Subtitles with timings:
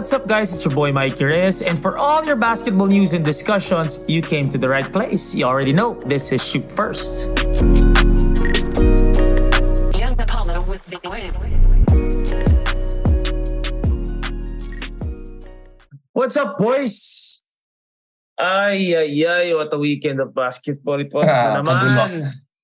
[0.00, 0.48] what's up, guys?
[0.48, 4.48] It's your boy Mike Reyes, and for all your basketball news and discussions, you came
[4.48, 5.34] to the right place.
[5.34, 7.28] You already know this is Shoot First.
[10.00, 11.28] Young Apollo with the win.
[16.16, 17.42] What's up, boys?
[18.40, 22.08] Ay, ay, ay, what a weekend of basketball it was Ah, na naman.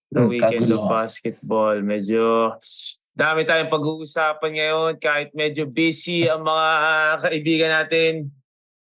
[0.08, 1.84] The Hmm, weekend of basketball.
[1.84, 2.56] Medyo
[3.16, 6.68] dami tayong pag-uusapan ngayon kahit medyo busy ang mga
[7.24, 8.28] kaibigan natin.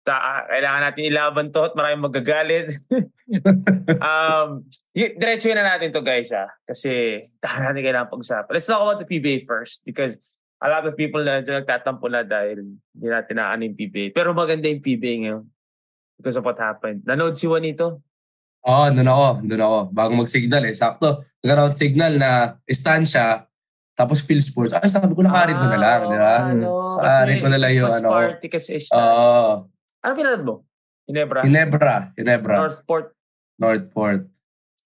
[0.04, 2.76] Ta kailangan natin ilaban to at maraming magagalit.
[4.04, 6.52] um, y- diretso na natin to guys ah.
[6.68, 8.52] Kasi tahan natin kailangan pag-usapan.
[8.52, 10.20] Let's talk about the PBA first because
[10.60, 14.12] a lot of people na dyan nagtatampo na dahil hindi natin naano yung PBA.
[14.12, 15.44] Pero maganda yung PBA ngayon
[16.20, 17.08] because of what happened.
[17.08, 18.04] Nanood si Juanito?
[18.68, 19.27] Oo, oh, doon ako.
[19.48, 19.80] Doon ako.
[19.96, 20.76] Bago mag-signal eh.
[20.76, 21.24] Sakto.
[21.40, 22.32] Nagkaroon signal na
[22.68, 23.48] estansya.
[23.99, 24.71] Tapos Phil Sports.
[24.71, 25.99] Ay, sabi ko nakarit mo na lang.
[26.07, 26.35] Di ba?
[26.55, 28.07] Ano, Nakarit mo na lang yung ano.
[28.07, 29.68] party kasi is Oo.
[29.99, 30.55] Ano pinanood mo?
[31.04, 31.43] Ginebra?
[31.43, 31.96] Ginebra.
[32.15, 32.55] Ginebra.
[32.63, 33.12] Northport.
[33.59, 34.24] Northport.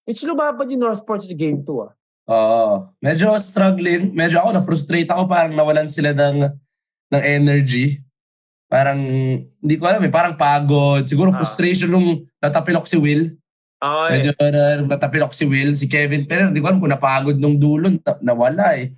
[0.10, 1.94] It's lumabad yung Northport sa game 2 ah.
[2.26, 2.90] Oo.
[3.06, 4.18] Medyo struggling.
[4.18, 5.30] Medyo ako na-frustrate ako.
[5.30, 6.50] Parang nawalan sila ng,
[7.14, 8.02] ng energy.
[8.66, 8.98] Parang,
[9.38, 10.10] hindi ko alam eh.
[10.10, 11.06] Parang pagod.
[11.06, 11.38] Siguro Ah.
[11.38, 13.30] frustration nung natapilok si Will.
[13.78, 14.10] Okay.
[14.18, 16.26] Medyo na, natapilok si Will, si Kevin.
[16.26, 17.94] Pero hindi ko alam kung napagod nung dulo.
[17.94, 18.90] Na, nawala eh.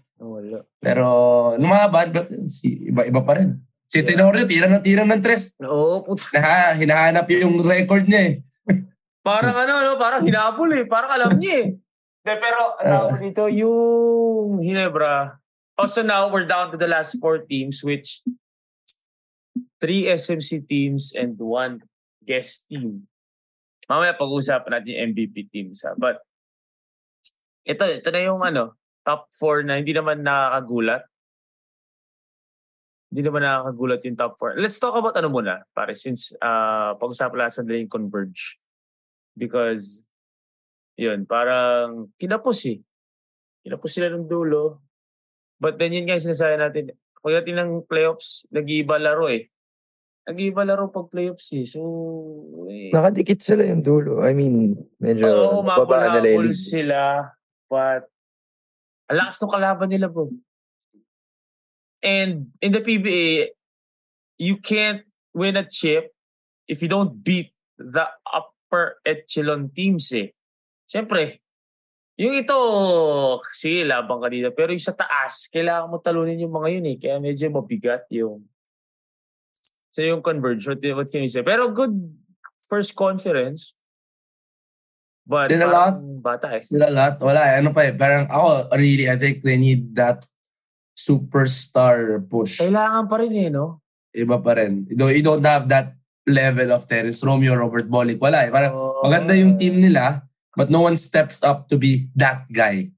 [0.79, 1.07] Pero
[1.57, 3.59] lumaban, but si, iba-iba pa rin.
[3.85, 4.07] Si Yeah.
[4.11, 5.55] Tenorio, tira ng tira ng tres.
[5.61, 6.33] Oo, puta.
[6.35, 8.35] Naha, hinahanap yung record niya eh.
[9.27, 9.93] Parang ano, no?
[9.97, 10.85] parang hinabol eh.
[10.85, 11.67] Parang alam niya eh.
[12.25, 15.37] De, pero tawag ko dito, yung Ginebra.
[15.77, 18.25] Also now, we're down to the last four teams which
[19.77, 21.85] three SMC teams and one
[22.25, 23.05] guest team.
[23.85, 25.93] Mamaya pag-uusapan natin yung MVP teams ha.
[25.93, 26.25] But
[27.65, 28.73] ito, ito na yung ano,
[29.05, 31.05] top four na hindi naman nakakagulat.
[33.13, 34.57] Hindi naman nakakagulat yung top four.
[34.57, 38.57] Let's talk about ano muna, pare, since uh, pag-usapan lang sandali yung Converge.
[39.37, 40.01] Because,
[40.97, 42.81] yun, parang kinapos eh.
[43.61, 44.81] Kinapos sila ng dulo.
[45.61, 49.47] But then yun yung sinasabi natin, pagdating ng playoffs, nag-iiba laro eh.
[50.25, 51.63] Nag-iiba laro pag playoffs eh.
[51.69, 51.79] So,
[52.67, 54.25] eh, Nakadikit sila yung dulo.
[54.25, 57.01] I mean, medyo Oo, babaan nila sila.
[57.69, 58.09] But,
[59.09, 60.31] ang lakas ng kalaban nila, bro.
[62.01, 63.53] And in the PBA,
[64.37, 66.13] you can't win a chip
[66.69, 70.33] if you don't beat the upper echelon teams eh.
[70.85, 71.41] Siyempre,
[72.15, 72.57] yung ito,
[73.51, 74.29] sige, labang ka.
[74.53, 76.97] Pero yung sa taas, kailangan mo talunin yung mga yun eh.
[76.97, 78.45] Kaya medyo mabigat yung
[79.95, 81.39] So yung Converge, what, what can you say?
[81.39, 81.95] Pero good
[82.67, 83.71] first conference.
[85.25, 86.61] But Sila parang bata eh.
[86.61, 87.53] Sila lahat, wala eh.
[87.57, 87.93] Ano pa eh.
[87.97, 90.21] Parang ako, really, I think they need that
[90.93, 92.61] superstar push.
[92.61, 93.81] Kailangan pa rin eh, no?
[94.13, 94.85] Iba pa rin.
[94.87, 95.97] You don't, you don't have that
[96.29, 98.21] level of Terence Romeo, Robert Bolick.
[98.21, 98.49] Wala eh.
[98.53, 100.21] Parang maganda yung team nila,
[100.53, 102.93] but no one steps up to be that guy.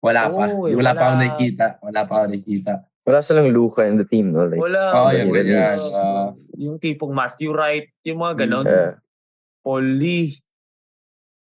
[0.00, 0.44] Wala pa.
[0.48, 1.20] Oo eh, wala, pa ako wala.
[1.20, 1.66] nakikita.
[1.84, 2.72] Wala pa ako nakikita.
[3.08, 4.48] Wala silang Luka in the team, no?
[4.48, 4.84] Like, Wala.
[4.88, 5.16] Wala.
[5.16, 5.76] yan, ganyan.
[5.96, 6.32] Ah.
[6.56, 8.64] yung tipong Matthew Wright, yung mga ganon.
[8.68, 9.00] yeah.
[9.64, 10.36] Paul Lee.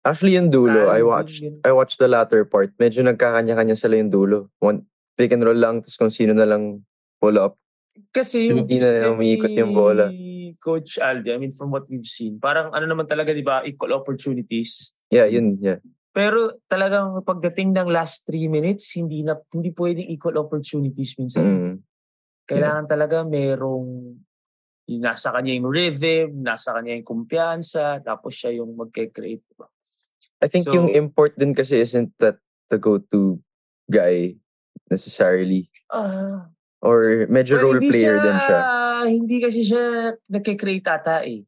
[0.09, 1.45] Actually, yung dulo, I watched.
[1.61, 2.73] I watched the latter part.
[2.81, 4.49] Medyo nagkakanya-kanya sila yung dulo.
[4.57, 4.89] One,
[5.21, 6.81] pick and roll lang, tapos kung sino na lang
[7.21, 7.61] pull up.
[8.09, 10.09] Kasi yung Hindi na umiikot yung bola.
[10.59, 13.93] Coach Aldi, I mean, from what we've seen, parang ano naman talaga, di ba, equal
[13.93, 14.97] opportunities.
[15.13, 15.83] Yeah, yun, yeah.
[16.15, 21.45] Pero talagang pagdating ng last three minutes, hindi na hindi pwedeng equal opportunities minsan.
[21.45, 21.75] Mm.
[22.49, 24.19] Kailangan talaga merong
[24.99, 29.45] nasa kanya yung rhythm, nasa kanya yung kumpiyansa, tapos siya yung magke-create.
[29.53, 29.69] diba?
[30.39, 32.39] I think So- yung import din kasi isn't that
[32.69, 33.43] the go-to
[33.87, 34.39] guy
[34.87, 35.67] necessarily.
[35.89, 38.61] Ah, Or medyo role player din siya.
[39.03, 41.43] Hindi kasi siya nagke-create ata eh.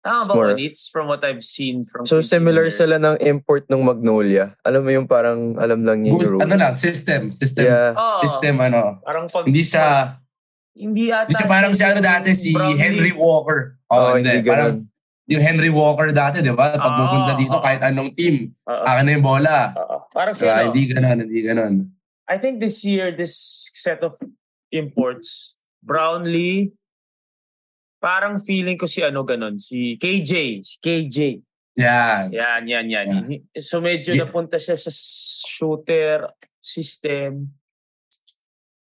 [0.00, 0.56] Tama ba, more-?
[0.56, 4.56] It's from what I've seen from So similar sila ng import ng Magnolia.
[4.64, 6.42] Alam mo yung parang alam lang niya yung Good, role.
[6.48, 7.28] ano lang, system.
[7.34, 7.66] System.
[7.66, 7.92] Yeah.
[7.92, 8.24] Oo.
[8.24, 9.04] System, ano.
[9.04, 10.16] Parang pag, Hindi siya,
[10.72, 12.50] hindi ata hindi siya parang si ano dati, si.
[12.54, 13.76] Henry Walker.
[13.90, 14.32] Oh, Oh, hindi.
[14.32, 14.86] hindi Parang.
[15.28, 16.72] Yung Henry Walker dati, di ba?
[16.72, 17.62] Pag Ah, pupunta dito, ah.
[17.62, 19.76] kahit anong team, akin na yung bola.
[20.10, 20.56] Parang si Diba?
[20.56, 21.74] ano, Hindi ganun, hindi ganun.
[22.24, 23.36] I think this year, this
[23.72, 24.16] set of
[24.72, 26.72] imports, Brownlee,
[27.98, 31.18] parang feeling ko si ano ganon, si KJ, si KJ.
[31.78, 32.32] Yan.
[32.34, 33.06] Yan, yan, yan.
[33.56, 34.26] So medyo Yeah.
[34.26, 36.26] napunta siya sa shooter
[36.58, 37.54] system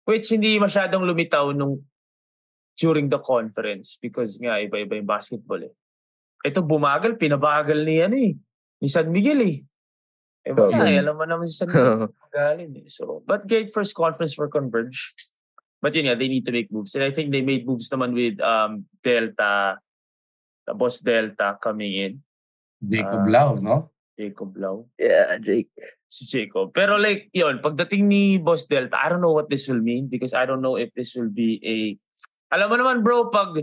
[0.06, 1.82] which hindi masyadong lumitaw nung
[2.76, 5.74] during the conference because nga iba-iba yung basketball eh.
[6.44, 8.36] Ito bumagal, pinabagal ni ano eh.
[8.84, 9.56] Ni San Miguel eh.
[10.44, 10.94] Eh wala Okay.
[10.94, 12.12] eh, alam mo naman si San Miguel.
[12.36, 12.86] Galing eh.
[12.92, 15.16] So, but great first conference for Converge.
[15.80, 16.92] But yun nga, they need to make moves.
[16.96, 19.80] And I think they made moves naman with um, Delta,
[20.68, 22.12] the boss Delta coming in,
[22.80, 23.32] Jacob Ah.
[23.32, 23.76] Lau, no?
[24.16, 24.88] Jacob Lau.
[25.00, 25.72] Yeah, Jake.
[26.14, 26.70] si Jacob.
[26.70, 30.30] Pero like, yun, pagdating ni Boss Delta, I don't know what this will mean because
[30.30, 31.98] I don't know if this will be a...
[32.54, 33.58] Alam mo naman bro, pag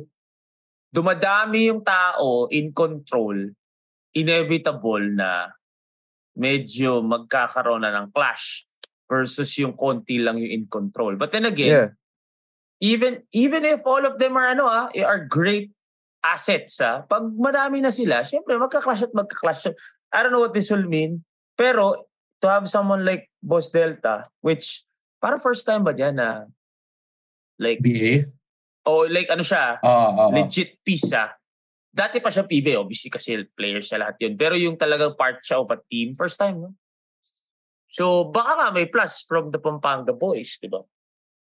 [0.91, 3.35] dumadami yung tao in control,
[4.11, 5.55] inevitable na
[6.35, 8.67] medyo magkakaroon na ng clash
[9.07, 11.15] versus yung konti lang yung in control.
[11.15, 11.89] But then again, Yeah.
[12.83, 15.71] even even if all of them are ano ah, are great
[16.23, 19.71] assets ah, pag marami na sila, syempre magka-clash at magka-clash.
[20.11, 21.23] I don't know what this will mean,
[21.55, 22.07] pero
[22.43, 24.83] to have someone like Boss Delta, which
[25.23, 26.51] para first time ba yan na
[27.61, 28.27] like BA?
[28.87, 30.31] Oh like ano siya, Oo, oo.
[30.33, 31.29] legit piece ah.
[31.91, 34.39] Dati pa siya PB, obviously kasi players siya lahat yun.
[34.39, 36.71] Pero yung talagang part siya of a team, first time, no?
[37.91, 40.79] So, baka nga may plus from the Pampanga boys, di ba?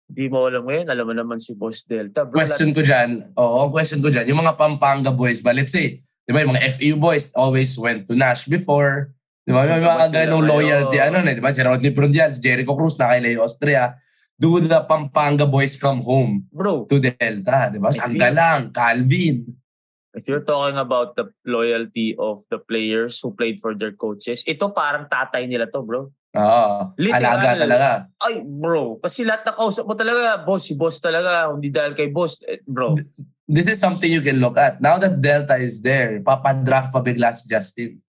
[0.09, 2.25] Di mo alam ngayon, alam mo naman si Boss Delta.
[2.25, 6.01] Bro, question ko dyan, oo, question ko dyan, yung mga Pampanga boys ba, let's say,
[6.01, 9.13] di ba, yung mga FEU boys always went to Nash before,
[9.45, 12.73] di ba, may mga ganong loyalty, ano na, di ba, si Rodney Prundial, si Jericho
[12.73, 13.93] Cruz, na kay Leo Austria,
[14.39, 17.89] do the Pampanga boys come home bro, to Delta, di ba?
[17.89, 19.37] I feel- Sanggalang, Calvin.
[20.13, 24.69] if you're talking about the loyalty of the players who played for their coaches, ito
[24.69, 26.13] parang tatay nila to, bro.
[26.33, 27.21] Oo, Literal.
[27.37, 27.89] alaga talaga.
[28.21, 28.97] Ay, bro.
[29.01, 31.53] Kasi lahat na kausap mo talaga, boss, si boss talaga.
[31.53, 32.97] Hindi dahil kay boss, eh, bro.
[33.45, 34.81] This is something you can look at.
[34.81, 38.01] Now that Delta is there, papadraft pa bigla si Justin.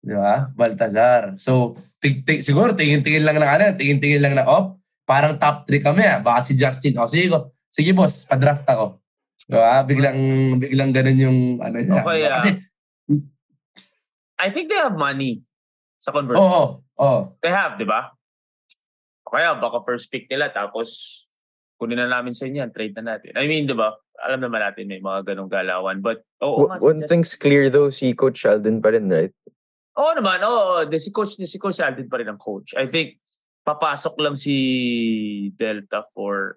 [0.00, 0.48] Di ba?
[0.52, 1.36] Baltazar.
[1.40, 5.80] So, ting, ting, siguro tingin-tingin lang ng ano, tingin-tingin lang na, oh, parang top 3
[5.80, 6.18] kami ah.
[6.18, 7.54] Baka si Justin, oh, sige ko.
[7.70, 8.98] Sige boss, padraft ako.
[9.46, 9.86] Di ba?
[9.86, 10.18] Biglang,
[10.58, 12.02] biglang ganun yung ano niya.
[12.02, 12.34] Okay, ah.
[12.34, 12.48] Kasi,
[14.36, 15.40] I think they have money
[15.96, 16.44] sa oo, conversion.
[16.44, 16.68] oh,
[17.00, 18.12] oh, They have, di ba?
[19.24, 21.22] Kaya baka first pick nila tapos
[21.76, 23.32] kunin na namin sa inyo yan, trade na natin.
[23.36, 23.94] I mean, di ba?
[24.26, 26.00] Alam naman natin may mga ganong galawan.
[26.00, 29.32] But, oo W- nga, one thing's clear though, si Coach Sheldon pa rin, right?
[29.96, 30.84] Oo naman, oo.
[30.84, 32.76] Oh, si coach, si coach Alvin pa rin ang coach.
[32.76, 33.16] I think,
[33.66, 34.54] papasok lang si
[35.58, 36.54] Delta for,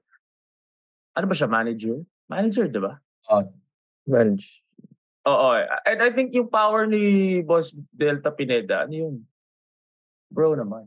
[1.18, 2.06] ano ba siya, manager?
[2.30, 3.02] Manager, di ba?
[4.06, 4.62] Manage.
[5.26, 5.58] Oo.
[5.90, 9.16] And I think yung power ni Boss Delta Pineda, ano yun?
[10.30, 10.86] Bro naman.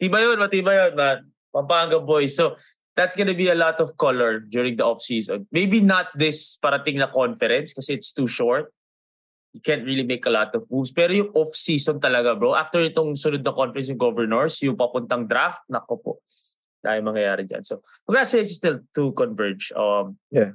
[0.00, 1.28] Tiba yun, matiba yun, man.
[1.52, 2.32] Pampanga boys.
[2.32, 2.56] So,
[2.96, 5.46] that's gonna be a lot of color during the off-season.
[5.52, 8.72] Maybe not this parating na conference kasi it's too short.
[9.58, 10.94] You can't really make a lot of moves.
[10.94, 12.54] Pero yung off-season talaga, bro.
[12.54, 16.12] After itong sunod na conference yung governors, yung papuntang draft, nako po.
[16.78, 17.66] Dahil mangyayari dyan.
[17.66, 19.74] So, congratulations still to Converge.
[19.74, 20.54] Um, Yeah.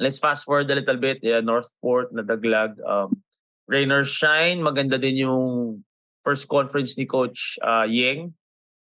[0.00, 1.20] Let's fast forward a little bit.
[1.20, 2.80] Yeah, Northport, nadaglag.
[2.80, 3.20] Um,
[3.68, 5.84] Rainer Shine, maganda din yung
[6.24, 8.34] first conference ni Coach uh, Yeng.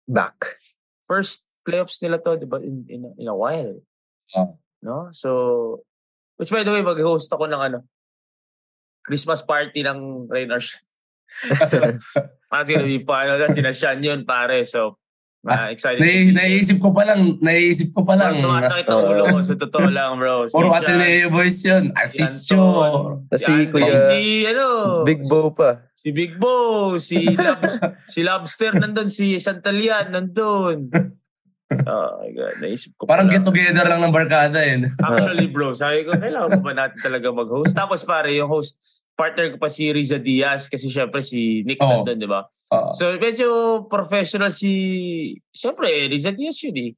[0.05, 0.59] Back.
[1.07, 3.79] First playoffs nila to, di ba, in, in, in a while.
[4.35, 4.59] Oh.
[4.83, 5.07] No?
[5.15, 5.81] So,
[6.37, 7.79] which by the way, mag-host ako ng ano,
[9.09, 10.85] Christmas party ng Rainer Shine.
[11.69, 11.77] so,
[12.49, 13.25] that's gonna be fun.
[13.49, 14.61] Sina Sean yun, pare.
[14.65, 14.97] So,
[15.45, 16.01] uh, excited.
[16.01, 18.33] to nai, naiisip ko pa lang, naiisip ko pa Bro, lang.
[18.33, 19.37] sumasakit ang ulo ko.
[19.45, 20.49] Sa totoo lang, bro.
[20.49, 21.93] Si Puro Ateneo boys yun.
[22.09, 22.57] si Asisyo.
[22.61, 24.19] Anton, Si si, Kuya- si,
[24.49, 24.67] ano,
[25.05, 25.89] Big Bo pa.
[25.93, 27.77] Si Big Bo, si Lobs,
[28.13, 30.89] si Lobster nandun, si Santalian nandun.
[31.69, 34.89] Oh my God, naisip ko Parang get together lang ng barkada yun.
[34.97, 37.77] Actually bro, sabi ko, kailangan pa ba natin talaga mag-host?
[37.77, 42.07] Tapos pare, yung host, partner ko pa si Riza Diaz kasi syempre si Nick Oo.
[42.07, 42.47] nandun, di ba?
[42.71, 42.95] Oo.
[42.95, 46.91] So medyo professional si, syempre, Riza Diaz yun eh.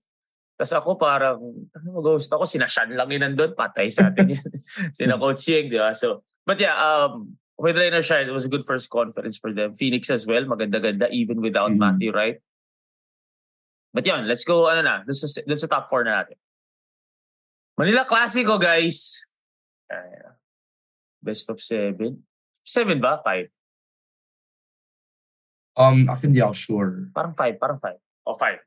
[0.54, 1.42] Tapos ako parang,
[1.74, 4.46] ano mag-host ako, sina Sean lang yun nandun, patay sa atin yun.
[4.98, 5.90] sina Coach Yeng, di ba?
[5.98, 9.74] So, but yeah, um, with Rainer Shine, it was a good first conference for them.
[9.74, 11.82] Phoenix as well, maganda-ganda, even without Mhm.
[11.82, 12.38] Matthew Wright.
[13.90, 16.38] But yun, let's go, ano na, dun sa, dun sa top 4 na natin.
[17.76, 19.26] Manila Classico, guys.
[19.90, 20.38] Ayan.
[21.22, 22.18] Best of 7.
[22.66, 23.22] 7 ba?
[23.24, 23.48] 5?
[25.78, 26.92] Um, actually, hindi ako sure.
[27.14, 27.96] Parang 5, parang 5.
[28.28, 28.58] O 5.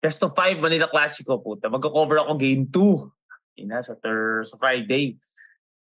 [0.00, 1.68] Best of 5 Manila Classico, puta.
[1.68, 3.60] Magko-cover ako game 2.
[3.66, 5.20] Ina, sa, thir- sa Friday.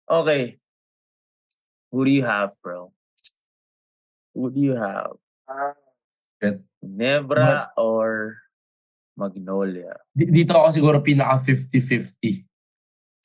[0.09, 0.57] Okay.
[1.91, 2.89] Who do you have, bro?
[4.33, 5.13] Who do you have?
[6.41, 6.63] Shit.
[6.81, 8.37] Nebra or
[9.13, 9.97] Magnolia?
[10.15, 12.47] Di- Dito ako siguro pinaka 50-50.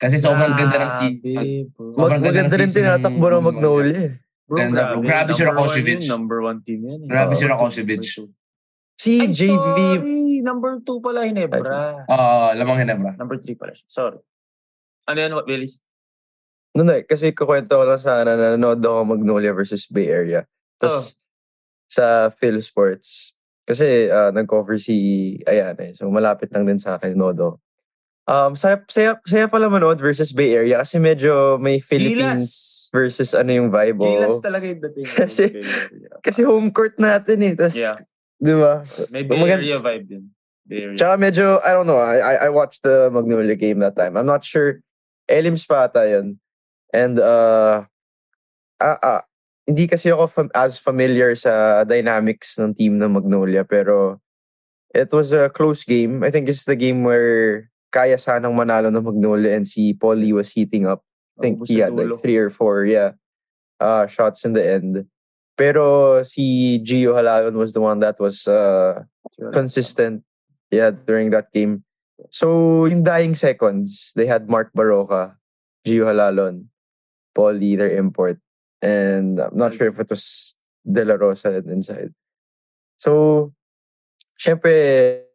[0.03, 0.91] Kasi sobrang ganda ng
[1.71, 1.95] bro.
[1.95, 3.95] Sobrang Mag- ganda ng maganda rin tinatakbo ng Magnolia.
[3.95, 4.11] eh.
[4.43, 4.99] Bro, Ganda, bro.
[4.99, 5.95] Grabe si Number one Rakocevic.
[5.95, 6.99] yun, Number one team yan.
[6.99, 7.07] eh.
[7.07, 7.43] Grabe si
[8.11, 8.27] two.
[8.99, 10.19] Si Ay, JV, sorry.
[10.43, 12.03] Number two pala, Hinebra.
[12.05, 13.15] Oo, lamang Hinebra.
[13.15, 13.87] Number three pala siya.
[13.87, 14.19] Sorry.
[15.07, 15.79] Ano yan, what, Willis?
[16.75, 20.43] no, no, kasi kukwento ko lang sana na nanonood ako Magnolia versus Bay Area.
[20.75, 21.15] Tapos
[21.87, 23.31] sa Phil Sports,
[23.63, 25.95] Kasi ah, nag-cover si Ayan eh.
[25.95, 27.62] So malapit lang din sa akin, Nodo.
[28.23, 32.87] Um, saya, saya, saya pala manood versus Bay Area kasi medyo may Philippines Gilas.
[32.95, 33.99] versus ano yung vibe.
[33.99, 34.43] Gilas oh.
[34.43, 35.07] talaga yung dating.
[35.11, 35.53] ng Kasi-.
[36.23, 37.53] Kasi home court natin eh.
[37.59, 37.99] Tas, Yeah.
[38.39, 38.79] di ba?
[39.11, 40.23] May Bay Magand- Area vibe din.
[40.63, 40.95] Bay Area.
[40.95, 44.15] Tsaka medyo, I don't know, I, I, I watched the Magnolia game that time.
[44.15, 44.79] I'm not sure.
[45.27, 46.39] Elims pa ata yun.
[46.95, 47.83] And, uh,
[48.79, 49.21] ah, ah,
[49.67, 54.23] hindi kasi ako fam- as familiar sa dynamics ng team ng Magnolia, pero
[54.95, 56.23] it was a close game.
[56.23, 60.49] I think it's the game where kaya sanang manalo ng Magnolia and si Paulie was
[60.49, 61.05] heating up.
[61.37, 63.13] I think Ubus he had like three or four, yeah,
[63.77, 65.05] uh, shots in the end.
[65.53, 69.05] Pero si Gio Halalon was the one that was uh,
[69.53, 70.25] consistent
[70.73, 71.85] yeah during that game.
[72.33, 75.37] So yung dying seconds they had Mark Baroka
[75.85, 76.73] Gio Halalon
[77.37, 78.41] Paulie their import
[78.81, 82.13] and I'm not sure if it was De La Rosa inside.
[82.97, 83.53] So
[84.41, 85.29] syempre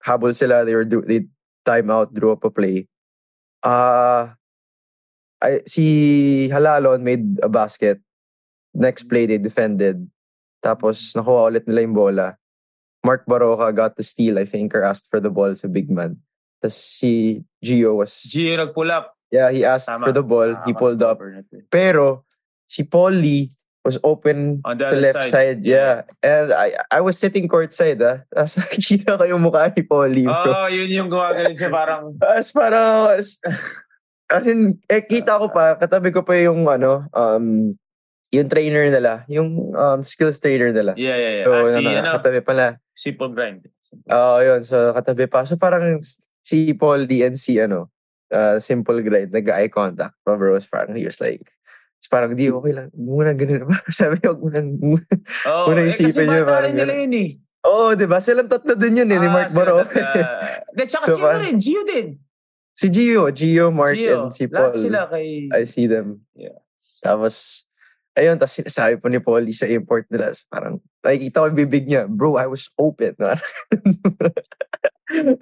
[0.00, 1.28] habol sila they were do, they
[1.64, 2.86] time out drew up a play
[3.64, 4.32] uh
[5.40, 8.00] I, si Halalon made a basket
[8.74, 10.04] next play they defended
[10.60, 12.28] tapos nakuha ulit nila yung bola
[13.04, 16.20] Mark Baroka got the steal, I think, or asked for the ball sa big man.
[16.60, 19.16] Tapos si Gio was, Gio nag-pull up.
[19.32, 20.06] yeah, he asked Tama.
[20.06, 21.18] for the ball, he pulled up.
[21.70, 22.26] Pero
[22.66, 23.48] si Paulie
[23.80, 25.32] was open On the sa left side.
[25.32, 25.60] side.
[25.64, 26.04] Yeah.
[26.20, 28.20] And I I was sitting courtside, ah.
[28.36, 30.68] Tapos nakikita ko yung mukha ni Paulie, Oh, bro.
[30.68, 33.40] yun yung gumagaling siya parang As parang, as,
[34.28, 37.72] as in, eh, kita ko pa, katabi ko pa yung, ano, um,
[38.30, 40.94] yung trainer nila, yung um, skills trainer nila.
[40.94, 41.46] yeah, yeah, yeah.
[41.48, 42.78] So, ah, si, ano, ano, katabi pala.
[42.92, 43.64] simple grind.
[43.80, 44.06] Simple.
[44.12, 44.60] Oo, yun.
[44.60, 45.48] So, katabi pa.
[45.48, 45.98] So, parang
[46.44, 47.88] si Paul D and si, ano,
[48.30, 50.54] uh, Simple Grind, nag-eye contact bro.
[50.60, 51.42] So, parang he was like,
[52.06, 52.88] parang di, okay lang.
[52.94, 53.68] Huwag mo na ganun.
[53.92, 54.72] Sabi ko, mo nang...
[55.44, 57.30] Oh, Una eh, kasi isipin bata parang rin nila yun eh.
[57.60, 58.16] Oo, di ba?
[58.16, 59.84] Silang tatlo din yun eh, ni Ah, Mark sila Baro.
[60.76, 61.56] Then, tsaka So, sino parang- rin?
[61.60, 62.06] Gio din.
[62.72, 64.24] si Gio, Gio, Mark, Gio.
[64.24, 64.72] and si Paul.
[64.72, 65.52] Lahat sila kay...
[65.52, 66.24] I see them.
[66.32, 66.56] Yeah.
[67.04, 67.68] Tapos,
[68.16, 71.84] ayun, tapos sinasabi po ni Paulie sa import nila, so parang, nakikita ko yung bibig
[71.84, 73.12] niya, bro, I was open.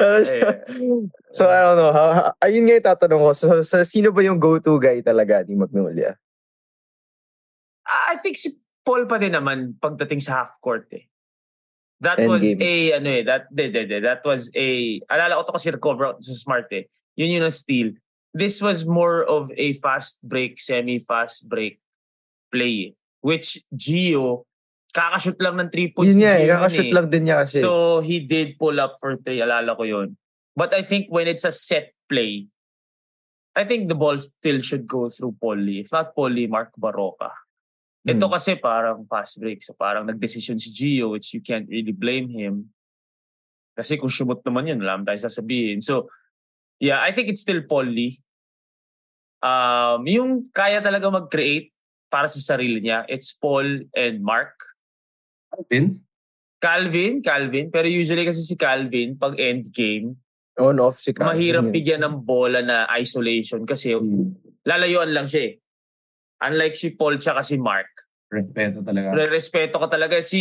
[0.00, 0.26] Tapos,
[1.30, 1.92] so, I don't know.
[1.92, 3.30] Ha, ayun nga yung tatanong ko.
[3.36, 6.16] So, sa sino ba yung go-to guy talaga ni Magnolia?
[7.88, 8.52] I think si
[8.84, 11.08] Paul pa din naman pagdating sa half court eh.
[12.00, 12.62] That End was game.
[12.62, 16.06] a ano eh, that de, de, de, that was a alala ko to kasi recover
[16.06, 16.86] out sa smart eh.
[17.18, 17.96] Yun yun ang steal.
[18.30, 21.82] This was more of a fast break, semi-fast break
[22.54, 22.96] play eh.
[23.18, 24.46] Which Gio,
[24.94, 26.94] kakashoot lang ng 3 points Yun ni eh, kakashoot eh.
[26.94, 27.58] lang din niya kasi.
[27.58, 30.14] So he did pull up for three, alala ko yun.
[30.54, 32.46] But I think when it's a set play,
[33.58, 35.82] I think the ball still should go through Polly.
[35.82, 37.34] If not Polly, Mark Baroka.
[38.08, 38.32] Ito Hmm.
[38.32, 39.60] kasi parang fast break.
[39.60, 42.72] So parang nagdesisyon si Gio which you can't really blame him.
[43.76, 45.78] Kasi kung shumot naman yun, naman tayo sasabihin.
[45.78, 46.10] So,
[46.80, 48.18] yeah, I think it's still Polly.
[49.38, 51.70] Um, yung kaya talaga mag-create
[52.10, 54.58] para sa sarili niya, it's Paul and Mark.
[55.70, 56.02] Pin?
[56.58, 57.70] Calvin, Calvin.
[57.70, 60.18] Pero usually kasi si Calvin, pag end game,
[60.58, 61.72] On-off si Calvin mahirap yun.
[61.72, 64.34] bigyan ng bola na isolation kasi Hmm.
[64.66, 65.62] lalayuan lang siya eh.
[66.38, 67.90] Unlike si Paul tsaka si Mark.
[68.28, 69.16] Respeto talaga.
[69.16, 70.20] Re-respeto ka talaga.
[70.20, 70.40] Si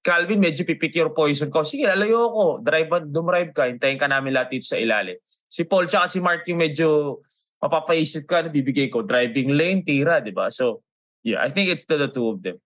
[0.00, 1.60] Calvin, medyo pipick your poison ko.
[1.60, 2.44] Sige, lalayo ako.
[2.64, 3.68] Drive, dumrive ka.
[3.68, 5.20] Hintayin ka namin lahat dito sa ilalim.
[5.44, 7.20] Si Paul tsaka si Mark yung medyo
[7.60, 9.04] mapapaisip ka na bibigay ko.
[9.04, 10.48] Driving lane, tira, di ba?
[10.48, 10.80] So,
[11.20, 12.56] yeah, I think it's the, the two of them.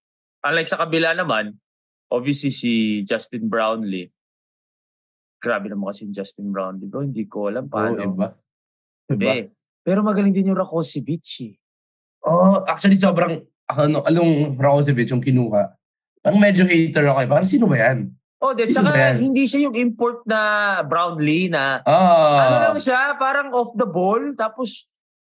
[0.47, 1.59] Unlike sa kabila naman,
[2.15, 4.15] obviously si Justin Brownlee.
[5.43, 6.87] Grabe naman kasi Justin Brownlee.
[6.87, 8.01] Bro, hindi ko alam Oo, paano.
[8.01, 8.29] iba.
[9.11, 9.51] Hindi.
[9.83, 11.59] Pero magaling din yung Rakosevich eh.
[12.25, 15.73] Oh, actually sobrang ano, along Rokosevic yung kinuha.
[16.21, 17.21] Parang medyo hater ako.
[17.21, 17.29] eh.
[17.29, 18.09] Parang sino ba yan?
[18.41, 20.41] Oh, de, Sino tsaka hindi siya yung import na
[20.85, 22.45] Brownlee na Ah.
[22.45, 24.21] ano lang siya, parang off the ball.
[24.37, 24.85] Tapos,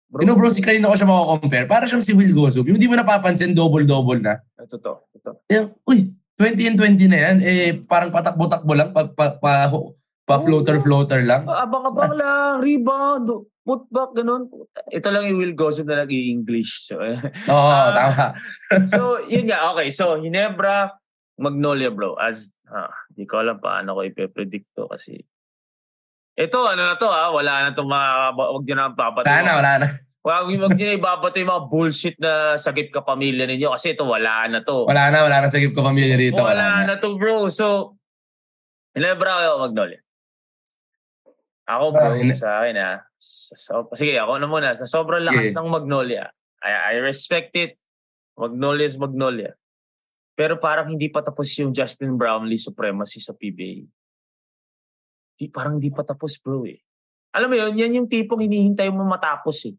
[0.08, 1.64] bro, You know bro, si kanina ko siya makakompare.
[1.64, 2.68] Parang siyang si Will Gosub.
[2.68, 4.40] Yung di mo napapansin, double-double na.
[4.56, 5.30] Ito to, ito.
[5.48, 7.36] Yan, uy, 20 and 20 na yan.
[7.40, 8.92] Eh, parang patakbo-takbo lang.
[8.92, 9.64] Pa, pa, pa,
[10.28, 11.48] pa floater-floater lang.
[11.48, 14.46] Abang-abang lang, rebound, putback, ganun.
[14.88, 16.86] Ito lang yung Will Gossip na nag-i-English.
[16.86, 17.18] So, eh.
[17.50, 17.90] Oo, Ah.
[17.90, 18.24] tama.
[18.92, 19.74] so, yun nga.
[19.74, 20.94] Okay, so Hinebra,
[21.36, 22.14] Magnolia bro.
[22.14, 25.18] As, ah, di ko alam paano ko ipe-predict to kasi
[26.36, 29.26] ito, ano na to ah, wala na itong mga, wag nyo na papato.
[29.26, 29.86] Wala na, wala na.
[30.22, 34.06] Wag, wag nyo na ibabato yung mga bullshit na sagip ka pamilya ninyo kasi ito,
[34.06, 34.86] wala na to.
[34.86, 36.38] Wala na, wala na sa gift ko pamilya dito.
[36.38, 37.50] Wala na to bro.
[37.50, 37.96] So,
[38.94, 40.00] Hinebra o Magnolia?
[41.66, 42.96] Ako bro, hine- sa akin ah.
[43.18, 44.78] So, sige, ako na muna.
[44.78, 45.58] Sa sobrang lakas Sige.
[45.58, 46.30] ng Magnolia,
[46.62, 47.74] I, I respect it.
[48.38, 49.50] Magnolia is Magnolia.
[50.38, 53.82] Pero parang hindi pa tapos yung Justin Brownlee supremacy sa PBA.
[55.36, 56.78] Di, parang hindi pa tapos bro eh.
[57.34, 59.74] Alam mo yun, yan yung tipong hinihintay mo matapos eh.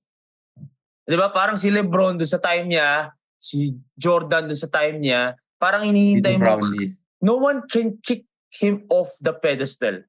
[1.07, 1.31] Di ba?
[1.31, 6.35] Parang si Lebron doon sa time niya, si Jordan doon sa time niya, parang hinihintay
[6.35, 6.59] mo,
[7.23, 8.27] no one can kick
[8.59, 10.03] him off the pedestal.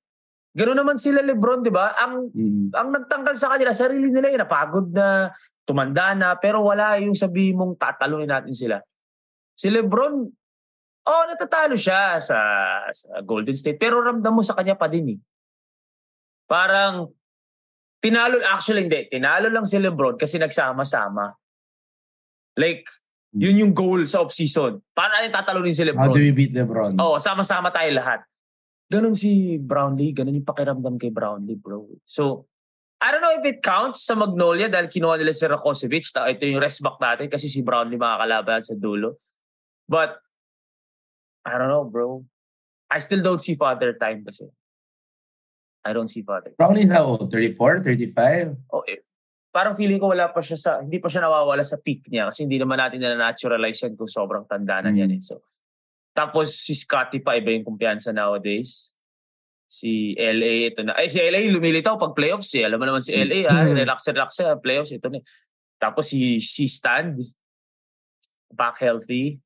[0.59, 1.95] Ganoon naman sila Lebron, di ba?
[2.03, 2.75] Ang Mm.
[2.75, 5.31] ang nagtanggal sa kanila, sarili nila yun, napagod na,
[5.63, 8.83] tumanda na, pero wala yung sabi mong tatalunin natin sila.
[9.55, 10.27] Si Lebron,
[11.07, 12.39] oh, natatalo siya sa,
[12.91, 15.19] sa Golden State, pero ramdam mo sa kanya pa din eh.
[16.51, 17.07] Parang,
[18.03, 21.39] tinalo, actually hindi, tinalo lang si Lebron kasi nagsama-sama.
[22.59, 22.83] Like,
[23.31, 24.83] yun yung goal sa off-season.
[24.91, 26.19] Paano natin tatalunin si How do Lebron?
[26.19, 26.99] we beat LeBron?
[26.99, 28.25] Oo, sama-sama tayo lahat.
[28.89, 31.85] Ganon si Brownlee, ganon yung pakiramdam kay Brownlee, bro.
[32.09, 32.49] So,
[32.99, 36.09] I don't know if it counts sa Magnolia dahil kinuha nila si Rakosevic.
[36.09, 39.21] Ta- Ito yung rest back natin kasi si Brownlee makakalaban sa dulo.
[39.85, 40.17] But,
[41.45, 42.25] I don't know, bro.
[42.89, 44.49] I still don't see father time kasi.
[45.85, 46.57] I don't see father.
[46.57, 47.29] Brownlee how old?
[47.31, 47.85] 34?
[47.85, 48.73] 35?
[48.73, 49.05] Oh, eh,
[49.53, 52.49] parang feeling ko wala pa siya sa, hindi pa siya nawawala sa peak niya kasi
[52.49, 55.13] hindi naman natin na-naturalize yan kung sobrang tanda na yan.
[55.13, 55.21] Eh.
[55.21, 55.45] So,
[56.19, 58.91] tapos si Scotty pa, iba yung kumpiyansa nowadays.
[59.71, 60.99] Si LA, ito na.
[60.99, 62.67] Ay, si LA lumilitaw pag playoffs eh.
[62.67, 63.79] Alam mo naman si LA, ah, Mhm.
[63.79, 65.21] relax, relax siya, playoffs, ito na.
[65.21, 65.25] eh.
[65.79, 67.21] Tapos si, si Stand,
[68.51, 69.39] back healthy.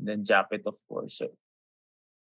[0.00, 1.20] And then Japet, of course.
[1.22, 1.30] So,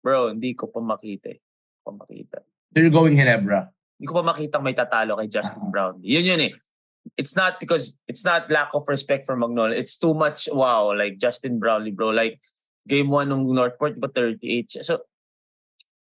[0.03, 1.39] bro, hindi ko pa makita eh.
[1.85, 2.43] Pa makita
[2.73, 3.71] So you're going Ginebra.
[3.95, 6.01] hindi ko pa makita may tatalo kay Justin Brown.
[6.03, 6.53] Yun yun eh.
[7.15, 9.77] It's not because it's not lack of respect for Magnolia.
[9.79, 12.37] It's too much wow like Justin Brownlee bro like
[12.89, 14.81] game 1 ng Northport ba 38 siya.
[14.81, 15.05] So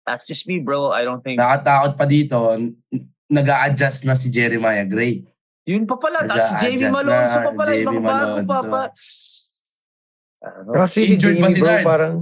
[0.06, 0.94] that's just me bro.
[0.94, 2.78] I don't think Nakatakot pa dito, n-
[3.26, 5.26] nag-a-adjust na si Jeremiah Gray.
[5.66, 6.22] yun pa pala.
[6.22, 7.70] Tapos Nag-a-adjust Jamie Malonzo na, pa pala.
[7.74, 8.70] Jamie Ibang bago pa Malonzo.
[8.70, 8.82] pa.
[10.38, 10.78] I don't know.
[10.78, 12.14] Actually, si Injured ba Jamie si bro, parang,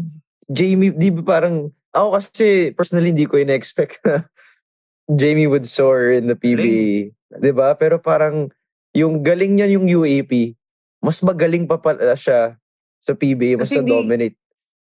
[0.48, 1.54] Jamie, di ba parang,
[1.92, 4.24] ako kasi personally hindi ko ina-expect na
[5.20, 7.12] Jamie would soar in the PBA.
[7.12, 7.76] Di ba?
[7.76, 8.48] Pero parang,
[8.96, 10.56] yung galing niya yung UAP,
[11.04, 12.56] mas magaling pa pala siya
[12.96, 14.40] sa PBA, mas Kasi na-dominate.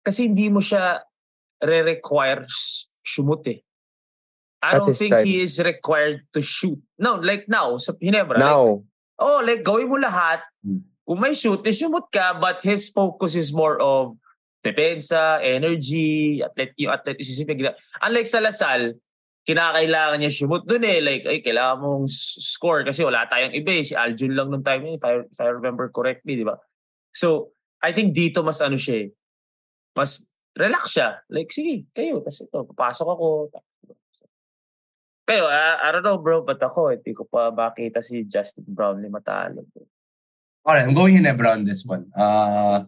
[0.06, 1.02] Kasi hindi mo siya
[1.66, 2.46] re-require
[3.02, 3.66] shoot eh.
[4.62, 5.26] I At don't think time.
[5.26, 6.78] he is required to shoot.
[6.98, 8.38] No, like now, sa Ginebra.
[8.38, 8.82] like, Now,
[9.18, 10.46] oh, like gawin mo lahat.
[10.62, 10.86] Hmm.
[11.06, 14.18] Kung may shoot, eh, sumot ka, but his focus is more of
[14.66, 17.46] depensa, energy, atlet yung athleticism.
[18.02, 18.98] Unlike sa Lasal,
[19.46, 20.98] kinakailangan niya sumot dun eh.
[21.06, 23.86] Like, ay, kailangan mong score kasi wala tayong iba eh.
[23.86, 26.58] Si Aljun lang nung time yun, if I, if I remember correctly, di ba?
[27.14, 27.54] So,
[27.86, 29.08] I think dito mas ano siya eh.
[29.96, 31.24] Mas relax siya.
[31.32, 32.20] Like, sige, kayo.
[32.20, 33.28] Tapos ito, papasok ako.
[35.26, 39.10] Kayo, ah, I don't know bro, but ako, hindi ko pa makita si Justin Brownlee
[39.10, 39.66] matalo.
[39.74, 39.88] bro.
[40.66, 42.10] Alright, I'm going Ginebra on this one.
[42.14, 42.86] Uh,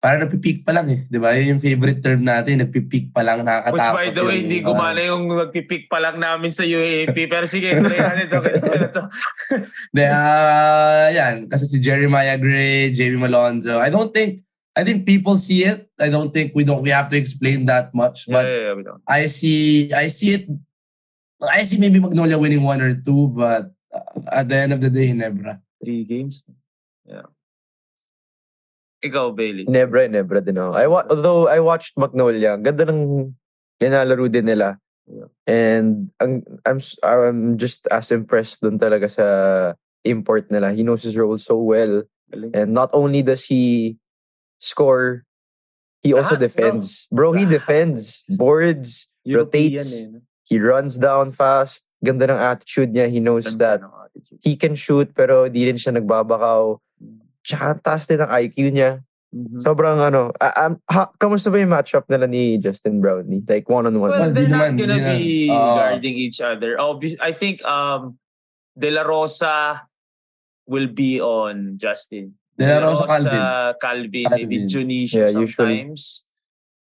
[0.00, 1.00] parang napipeak pa lang eh.
[1.08, 1.32] Di ba?
[1.32, 3.76] Yun yung favorite term natin, napipeak pa lang, nakakatakot.
[3.76, 7.16] Which by the way, hindi uh, gumana yung magpipick pa lang namin sa UAP.
[7.16, 8.38] Pero sige, try natin ito.
[8.76, 9.02] Ito.
[9.92, 11.48] De, ah, yan.
[11.48, 13.80] Kasi si Jeremiah Gray, Jamie Malonzo.
[13.80, 14.44] I don't think,
[14.80, 15.92] I think people see it.
[16.00, 18.24] I don't think we don't, we have to explain that much.
[18.24, 19.02] Yeah, But yeah, yeah, don't.
[19.04, 20.48] I see, I see it,
[21.44, 24.00] I see maybe Magnolia winning one or two, but uh,
[24.32, 25.60] at the end of the day, Ginebra.
[25.84, 26.48] Three games.
[27.04, 27.28] Yeah.
[29.04, 29.68] Ikaw, Bailey.
[29.68, 30.72] Nebra, Nebra din ako.
[30.76, 33.32] I wa- although I watched Magnolia, ang ganda ng
[33.80, 34.80] linalaro din nila.
[35.44, 39.26] And ang, I'm, I'm just as impressed dun talaga sa
[40.04, 40.72] import nila.
[40.72, 42.04] He knows his role so well.
[42.30, 42.52] Galing.
[42.54, 43.96] And not only does he
[44.60, 45.24] score,
[46.04, 46.46] he also Lahat, bro.
[46.46, 46.86] defends.
[47.10, 47.50] Bro, he Lahat.
[47.58, 48.22] defends.
[48.28, 50.04] Boards, European rotates.
[50.04, 50.20] eh, no?
[50.44, 51.88] he runs down fast.
[52.04, 53.10] Ganda ng attitude niya.
[53.10, 53.80] He knows Ganda that
[54.40, 56.80] he can shoot pero di rin siya nagbabakaw.
[57.44, 59.00] Tsaka ang taas din ng IQ niya.
[59.30, 59.62] Mhm.
[59.62, 63.44] Sobrang ano, ah, um, ha, kamusta ba yung matchup nila ni Justin Brownlee?
[63.46, 64.10] Like one-on-one?
[64.10, 65.54] Well, Well, they're not gonna be Oo.
[65.78, 66.74] guarding each other.
[66.82, 68.18] Obvi- I think um,
[68.74, 69.86] De La Rosa
[70.66, 72.39] will be on Justin.
[72.60, 73.40] De La Rosa, Calvin.
[73.80, 74.48] Calvin, Calvin.
[74.48, 75.80] maybe Junisha Yeah, usually.
[75.88, 76.28] sometimes.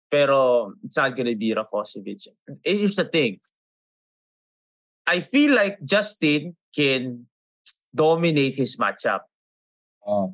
[0.09, 2.33] Pero it's not gonna be Rakosevic.
[2.65, 3.37] Here's the thing.
[5.05, 7.27] I feel like Justin can
[7.93, 9.29] dominate his matchup.
[10.01, 10.33] Oh,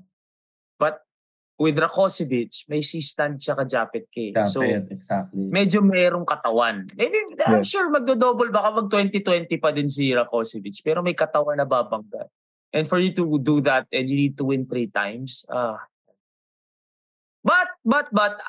[1.53, 4.33] With Rakosevic, may si-stand siya ka Japet K.
[4.33, 5.53] yeah, So, exactly.
[5.53, 6.81] medyo merong katawan.
[6.97, 7.13] Maybe,
[7.45, 7.61] I'm Yeah.
[7.61, 12.25] sure magdo-double, baka mag 2020 pa din si Rakosevic, pero may katawan na babangga.
[12.73, 15.77] And for you to do that and you need to win three times, ah.
[17.43, 18.39] But, but, but,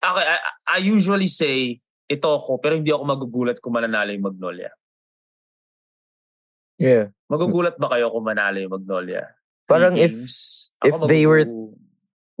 [0.00, 4.70] okay, I, I usually say, ito ako, pero hindi ako magugulat kung mananalo yung Magnolia.
[6.80, 7.12] Yeah.
[7.28, 9.28] Magugulat ba kayo kung manalo yung Magnolia?
[9.68, 10.72] Three Parang if games?
[10.80, 11.46] if Ako they were-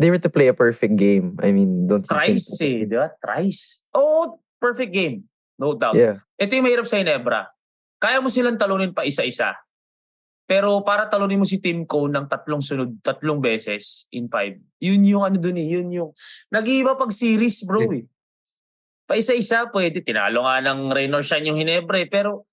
[0.00, 1.36] they were to play a perfect game.
[1.44, 2.40] I mean, don't you think?
[2.40, 3.12] Thrice eh, di ba?
[3.20, 3.84] Thrice.
[3.92, 5.28] Oh, perfect game.
[5.60, 5.92] No doubt.
[5.92, 6.24] Yeah.
[6.40, 7.52] Ito yung mahirap sa Ginebra.
[8.00, 9.52] Kaya mo silang talunin pa isa-isa.
[10.50, 15.06] Pero para talunin mo si Team Cone ng tatlong sunod, tatlong beses in five, yun
[15.06, 16.10] yung ano dun eh, yun yung,
[16.50, 18.02] nag-iiba pag series bro eh.
[19.06, 22.50] Pa isa-isa pwede, tinalo nga ng Rain or Shine yung Ginebra eh, pero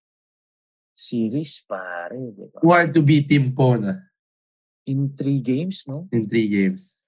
[0.93, 2.61] series pare, di ba?
[2.61, 3.89] Who are to be Team Cone
[4.85, 6.05] In three games, no?
[6.13, 7.01] in three games.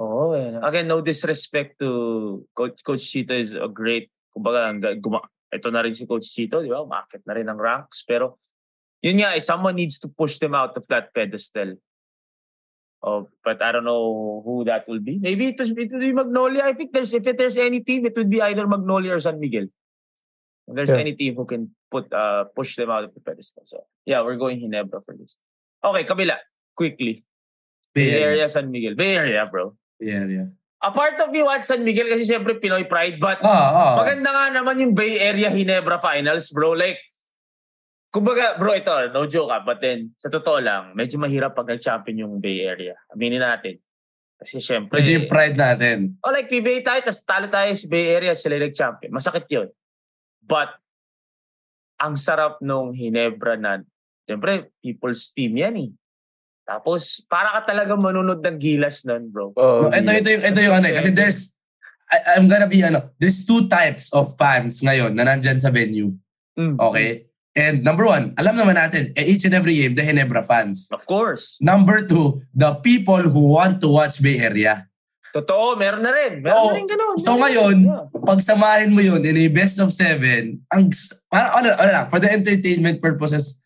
[0.00, 0.32] Oo.
[0.32, 0.56] eh.
[0.64, 5.20] Again, no disrespect to Coach, Coach Chito is a great, kumbaga, guma,
[5.52, 6.80] ito na rin si Coach Chito, di ba?
[6.80, 8.00] Umakit na rin ang ranks.
[8.02, 8.40] Pero,
[9.02, 11.76] yun nga, eh, someone needs to push them out of that pedestal.
[13.06, 15.18] Of, but I don't know who that will be.
[15.20, 16.64] Maybe it, was, it will be Magnolia.
[16.64, 19.68] I think there's, if there's any team, it would be either Magnolia or San Miguel.
[20.66, 21.06] If there's Yeah.
[21.06, 23.62] any team who can put uh, push them out of the pedestal.
[23.62, 25.38] So, yeah, we're going Ginebra for this.
[25.84, 26.34] Okay, kabila.
[26.74, 27.22] Quickly.
[27.94, 28.48] Bay Bay Area.
[28.48, 28.96] San Miguel.
[28.98, 29.76] Bay Area, bro.
[30.00, 30.50] Bay Area.
[30.82, 33.94] A part of me wants San Miguel kasi syempre Pinoy pride but Ah, ah.
[34.02, 36.98] maganda nga naman yung Bay Area Ginebra Finals bro like
[38.16, 42.24] kumbaga bro ito no joke ah but then sa totoo lang medyo mahirap pag nag-champion
[42.24, 43.76] yung Bay Area aminin natin
[44.40, 46.16] kasi syempre Medyo yung pride natin.
[46.24, 49.68] oh like PBA tayo tas talo tayo sa Bay Area sila yung nag-champion masakit yun
[50.40, 50.72] but
[52.00, 53.84] ang sarap nung Ginebra na
[54.24, 55.90] syempre people's team yan eh
[56.64, 60.76] tapos para ka talaga manunod ng gilas nun bro Oh, ito, ito, yung, ito yung
[60.80, 60.94] ano eh.
[60.98, 61.54] Kasi there's,
[62.10, 66.10] I, I'm gonna be ano, there's two types of fans ngayon na nandyan sa venue.
[66.58, 66.74] Mm.
[66.74, 67.25] Okay?
[67.56, 70.92] And number one, alam naman natin, eh, each and every game, the Ginebra fans.
[70.92, 74.84] of course Number two, the people who want to watch Bay Area.
[75.32, 76.44] Totoo, meron na rin.
[76.44, 76.68] Meron Oo.
[76.68, 77.16] na rin ganun.
[77.16, 77.76] So ngayon.
[77.80, 78.04] Yeah.
[78.12, 80.92] Pagsamahin mo yun in a best of seven, ang,
[81.32, 83.60] ano, ano lang, for the entertainment purposes,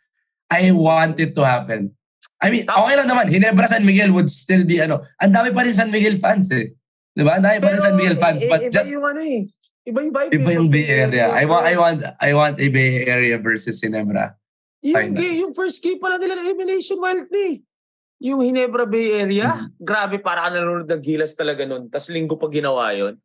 [0.46, 1.90] I want it to happen.
[2.38, 5.66] I mean, okay lang naman, Ginebra San Miguel would still be ano, ang dami pa
[5.66, 6.72] rin San Miguel fans eh.
[7.10, 7.36] Di ba?
[7.36, 9.50] Ang dami pa rin San Miguel fans, i- but iba just yung ano eh.
[9.90, 10.30] Iba yung vibe.
[10.30, 11.26] iba eh, yung pag Bay Area.
[11.34, 14.38] I want, I want, I want a Bay Area versus Ginebra.
[14.80, 17.26] Yung, game, yung first game pala nila ng elimination wild.
[18.22, 19.82] Yung Ginebra Bay Area, Mm-hmm.
[19.82, 21.90] grabe para ka nanonood ng gilas talaga nun.
[21.90, 23.18] Tapos linggo pa ginawa yun.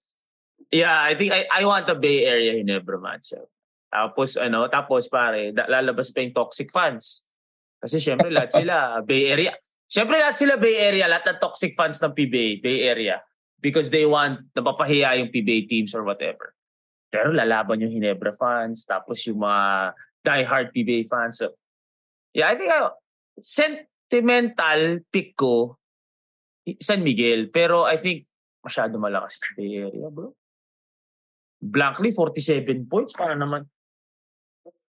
[0.74, 3.46] Yeah, I think I, I want a Bay Area Ginebra matchup.
[3.92, 7.22] Tapos ano, tapos pare, lalabas pa yung toxic fans.
[7.78, 9.54] Kasi syempre lahat sila Bay Area.
[9.86, 13.22] Syempre lahat sila Bay Area, lahat ng toxic fans ng PBA, Bay Area.
[13.62, 16.55] Because they want, napapahiya yung PBA teams or whatever.
[17.16, 21.40] Pero lalaban yung Ginebra fans, tapos yung mga diehard PBA fans.
[21.40, 21.56] So,
[22.36, 22.92] yeah, I think uh,
[23.40, 25.80] sentimental pick ko
[26.84, 27.48] San Miguel.
[27.56, 28.28] Pero I think
[28.60, 30.36] masyado malakas yung Bay Area, bro.
[31.64, 33.16] Blankly, 47 points.
[33.16, 33.64] Para naman.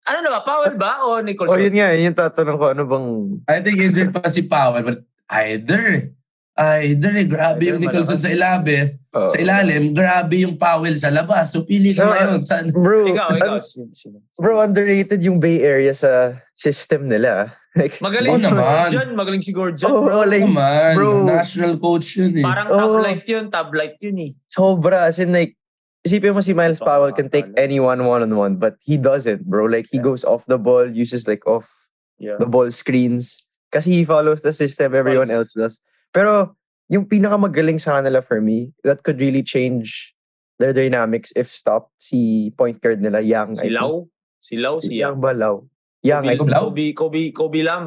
[0.07, 0.43] Ano na ba?
[0.43, 1.55] Powell ba o Nicholson?
[1.55, 1.95] Oh, yun nga.
[1.95, 2.67] Yun yung tatanong ko.
[2.75, 3.09] Ano bang...
[3.47, 6.11] I think injured pa si Powell, but either,
[6.57, 8.25] either eh, grabe yung Nicholson malakas.
[8.25, 9.29] sa ilalim, Oh.
[9.29, 11.53] sa ilalim, grabe yung Powell sa labas.
[11.53, 12.41] So pili ka Saka- ngayon.
[12.45, 12.67] Saan?
[12.73, 13.57] Bro, Ikaw, ikaw.
[13.61, 17.53] un- bro, underrated yung Bay Area sa system nila.
[17.77, 18.89] Like, Magaling Oo si naman.
[18.89, 19.09] Gordon.
[19.13, 20.25] Magaling si Gordon, Oh, bro.
[20.25, 21.29] like, Naman, bro.
[21.29, 22.45] national coach yun eh.
[22.45, 23.05] Parang top Oh.
[23.05, 23.45] light yun.
[23.53, 24.31] Top light yun eh.
[24.49, 25.05] sobra.
[25.05, 25.53] As in, like,
[26.01, 29.69] isipin mo si Miles Powell can take anyone one-on-one, but he doesn't, bro.
[29.69, 30.09] Like, he Yeah.
[30.09, 31.69] goes off the ball, uses, like, off
[32.17, 32.41] Yeah.
[32.41, 33.45] the ball screens.
[33.69, 35.85] Kasi he follows the system everyone else does.
[36.11, 36.55] Pero,
[36.87, 40.15] yung pinakamagaling sa kanila for me, that could really change
[40.57, 43.61] their dynamics if stopped, si point guard nila, Yang.
[43.61, 44.09] Si Lau.
[44.39, 45.21] Si Lau, si Yang Yang.
[45.21, 45.57] ba, Lau?
[46.01, 46.51] Yang, I Kobe, think.
[46.55, 46.63] Lau?
[46.63, 47.85] Kobe, Kobe, Kobe Lam.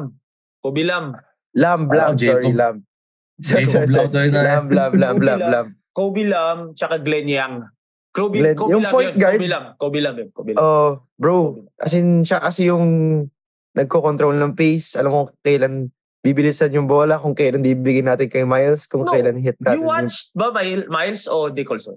[0.60, 1.04] Kobe Lam.
[1.56, 2.54] Lam, Lam, Oh, sorry, Jacob.
[2.54, 2.76] Lam.
[3.40, 4.32] Jacob Lau to yun.
[4.36, 5.50] Lam, Lam, Lam, Kobe Lam, Lam.
[5.50, 5.66] Lam.
[5.90, 7.54] Kobe Lam, tsaka Glenn Yang.
[8.12, 9.18] Kobe, Glenn- Kobe yung Lam point yun.
[9.18, 9.34] guard.
[9.40, 9.64] Kobe Lam.
[9.74, 10.28] Kobe Lam yun.
[10.30, 10.60] Kobe Lam.
[10.60, 11.80] Oh, bro, Kobe Lam.
[11.80, 12.86] As in, siya kasi yung
[13.72, 14.94] nagko-control ng pace.
[14.94, 15.88] Alam mo kailan
[16.20, 19.12] bibilisan yung bola, kung kailan bibigyan natin kay Miles, kung No.
[19.12, 21.96] kailan hit natin You yung watched ba Mil- Miles o Nicholson?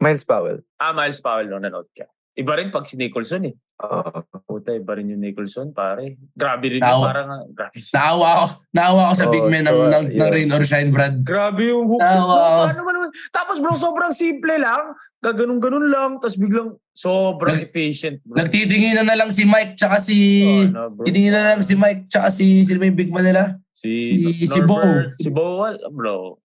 [0.00, 0.64] Miles Powell.
[0.78, 2.06] Ah, Miles Powell no, nanood ka.
[2.32, 3.54] Iba rin pag si Nicholson eh.
[3.80, 4.12] Oo.
[4.44, 6.20] Puta, iba rin yung Nicholson, pare.
[6.30, 7.00] Grabe rin yung Tao.
[7.02, 7.72] parang, ah, grabe.
[7.90, 10.28] Naawa ako, naawa ako sa Oh, big man ng, ng, ng yeah.
[10.28, 11.14] rain or shine, Brad.
[11.22, 12.04] Grabe yung hooks.
[12.04, 12.28] Tama.
[12.28, 13.08] Bro, paano ba naman?
[13.30, 14.92] Tapos bro, sobrang simple lang.
[15.18, 16.10] Gaganong-ganon lang.
[16.18, 18.20] Tapos biglang sobrang Nag- efficient.
[18.20, 18.36] Bro.
[18.36, 20.16] Nagtitingin na lang si Mike tsaka si...
[20.44, 21.04] Oh, ano, bro?
[21.04, 22.60] Titingin na lang si Mike tsaka si...
[22.60, 23.56] Sino ba yung big man nila?
[23.72, 24.76] Si, si- si Bo.
[25.16, 26.36] Si Bo, bro.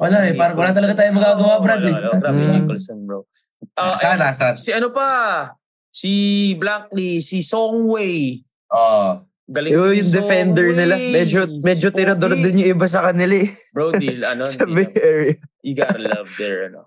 [0.00, 1.94] Wala eh, parang wala talaga tayong magagawa, Brad, wala, eh.
[2.00, 2.16] wala.
[2.16, 2.52] Grabe Mm.
[2.56, 3.28] Nicholson, bro.
[3.76, 4.56] Ah, sana, sana.
[4.56, 5.44] Si ano pa?
[5.90, 6.10] Si
[6.54, 8.40] Blackley, si Songway.
[8.70, 9.26] Oh.
[9.50, 10.78] Galing Yung, yung defender Songway.
[10.78, 11.98] nila, medyo, medyo Pogi.
[11.98, 13.50] tinador din yung iba sa kanila eh.
[13.74, 15.34] Bro, deal, ano, sa Bay na- Area.
[15.60, 16.86] you gotta love their, ano.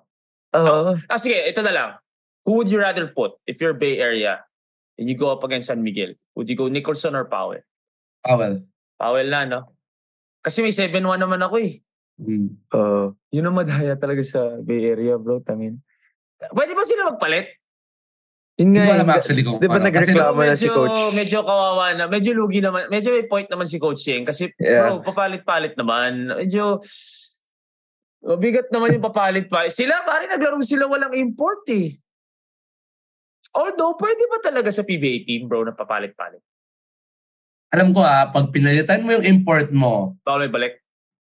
[0.56, 0.96] Oo.
[1.06, 1.90] Ah, sige, ito na lang.
[2.48, 4.44] Who would you rather put if you're Bay Area
[4.96, 6.16] and you go up against San Miguel?
[6.36, 7.64] Would you go Nicholson or Powell?
[8.24, 8.64] Powell.
[8.96, 9.60] Powell na, no?
[10.40, 11.84] Kasi may 7-1 naman ako eh.
[12.16, 12.60] Hmm.
[12.70, 15.40] Uh, Yun ang madaya talaga sa Bay Area, bro.
[15.40, 15.80] Tamin.
[16.52, 17.48] Pwede ba sila magpalit?
[18.54, 19.86] Yun Hindi nga, ko alam actually kung Di ba paano.
[19.90, 21.00] Nagreklamo na si medyo, coach?
[21.18, 22.06] Medyo kawawa na.
[22.06, 22.86] Medyo lugi naman.
[22.88, 24.26] Medyo may point naman si Coach Yeng.
[24.30, 24.94] Kasi Yeah.
[24.94, 26.30] bro, papalit-palit naman.
[26.30, 26.78] Medyo...
[28.24, 29.74] Bigat naman yung papalit-palit.
[29.74, 31.98] Sila, pare naglaro sila walang import eh.
[33.52, 36.40] Although, pwede ba talaga sa PBA team, bro, na papalit-palit?
[37.74, 40.74] alam ko ah, pag pinalitan mo yung import mo, Bawal may balik.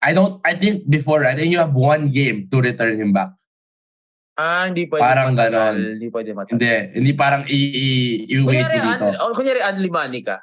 [0.03, 3.31] I don't, I think before, I think you have one game to return him back.
[4.33, 5.51] Ah, hindi pwede Parang matagal.
[5.51, 5.75] ganon.
[5.93, 6.53] Hindi pwede matagal.
[6.55, 9.05] Hindi, hindi parang i- i- i-wait Kunyari, dito.
[9.05, 10.37] un, or kunyari, unli money ka.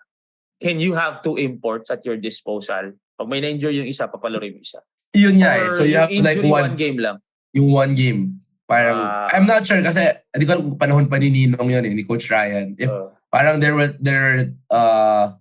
[0.58, 2.92] Can you have two imports at your disposal?
[3.16, 4.78] Pag may na-injure yung isa, papalaro yung isa.
[5.16, 5.66] Yun nga eh.
[5.66, 7.16] Or So you yung have like injury, one, one game lang.
[7.54, 8.20] yung one game.
[8.68, 9.32] Parang, Ah.
[9.32, 12.04] I'm not sure kasi, hindi ko alam kung panahon pa ni Ninong yun eh, ni
[12.04, 12.76] Coach Ryan.
[12.76, 15.32] If Uh, parang there were, there, uh,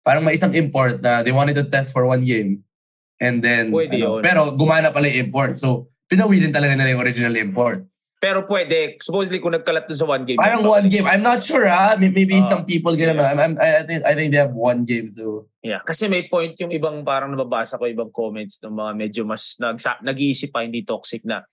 [0.00, 2.64] parang may isang import na they wanted to test for one game.
[3.20, 4.22] And then, Pwede ano, yun.
[4.24, 5.60] pero gumana pala yung import.
[5.60, 7.84] So, pinawi din talaga nila yung original import.
[8.18, 8.98] pero pwede.
[8.98, 10.42] Supposedly, kung nagkalat dun sa one game.
[10.42, 11.06] Parang one game.
[11.06, 11.94] I'm not sure ha.
[11.94, 13.30] May- Maybe Ah, some people gonna yeah.
[13.30, 15.46] I'm, I'm, I think I think they have one game to.
[15.62, 15.86] Yeah.
[15.86, 20.02] Kasi may point yung ibang parang nababasa ko, ibang comments ng mga medyo mas nagsa,
[20.02, 21.46] nag-iisip pa, hindi toxic na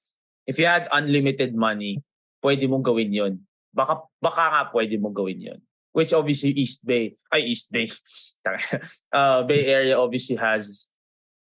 [0.50, 2.02] if you had unlimited money,
[2.42, 3.34] pwede mong gawin yon.
[3.70, 5.60] Baka, baka nga pwede mong gawin yon.
[5.94, 7.86] Which obviously East Bay, ay East Bay,
[9.14, 10.90] uh, Bay Area obviously has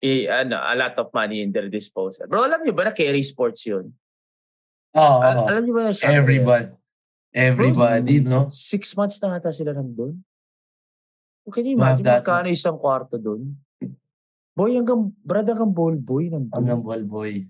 [0.02, 0.12] a,
[0.44, 2.28] ano, a lot of money in their disposal.
[2.28, 3.92] Bro, alam niyo ba na carry sports yun?
[4.92, 6.12] Oh, Al- alam niyo ba na siya?
[6.12, 6.72] everybody.
[7.36, 8.48] Everybody, no?
[8.48, 10.24] Six months na ata sila nandun.
[11.52, 13.54] Can you imagine magkano isang kwarto doon?
[14.56, 16.56] Boy, hanggang, brad hanggang ball boy nandun.
[16.56, 17.44] Hanggang ball boy.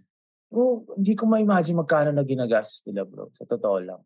[0.50, 3.30] Bro, hindi ko ma-imagine magkano na ginagastos nila, bro.
[3.30, 4.02] Sa totoo lang.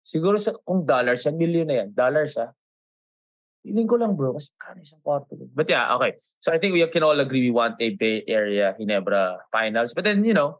[0.00, 1.88] Siguro sa, kung dollars, yan, million na yan.
[1.92, 2.56] Dollars, ha?
[3.62, 4.34] Feeling ko lang, bro.
[4.34, 5.38] Kasi kano isang kwarto.
[5.54, 6.18] But yeah, okay.
[6.42, 9.94] So I think we can all agree we want a Bay Area Ginebra finals.
[9.94, 10.58] But then, you know,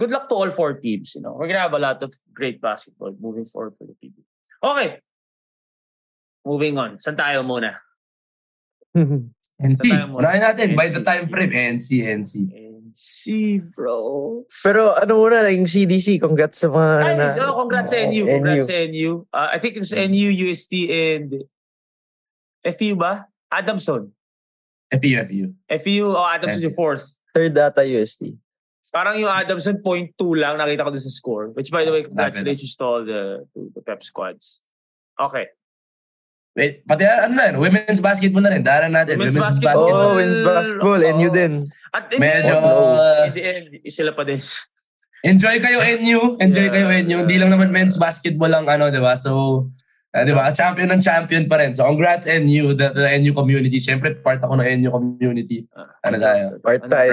[0.00, 1.12] good luck to all four teams.
[1.14, 4.16] You know, we're gonna have a lot of great basketball moving forward for the PB.
[4.64, 5.00] Okay.
[6.46, 6.96] Moving on.
[6.96, 7.76] Saan tayo muna?
[9.56, 9.84] NC.
[10.12, 10.68] Unahin natin.
[10.72, 11.04] By the NC.
[11.04, 12.32] time frame, NC, NC.
[12.96, 14.42] see, bro.
[14.64, 16.92] Pero ano muna, yung CDC, congrats sa mga...
[17.04, 18.24] Ay, na- so congrats sa NU.
[18.24, 18.32] NU.
[18.40, 19.10] Congrats sa NU.
[19.28, 21.44] Uh, I think it's NU, UST, and
[22.74, 23.26] FU ba?
[23.52, 24.10] Adamson.
[24.90, 25.44] FU, FU.
[25.78, 26.66] FU, oh, Adamson FU.
[26.70, 27.06] yung fourth.
[27.34, 28.34] Third data UST.
[28.90, 31.52] Parang yung Adamson, point two lang, nakita ko dun sa score.
[31.52, 34.62] Which by the way, Sabi congratulations to all the, to the pep squads.
[35.20, 35.46] Okay.
[36.56, 38.64] Wait, pati ano na, women's basketball na rin.
[38.64, 39.20] Dara natin.
[39.20, 39.84] Women's Women's, basketball.
[39.84, 40.08] basketball.
[40.08, 41.12] Oh, wins basketball, Oo.
[41.20, 41.52] NU din.
[41.92, 44.40] At in the Medyo, end, uh, in the end, sila pa din.
[45.20, 46.20] enjoy kayo NU.
[46.40, 46.72] Enjoy Yeah.
[46.72, 47.16] kayo NU.
[47.28, 49.12] Hindi lang naman men's basketball lang ano, di ba?
[49.20, 49.68] So,
[50.14, 50.52] uh, di ba?
[50.54, 51.74] Champion ng champion pa rin.
[51.74, 53.80] So, congrats NU, the, the NU community.
[53.80, 55.66] Siyempre, part ako ng NU community.
[56.04, 56.44] Ano tayo?
[56.62, 56.90] Part niyan.
[56.90, 57.10] tayo,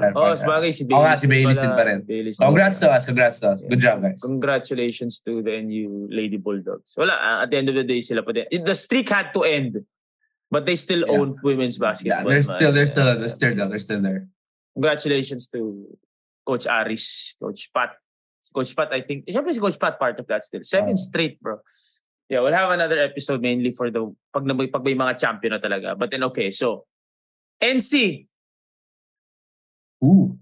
[0.00, 1.04] part Oh, sabagay si Oo Bailey.
[1.06, 1.98] nga, si Bailey din pa rin.
[2.34, 3.02] Congrats to us.
[3.06, 3.60] Congrats to us.
[3.62, 4.18] Good job, guys.
[4.24, 6.92] Congratulations to the NU Lady Bulldogs.
[6.98, 8.46] Wala, ah, at the end of the day, sila pa din.
[8.50, 9.84] The streak had to end.
[10.52, 11.16] But they still Yeah.
[11.16, 12.28] own women's Yeah, basketball.
[12.28, 12.52] they're man.
[12.60, 13.16] still, they're still, Yeah.
[13.16, 13.68] they're still there.
[13.72, 14.22] They're still there.
[14.76, 15.88] Congratulations to
[16.44, 17.96] Coach Aris, Coach Pat.
[18.42, 20.60] Si Coach Pat, I think, siyempre si Coach Pat part of that still.
[20.60, 21.00] Seven Oh.
[21.00, 21.62] straight, bro.
[22.32, 25.60] Yeah, we'll have another episode mainly for the, pag, na, pag may mga champion na
[25.60, 25.92] talaga.
[25.92, 26.88] But then, okay, so,
[27.60, 28.24] NC.
[30.00, 30.40] Ooh.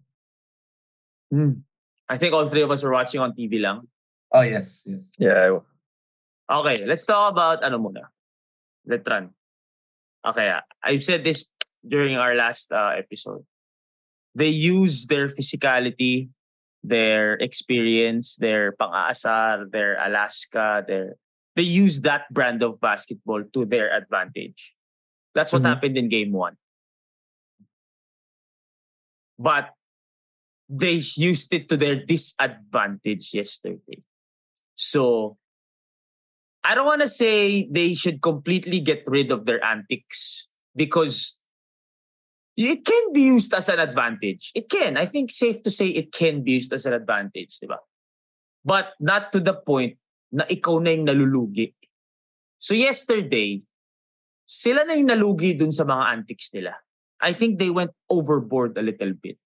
[2.09, 3.90] I think all three of us were watching on TV lang.
[4.31, 4.87] Oh, yes.
[4.87, 5.11] Yes.
[5.18, 5.59] Yeah.
[6.46, 8.07] Okay, let's talk about ano muna.
[8.87, 9.35] Letran.
[10.22, 11.50] Okay, I've said this
[11.83, 13.42] during our last uh, episode.
[14.38, 16.31] They use their physicality,
[16.85, 21.18] their experience, their pang-aasar, their Alaska, their
[21.56, 24.74] they use that brand of basketball to their advantage.
[25.34, 25.66] That's what Mhm.
[25.66, 26.56] happened in game one.
[29.38, 29.74] But
[30.68, 34.02] they used it to their disadvantage yesterday.
[34.76, 35.38] So
[36.62, 41.38] I don't want to say they should completely get rid of their antics because
[42.56, 44.52] it can be used as an advantage.
[44.54, 44.96] It can.
[44.96, 47.78] I think safe to say it can be used as an advantage, ba?
[48.64, 49.99] But not to the point
[50.30, 51.74] na ikaw na yung nalulugi.
[52.60, 53.62] So yesterday,
[54.46, 56.74] sila na yung nalugi dun sa mga antics nila.
[57.20, 59.36] I think they went overboard a little bit.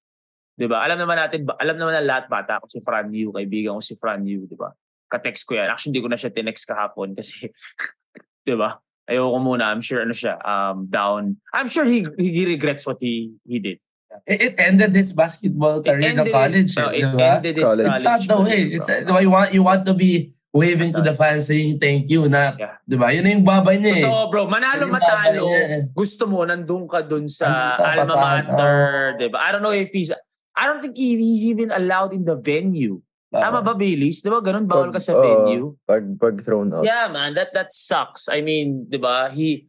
[0.55, 0.87] 'Di ba?
[0.87, 3.99] Alam naman natin, alam naman ng lahat bata ko si Fran Yu, kaibigan ko si
[3.99, 4.71] Fran Yu, 'di ba?
[5.11, 5.69] Ka-text ko yan.
[5.69, 7.51] Actually, hindi ko na siya tinext kahapon kasi
[8.47, 8.79] 'di ba?
[9.05, 9.69] Ayoko muna.
[9.69, 11.37] I'm sure ano siya, um down.
[11.53, 13.79] I'm sure he he regrets what he he did.
[14.27, 16.55] It, it ended his basketball career ended college.
[16.55, 17.91] his, eh, it ended his College.
[17.91, 18.61] It's not college the way.
[18.79, 22.31] It's uh, you want you want to be waving to the fans saying thank you
[22.31, 22.79] na, Yeah.
[22.87, 23.11] di ba?
[23.11, 24.05] Yun na yung babay niya eh.
[24.07, 24.43] Totoo, bro.
[24.47, 25.43] Manalo, Yun matalo.
[25.51, 25.83] niya eh.
[25.91, 29.43] Gusto mo, nandun ka dun sa alma mater, di ba?
[29.43, 30.15] I don't know if he's,
[30.55, 33.03] I don't think he's even allowed in the venue.
[33.35, 34.23] Tama ba, Baileys?
[34.23, 34.71] Di ba ganun?
[34.71, 35.27] Bawal ka sa Pag- oo.
[35.27, 35.67] venue.
[35.83, 36.87] Pag, pag thrown out.
[36.87, 38.31] Yeah, man, that that sucks.
[38.31, 39.27] I mean, 'di ba?
[39.35, 39.67] He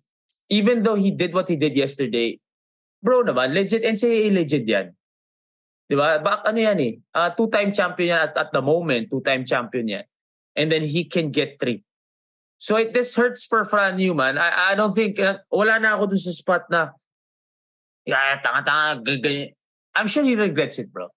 [0.53, 2.37] even though he did what he did yesterday,
[3.01, 4.93] bro naman, legit NCAA legit 'yan.
[5.89, 6.21] 'Di ba?
[6.21, 6.93] Bak ano 'yan eh.
[7.09, 10.05] Uh, two-time champion yan at, at the moment, two-time champion yan.
[10.55, 11.83] And then he can get three.
[12.57, 14.39] So it this hurts for Fran Newman.
[14.39, 16.95] I I don't think uh, wala na ako dun sa spot na
[18.07, 19.49] yeah, tanga-tanga g- ganyan.
[19.95, 21.07] I'm sure he regrets it, bro.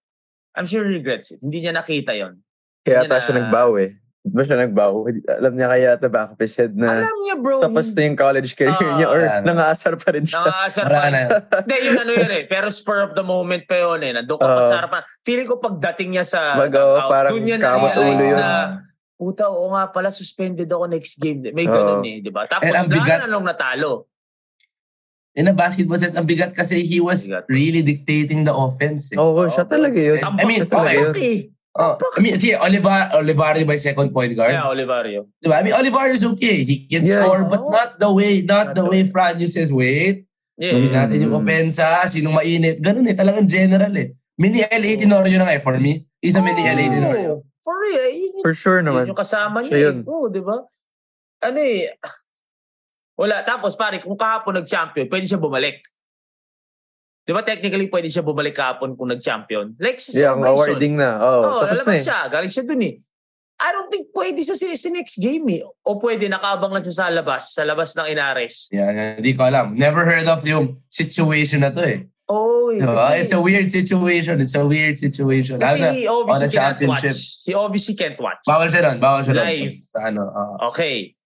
[0.55, 1.39] I'm sure he regrets it.
[1.39, 2.43] Hindi niya nakita 'yon.
[2.83, 3.95] Kaya ata siya na- nagbaw eh.
[4.19, 4.91] Di ba siya nagbaw?
[5.39, 7.63] Alam niya kaya ata back of his head na Alam niya, bro.
[7.63, 9.39] tapos na yung college career Ah, niya or na.
[9.41, 10.43] nangaasar pa rin siya.
[10.43, 11.07] Nangaasar pa.
[11.07, 11.19] na.
[11.63, 12.43] Hindi, yun ano yun eh.
[12.43, 14.11] Pero spur of the moment pa yun eh.
[14.11, 14.67] Nandun ka pa Ah.
[14.67, 15.01] sa harapan.
[15.23, 18.37] Feeling ko pagdating niya sa Mag- knockout, parang dun niya kamot na-realize ulo yun.
[18.37, 18.49] na
[19.19, 21.43] puta, oo nga pala, suspended ako next game.
[21.51, 21.75] May Oo.
[21.75, 22.47] ganun eh, di ba?
[22.47, 24.07] Tapos And bigat- na nung natalo.
[25.35, 27.45] In a basketball sense, ang bigat kasi he was Bigat.
[27.51, 29.11] really dictating the offense.
[29.11, 29.19] Eh.
[29.19, 30.23] Oo, siya talaga yun.
[30.23, 30.95] I mean, okay.
[30.97, 31.29] kasi.
[31.79, 34.51] Oh, I mean, see, Olivar, Olivario by second point guard.
[34.51, 35.29] Yeah, Olivario.
[35.39, 35.59] Diba?
[35.59, 36.65] I mean, Olivario is okay.
[36.65, 39.69] He can Yeah, score, but not the way, not, Not the the way Fran says,
[39.71, 40.25] wait,
[40.59, 40.75] Yeah.
[40.75, 41.39] gawin natin yung Mm.
[41.39, 42.83] opensa, sinong mainit.
[42.83, 44.11] Ganun eh, talagang general eh.
[44.35, 44.91] Mini L.A.
[44.97, 46.03] Tenorio na nga eh, for me.
[46.19, 46.83] He's a mini L.A.
[46.89, 47.47] Tenorio.
[47.59, 47.99] Oh, For real.
[48.01, 49.03] eh, Yun, For sure yun naman.
[49.05, 49.69] yung kasama niya.
[49.69, 49.97] Siya yun.
[49.99, 50.07] Eh.
[50.07, 50.57] Oo, di ba?
[51.41, 51.91] Ano eh.
[53.15, 53.43] Wala.
[53.43, 55.83] Tapos pare, kung kahapon nag-champion, pwede siya bumalik.
[57.21, 59.75] Di ba technically pwede siya bumalik kahapon kung nag-champion?
[59.77, 60.55] Like sa Yeah, ang celebration.
[60.71, 61.09] awarding na.
[61.19, 62.01] Oo, Oo, tapos na eh.
[62.01, 62.19] siya.
[62.25, 62.95] Galing siya dun eh.
[63.59, 65.61] I don't think pwede sa, sa, sa next game eh.
[65.83, 68.71] O pwede nakabang lang siya sa labas, sa labas ng Inares.
[68.71, 69.75] Yeah, hindi ko alam.
[69.75, 72.07] Never heard of yung situation na to eh.
[72.29, 73.17] Oh, Diba?
[73.17, 74.37] It's a weird situation.
[74.37, 75.57] It's a weird situation.
[75.57, 77.09] kasi Ano, he obviously on championship.
[77.17, 77.41] watch.
[77.41, 78.41] He obviously can't watch.
[78.45, 78.97] bawal siya doon.
[79.01, 79.47] Bawal siya doon.
[79.49, 79.75] Live.
[79.89, 80.69] Sa ano, ah.
[80.69, 81.17] Okay.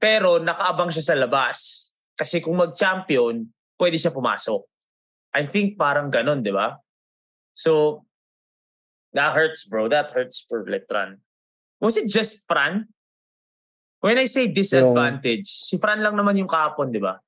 [0.00, 1.92] Pero nakaabang siya sa labas.
[2.16, 3.44] Kasi kung mag-champion,
[3.76, 4.64] pwede siya pumasok.
[5.36, 6.80] I think parang ganun, di ba?
[7.52, 8.02] So,
[9.12, 9.92] that hurts, bro.
[9.92, 11.20] That hurts for Letran.
[11.84, 12.88] Was it just Fran?
[14.00, 17.20] When I say disadvantage, si Fran lang naman yung kahapon, di ba?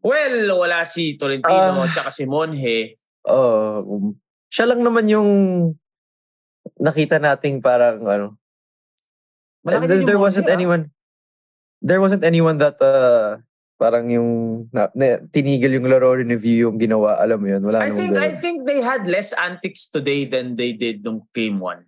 [0.00, 1.88] Well, wala si Tolentino Ah.
[1.88, 2.96] tsaka si Monje.
[3.28, 3.84] Oo.
[3.84, 4.04] um,
[4.48, 5.30] siya lang naman yung
[6.80, 8.26] nakita nating parang ano.
[9.60, 10.56] Malaki there, there Monje, wasn't ah.
[10.56, 10.82] anyone
[11.80, 13.40] there wasn't anyone that uh,
[13.76, 14.28] parang yung
[14.72, 17.16] na, na, tinigil yung laro review yung ginawa.
[17.20, 17.62] Alam mo yun.
[17.64, 18.36] Wala I think I ganun.
[18.36, 21.84] think they had less antics today than they did nung game 1.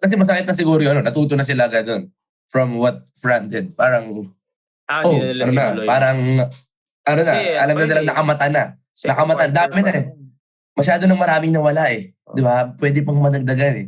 [0.00, 0.96] Kasi masakit na siguro yun.
[0.96, 2.08] Ano, natuto na sila agad doon.
[2.48, 3.72] From what Fran did.
[3.76, 4.32] Parang,
[4.84, 5.80] Ah, oh, ano na.
[5.88, 6.18] Parang,
[7.04, 7.32] ano na.
[7.32, 8.62] Kasi, alam na nilang nakamata na.
[8.90, 9.44] Second nakamata.
[9.44, 10.06] quarter Dami na eh.
[10.74, 12.16] Masyado nang maraming nawala eh.
[12.34, 12.66] Di ba?
[12.74, 13.86] Pwede pang madagdagan eh.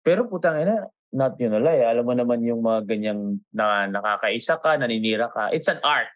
[0.00, 1.84] Pero putang ina, not yun ala eh.
[1.86, 5.52] Alam mo naman yung mga ganyang na nakakaisa ka, naninira ka.
[5.52, 6.10] It's an art.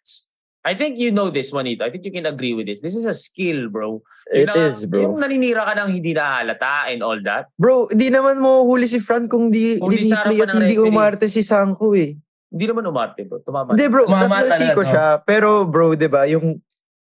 [0.65, 1.85] I think you know this, Juanito.
[1.85, 2.81] I think you can agree with this.
[2.81, 4.01] This is a skill, bro.
[4.33, 4.97] It Yung na- is, bro.
[5.05, 7.53] Yung naninira ka ng hindi nahalata and all that.
[7.61, 10.57] Bro, hindi naman mo huli si Fran kung di, Kung di di sa play at
[10.57, 12.17] hindi umarte si Sanko eh.
[12.55, 13.43] Hindi naman umarte, bro.
[13.43, 13.75] Tumama.
[13.75, 15.07] Hindi bro, tatlasi ko talaga, siya.
[15.21, 16.63] Pero bro, di ba, yung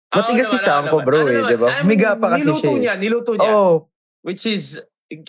[0.09, 1.03] Ah, matigas si naman.
[1.03, 1.67] bro, Ano eh, di ba?
[1.83, 2.79] Humiga pa kasi niluto siya eh.
[2.79, 3.51] niya, niluto niya.
[3.51, 3.71] Oo,
[4.23, 4.79] Which is,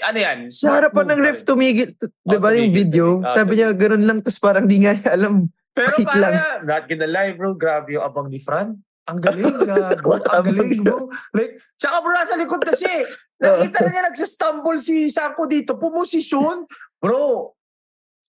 [0.00, 0.38] ano yan?
[0.48, 3.07] sa harapan ng ref tumigil, di Oh, ba yung tumigil, video?
[3.20, 5.52] Ah, Sabi niya, ganun lang, tapos parang di nga niya alam.
[5.74, 7.52] Pero para, not gonna lie, bro.
[7.52, 8.79] Grabe yung abang ni Fran.
[9.05, 10.16] Ang galing, gago.
[10.16, 11.12] Ang galing, bro.
[11.35, 12.92] Like, tsaka bro, nasa likod na siya.
[13.00, 13.05] eh.
[13.37, 15.76] Nakita na niya nagsastumble si Sanko dito.
[15.76, 16.64] Pumosisyon.
[16.96, 17.56] Bro.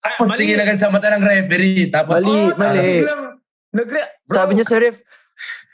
[0.02, 1.90] Tapos tingin agad sa mata ng referee.
[1.92, 2.82] Tapos, Mali, tapos mali.
[3.02, 3.24] biglang
[3.74, 4.02] nagre...
[4.28, 4.98] Bro, Sabi niya sa ref,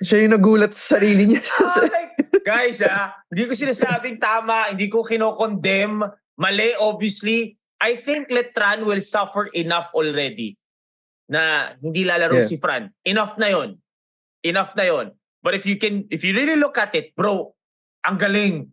[0.04, 1.42] siya yung nagulat sa sarili niya.
[1.64, 4.72] ah, like, guys, ah, hindi ko sinasabing tama.
[4.72, 6.04] Hindi ko kinokondemn.
[6.40, 7.56] Mali, obviously.
[7.84, 10.56] I think Letran will suffer enough already
[11.28, 12.48] na hindi lalaro Yeah.
[12.48, 12.92] si Fran.
[13.04, 13.70] Enough na yon.
[14.44, 15.08] Enough na yon.
[15.44, 17.52] But if you can, if you really look at it, bro,
[18.08, 18.72] ang galing.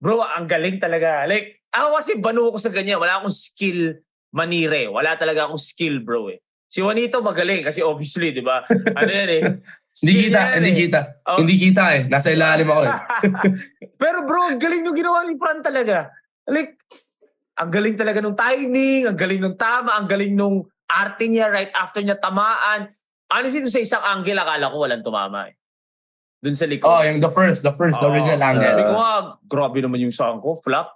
[0.00, 1.28] Bro, ang galing talaga.
[1.28, 2.96] Like, ako kasi banu ko sa ganyan.
[2.96, 4.00] Wala akong skill
[4.36, 4.92] manire.
[4.92, 6.44] Wala talaga akong skill, bro eh.
[6.68, 8.60] Si Juanito magaling kasi obviously, di ba?
[8.68, 9.42] Ano yan eh.
[10.04, 10.78] hindi kita, hindi eh.
[10.84, 11.00] kita.
[11.24, 11.36] Oh.
[11.40, 12.02] Hindi kita eh.
[12.04, 12.96] Nasa ilalim ako eh.
[14.02, 16.12] Pero bro, galing nung ginawa ni Fran talaga.
[16.44, 16.76] Like,
[17.56, 21.72] ang galing talaga nung timing, ang galing nung tama, ang galing nung arte niya right
[21.72, 22.92] after niya tamaan.
[23.32, 25.56] Honestly, sa isang angle, akala ko walang tumama eh.
[26.44, 26.86] Dun sa likod.
[26.86, 28.12] Oh, yung the first, the first, the Oo.
[28.12, 28.92] original Sabi angle.
[28.92, 29.14] ko nga,
[29.48, 30.95] grabe naman yung saan ko, flop.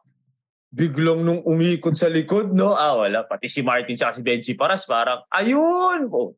[0.70, 2.78] Biglang nung umikot sa likod, no?
[2.78, 3.26] Ah, wala.
[3.26, 6.06] Pati si Martin sa si Benji Paras, parang, ayun!
[6.14, 6.30] Oh.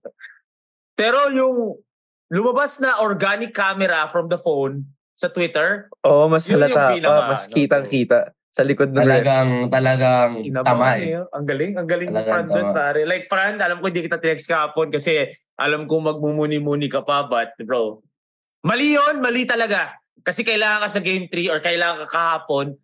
[0.96, 1.76] Pero yung
[2.32, 6.96] lumabas na organic camera from the phone sa Twitter, Oo, mas Yun yung halata.
[6.96, 8.20] pinaka, pa, mas ano, kitang-kita.
[8.52, 9.00] Sa likod ng.
[9.00, 11.04] Talagang, talagang Inabangan tama eh.
[11.12, 11.20] eh.
[11.20, 11.28] oh.
[11.32, 12.76] Ang galing, ang galing ng Talagang Fran doon, tama.
[12.76, 13.00] pare.
[13.04, 17.52] Like, Fran, alam ko hindi kita tinext kahapon kasi alam ko magmumuni-muni ka pa, but
[17.60, 18.00] bro,
[18.64, 19.96] mali yun, mali talaga.
[20.20, 22.76] Kasi kailangan ka sa game 3 or kailangan ka kahapon.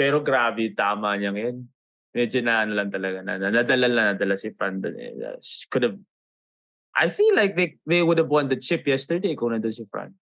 [0.00, 1.68] Pero grabe, tama niya ngayon.
[2.16, 4.80] Medyo na ano lang talaga, na, na, nadala lang nadala si Fran.
[4.80, 5.36] Eh.
[5.68, 6.00] Could have,
[6.96, 10.16] I feel like they, they would have won the chip yesterday kung nandun si Fran.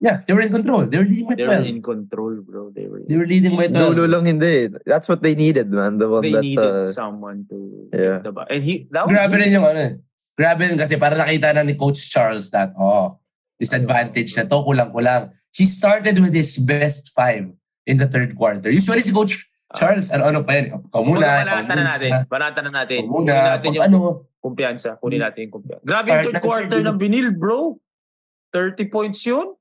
[0.00, 0.88] Yeah, they were in control.
[0.88, 1.68] They were leading by They were 12.
[1.68, 2.72] in control, bro.
[2.72, 3.76] They were They were leading by 12.
[3.76, 4.72] Dulo lang hindi.
[4.88, 6.00] That's what they needed, man.
[6.00, 7.56] The one they that, needed uh, someone to
[7.92, 8.00] yeah.
[8.18, 9.92] get the ba- And he, that was Grabe rin yung ano eh.
[10.34, 13.20] Grabe rin kasi para nakita na ni Coach Charles that, oh,
[13.60, 15.30] disadvantage na to, kulang-kulang.
[15.52, 17.52] He started with his best five
[17.86, 18.68] in the third quarter.
[18.72, 20.86] Usually si Coach Charles, ano, ano pa yan?
[20.86, 22.10] Ikaw muna, Panatan na natin.
[22.30, 23.00] Panatan na natin.
[23.04, 23.48] Ikaw Kunin muna.
[23.50, 23.98] natin Pag yung ano,
[24.38, 24.90] kumpiyansa.
[25.02, 25.82] Kunin natin yung kumpiyansa.
[25.82, 27.76] Grabe yung third quarter ng binil, bro.
[28.54, 29.58] 30 points yun.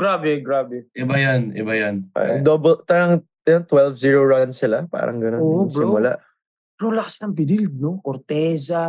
[0.00, 0.88] Grabe, grabe.
[0.96, 2.08] iba yun, iba yun.
[2.16, 4.00] uh, double, tarang yun, 12-0
[4.32, 4.88] run sila.
[4.88, 5.44] Parang ganun.
[5.44, 6.00] Oo, bro.
[6.00, 6.16] Simula.
[6.80, 8.00] Bro, lakas ng binil, no?
[8.00, 8.80] Corteza,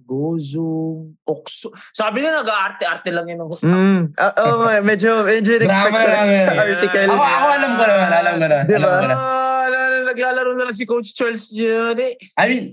[0.00, 1.66] Gozo, Oxo.
[1.90, 3.42] Sabi niya, nag-aarte-arte lang yun.
[3.42, 4.00] ng- Mm.
[4.14, 7.08] Ah, oh, nga, medyo, medyo in-expect ko sa article.
[7.10, 8.58] Ako, ako alam ko naman, alam ko na.
[8.62, 8.94] Di Alam ba?
[8.94, 9.14] ko na.
[9.18, 12.14] Ah, na- naglalaro na lang si Coach Charles dyan eh.
[12.38, 12.64] I mean,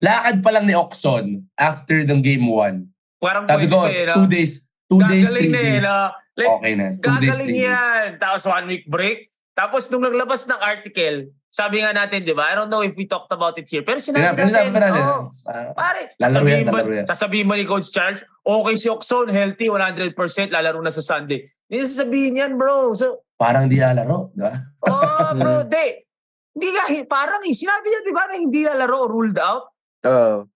[0.00, 2.88] lakad pa lang ni Oxon after ng game one.
[3.18, 5.82] Parang Sabi ko, eh, two days, two days, Gagaling three na eh, days.
[5.84, 5.98] no?
[6.32, 6.86] Like, Okay na.
[6.94, 7.68] Two days, Gagaling three days.
[7.68, 8.06] yan.
[8.16, 9.27] Tapos one week break.
[9.58, 12.46] Tapos nung naglabas ng article, sabi nga natin, di ba?
[12.46, 13.82] I don't know if we talked about it here.
[13.82, 17.06] Pero sinabi natin, oh, Ah, pare, Lalaro sasabihin, yan.
[17.10, 20.14] sasabihin mo ni Coach Charles, okay si Oxon, healthy, 100%,
[20.54, 21.42] lalaro na sa Sunday.
[21.66, 22.94] Hindi sasabihin yan, bro.
[22.94, 24.30] So, parang di lalaro.
[24.30, 24.54] Di ba?
[24.86, 26.06] oh, bro, di.
[26.54, 29.74] Hindi nga, parang eh, sinabi niya, di ba, na hindi lalaro, ruled out.
[30.06, 30.46] Oh.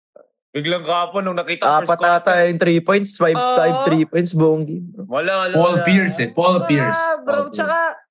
[0.53, 3.57] Biglang kapon nung nakita first Apat ata yung 3 points, 5 Oo.
[3.57, 4.85] five 3 points buong game.
[5.09, 5.55] Wala, wala.
[5.57, 5.77] Paul.
[5.83, 6.29] Pierce eh.
[6.29, 7.03] Paul Wala, Pierce.
[7.25, 7.33] bro.
[7.33, 8.02] Paul Pierce.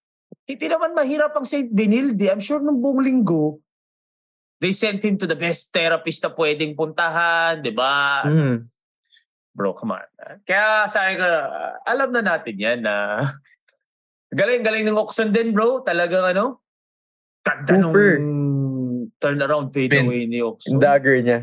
[0.56, 1.72] Hindi naman mahirap ang St.
[1.72, 2.28] Benilde.
[2.28, 3.60] I'm sure nung buong linggo,
[4.60, 8.22] they sent him to the best therapist na pwedeng puntahan, di ba?
[8.28, 8.68] Mm.
[9.52, 10.08] Bro, come on.
[10.48, 11.28] Kaya sabi ko,
[11.84, 13.26] alam na natin yan na
[14.40, 15.84] galing-galing ng Oxon din, bro.
[15.84, 16.64] Talagang ano,
[17.44, 17.96] ganda nung
[19.20, 20.80] turnaround fadeaway ni Oxon.
[20.80, 21.40] Dagger niya.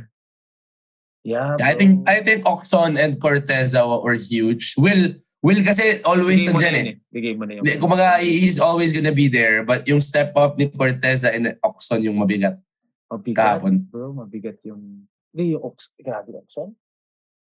[1.27, 1.79] Yeah, Yeah, I bro.
[1.81, 4.73] think I think Oxon and Corteza were huge.
[4.79, 6.97] Will Will kasi always Bigay mo na nandyan yun eh.
[7.15, 7.63] Bigay mo na yun.
[7.63, 9.63] Hindi, Kumbaga, he's always gonna be there.
[9.63, 12.59] But yung step up ni Corteza and Oxon yung mabigat
[13.07, 13.63] Mabigat.
[13.63, 13.87] kahapon.
[13.87, 15.07] Bro, mabigat yung...
[15.31, 15.95] Hindi, yung Ox...
[15.95, 16.69] Grabe yung Oxon.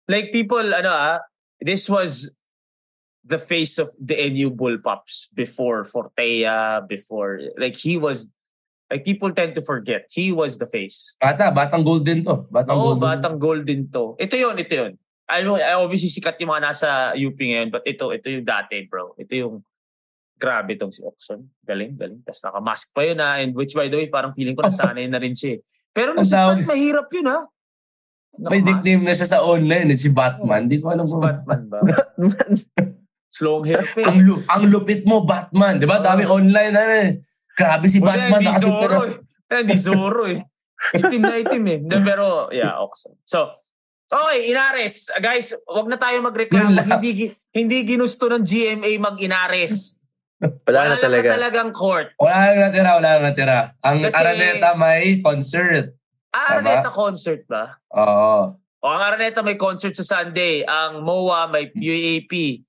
[0.10, 1.22] Like people, ano ah,
[1.62, 2.34] this was
[3.24, 7.46] the face of the NU Bullpups before Fortea, before...
[7.62, 8.34] Like he was...
[8.90, 10.10] Like people tend to forget.
[10.10, 11.14] He was the face.
[11.22, 12.50] Bata, batang golden to.
[12.50, 13.02] Batang Oo, golden.
[13.06, 14.18] batang golden to.
[14.18, 14.94] Ito yun, ito yun.
[15.26, 18.84] I know, I obviously sikat yung mga nasa UP ngayon, but ito, ito yung dati,
[18.84, 19.16] bro.
[19.16, 19.56] Ito yung
[20.36, 21.48] grabe tong si Oxon.
[21.62, 22.20] Galing, galing.
[22.22, 23.40] Tapos naka-mask pa yun ha.
[23.40, 25.56] And which by the way, parang feeling ko nasanay na rin siya.
[25.56, 25.60] eh.
[25.90, 27.48] Pero nung Ang sa mahirap yun ha.
[28.34, 28.66] May Naka-mask.
[28.68, 29.88] nickname na siya sa online.
[29.90, 30.66] eh, Si Batman.
[30.66, 31.24] Di ko alam Si kung...
[31.24, 31.80] Batman ba?
[33.30, 34.22] Slong hair pa ang, eh.
[34.22, 35.80] lu- ang lupit mo, Batman.
[35.80, 35.98] Di ba?
[35.98, 36.38] Dami Oo.
[36.38, 36.74] online.
[36.76, 37.10] Ano eh.
[37.50, 38.42] Grabe si Wala, Batman.
[38.42, 38.98] hindi na.
[39.00, 39.18] eh.
[39.56, 40.42] Hindi Zorro eh.
[40.94, 41.78] Itim na itim eh.
[41.80, 43.16] Hindi, Pero, yeah, Oxon.
[43.24, 43.54] So,
[44.14, 45.10] okay, Inares.
[45.18, 46.78] Guys, wag na tayo magreklamo.
[46.78, 49.98] Hindi, hindi ginusto ng GMA mag-Inares.
[50.68, 51.28] Wala, na lang talaga.
[51.40, 52.12] talagang court.
[52.20, 53.60] Wala nang natira, wala nang natira.
[53.80, 55.96] Ang Kasi- Araneta may concert.
[56.34, 56.68] Ah, Tama.
[56.68, 57.80] Araneta concert ba?
[57.96, 58.58] Oo.
[58.84, 60.68] O, ang Araneta may concert sa Sunday.
[60.68, 62.60] Ang MOA may UAP.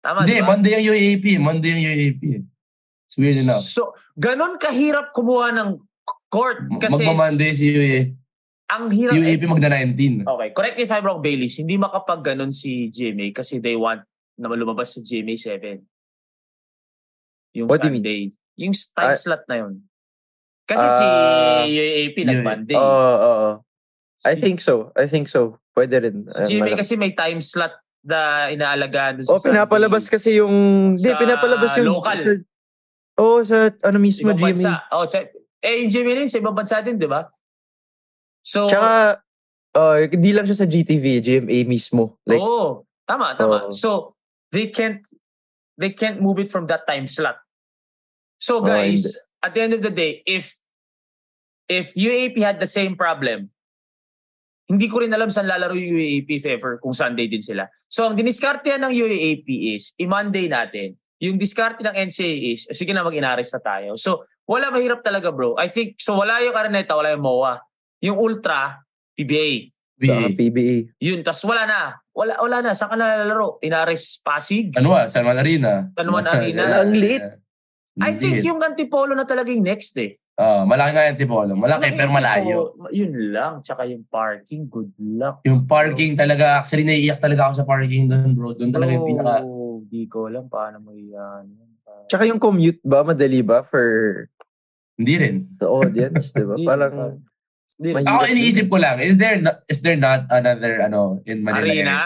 [0.00, 0.48] Tama, Hindi, di ba?
[0.56, 1.24] Monday yung UAP.
[1.36, 2.22] Monday yung UAP.
[3.04, 3.60] It's weird enough.
[3.60, 5.76] So, ganun kahirap kumuha ng
[6.32, 6.64] court.
[6.80, 8.23] Kasi Magmamonday si UAP.
[8.66, 9.14] Ang Si hirap.
[9.14, 10.24] UAP magda 19.
[10.24, 11.54] Okay, correct me if I'm wrong, Baileys.
[11.54, 14.02] Hindi makapag ganun si GMA kasi they want
[14.34, 15.84] na lumabas sa GMA 7.
[17.54, 17.80] Yung What?
[17.80, 18.34] Sunday.
[18.56, 19.18] Yung time Ah.
[19.18, 19.74] slot na yun.
[20.64, 22.26] Kasi si Ah, UAP yun.
[22.26, 22.74] nag-Monday.
[22.74, 23.52] Oo, oo, oo.
[24.24, 24.90] I Si- think so.
[24.94, 25.60] I think so.
[25.70, 26.24] Pwede rin.
[26.24, 30.14] Si GMA malak- kasi may time slot na inaalagaan Oh, sa pinapalabas Sunday.
[30.14, 30.54] kasi yung...
[30.94, 31.88] Hindi, pinapalabas yung...
[31.90, 32.16] local.
[32.16, 32.32] Sa,
[33.16, 34.48] oh, sa ano mismo, Ibang GMA.
[34.48, 34.72] bansa.
[34.90, 35.20] Oh, sa,
[35.60, 37.28] eh, yung GMA rin, sa ibang bansa din, di ba?
[38.44, 39.24] So, Tsaka,
[39.72, 42.20] oh, hindi lang siya sa GTV, GMA mismo.
[42.28, 42.84] Like, Oo.
[43.08, 43.68] Tama, tama.
[43.68, 43.72] Oo.
[43.72, 44.14] So,
[44.52, 45.02] they can't
[45.74, 47.34] they can't move it from that time slot.
[48.38, 49.42] So Oo, guys, hindi.
[49.42, 50.62] at the end of the day, if
[51.66, 53.50] if UAP had the same problem,
[54.70, 57.68] hindi ko rin alam saan lalaro yung UAP if ever, kung Sunday din sila.
[57.90, 60.96] So, ang diniskarte ng UAP is, i-Monday natin.
[61.20, 63.94] Yung diskarte ng NCAA is, sige na, mag-inares na tayo.
[64.00, 65.56] So, wala mahirap talaga bro.
[65.60, 67.60] I think, so wala yung Araneta, wala yung MOA.
[68.04, 68.84] Yung Ultra,
[69.16, 69.72] PBA.
[70.36, 70.92] PBA.
[71.00, 71.80] Yun, tas wala na.
[72.12, 72.76] Wala, wala na.
[72.76, 73.56] Saan ka na lalaro?
[73.64, 74.76] Inares Pasig?
[74.76, 75.08] Ano ba?
[75.08, 75.88] San Juan Arena.
[75.96, 76.62] San Juan Arena.
[76.84, 77.24] Ang liit.
[77.96, 78.20] I Hindi.
[78.20, 80.18] think yung Antipolo na talagang next eh.
[80.34, 81.54] Ah, malaki nga yung Tipolo.
[81.54, 82.74] Malaki, pero malayo.
[82.74, 83.52] Antipolo, Yun lang.
[83.62, 85.38] Tsaka yung parking, good luck.
[85.46, 88.50] Yung parking talaga, actually naiiyak talaga ako sa parking doon, bro.
[88.58, 89.46] Doon talaga yung pinaka...
[89.46, 91.54] Bro, Di ko alam paano mo yan.
[92.10, 94.26] Tsaka yung commute ba, madali ba for
[94.98, 95.36] Hindi rin.
[95.54, 96.58] the audience, di ba?
[96.58, 97.33] Hindi, Parang, Hindi,
[97.76, 101.60] Mahirap Ako iniisip ko lang, is there not, is there not another ano in Manila
[101.60, 101.74] area?
[101.74, 101.98] Arena?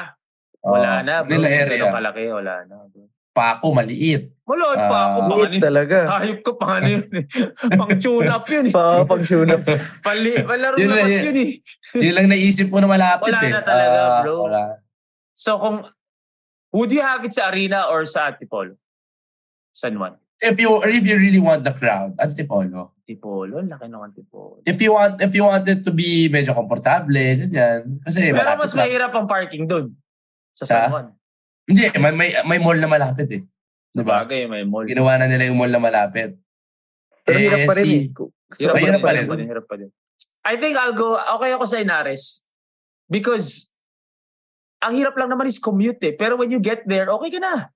[0.65, 1.15] Oo, Wala na.
[1.21, 1.91] Bro, Manila area.
[1.93, 2.77] kalaki, wala na.
[2.89, 3.05] bro.
[3.31, 4.35] Paco, maliit.
[4.43, 5.19] Wala pa Ah, ako.
[5.21, 5.99] Pang liit ano, talaga.
[6.11, 7.05] hayop ko pang ano yun.
[7.13, 7.25] eh.
[7.71, 8.65] pang tune up yun.
[8.69, 8.73] eh.
[8.73, 9.63] Pa, pag tune up.
[10.01, 11.25] Pali, palaro Yun na labas yun.
[11.29, 11.51] yun eh.
[12.03, 13.53] Yun lang naisip ko na malapit Wala eh.
[13.53, 14.35] na talaga, Ah, bro.
[14.49, 14.65] Wala.
[15.33, 15.87] So kung,
[16.73, 18.75] would you have it sa arena or sa Antipolo?
[19.71, 20.19] San Juan?
[20.39, 22.95] If you or if you really want the crowd, Antipolo.
[23.03, 24.63] Antipolo, laki ng Antipolo.
[24.63, 27.99] If you want if you want it to be medyo komportable, ganyan.
[28.07, 29.99] Kasi Pero malapit mas mahirap ang parking doon.
[30.55, 30.87] Sa Sa?
[30.87, 31.07] San Juan.
[31.69, 33.43] Hindi, may, may, may mall na malapit eh.
[33.93, 34.25] Diba?
[34.25, 34.89] Sabagay, may mall.
[34.89, 36.39] Ginawa na nila yung mall na malapit.
[37.29, 38.73] Pero hirap pa rin si- eh.
[38.73, 38.89] Pa rin.
[38.89, 39.27] Hirap pa rin.
[39.45, 39.89] Hirap pa rin.
[40.49, 42.41] I think I'll go, okay ako sa Inares.
[43.05, 43.69] Because,
[44.81, 46.17] ang hirap lang naman is commute eh.
[46.17, 47.69] Pero when you get there, okay ka na.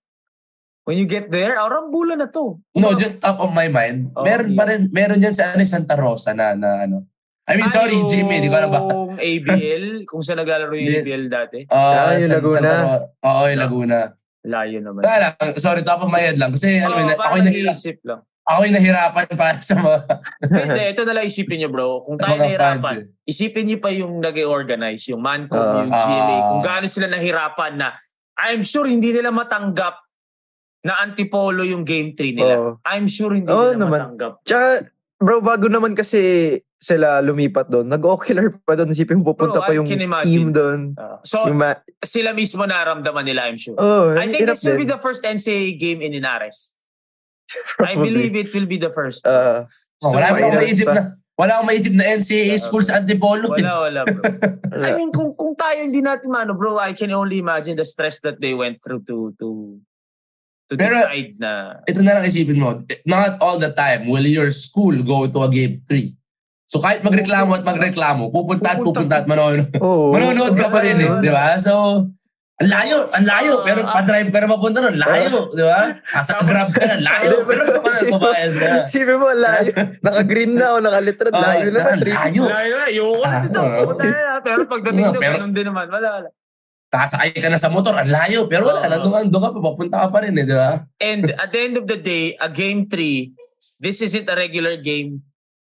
[0.82, 2.58] When you get there, arambulan na to.
[2.74, 4.10] No, just top of my mind.
[4.12, 4.58] Oh, meron yeah.
[4.58, 7.06] pa rin, meron yan sa ano, Santa Rosa na, na ano.
[7.44, 8.80] I mean, sorry, Ay, Jimmy, di ko alam ba?
[8.82, 10.90] Yung ABL, kung saan naglalaro yung.
[10.96, 11.58] ABL dati.
[11.68, 12.58] Ah, Ah, yung San- Laguna.
[12.58, 13.98] Santa Ro- Oo, yung Laguna.
[14.42, 15.00] Layo naman.
[15.00, 16.50] Wala lang, sorry, top of my head lang.
[16.50, 18.20] Kasi, alam mo, Oh, yun, parang ako yung nahira- nag-iisip lang.
[18.42, 19.98] ako yung nahirapan para sa mga,
[20.42, 21.88] Hindi, ito na lang isipin nyo bro.
[22.00, 22.42] Kung tayo mga fans.
[22.44, 23.06] nahirapan, Eh.
[23.24, 25.78] isipin niyo pa yung nag-organize, yung Mancom, Ah.
[25.78, 26.42] yung GLA, Ah.
[26.48, 27.94] kung gaano sila nahirapan na
[28.36, 29.94] I'm sure hindi nila matanggap
[30.82, 32.54] na antipolo yung game 3 nila.
[32.54, 32.70] Oo.
[32.82, 33.98] I'm sure hindi Oo nila naman.
[34.02, 34.32] matanggap.
[34.42, 34.68] Tsaka,
[35.16, 36.20] bro, bago naman kasi
[36.76, 38.90] sila lumipat doon, nag-ocular pa doon.
[38.90, 39.86] Isipin mo, pupunta Bro, pa yung
[40.26, 40.98] team doon.
[40.98, 43.78] Uh, so, Yung ma- sila mismo naramdaman nila, I'm sure.
[43.78, 44.90] oh, I think this will be din.
[44.90, 46.74] the first NCAA game in Inares.
[47.78, 49.22] I believe it will be the first.
[49.22, 49.66] Oh,
[50.02, 50.94] So, wala akong maisip pa.
[50.98, 51.02] na,
[51.38, 53.54] wala akong maisip na NCAA school sa Antipolo.
[53.54, 53.62] eh.
[53.62, 54.22] wala, wala, bro.
[54.82, 58.18] I mean, kung kung tayo hindi natin mano, bro, I can only imagine the stress
[58.26, 59.78] that they went through to to
[60.72, 61.52] to Pero- decide na
[61.84, 65.50] Ito na lang isipin mo, not all the time will your school go to a
[65.52, 66.16] game 3.
[66.64, 69.20] So kahit magreklamo at magreklamo, pupunta at Pupunta.
[69.20, 69.68] at manonood.
[69.84, 70.16] Oo.
[70.16, 71.60] Manonood ka pa rin eh, di ba?
[71.60, 72.08] So,
[72.56, 73.60] ang layo, ang layo.
[73.60, 74.00] Pero ah.
[74.00, 76.00] pa-drive ka na mapunta nun, layo, di ba?
[76.16, 77.42] Asa grab ka na, layo.
[77.48, 78.68] Pero ka na, isipin mo- babayad ka.
[78.88, 79.72] Isipin mo, layo.
[80.00, 81.32] Naka-green na o naka-literal.
[81.34, 81.68] Oo, layo
[82.00, 82.42] three- layo.
[82.48, 83.60] Layo na, ayoko na dito.
[83.60, 84.32] Ah, Pupunta na.
[84.40, 85.86] Pero pagdating doon, pero- ganun din naman.
[85.92, 86.28] Wala, wala.
[86.92, 88.44] Kasakay ka na sa motor, ang layo.
[88.52, 88.90] Pero wala, Oo.
[88.92, 90.84] nandun, doon ka pa, papunta ka pa rin eh, di ba?
[91.00, 93.32] And at the end of the day, a game three,
[93.80, 95.24] this isn't a regular game.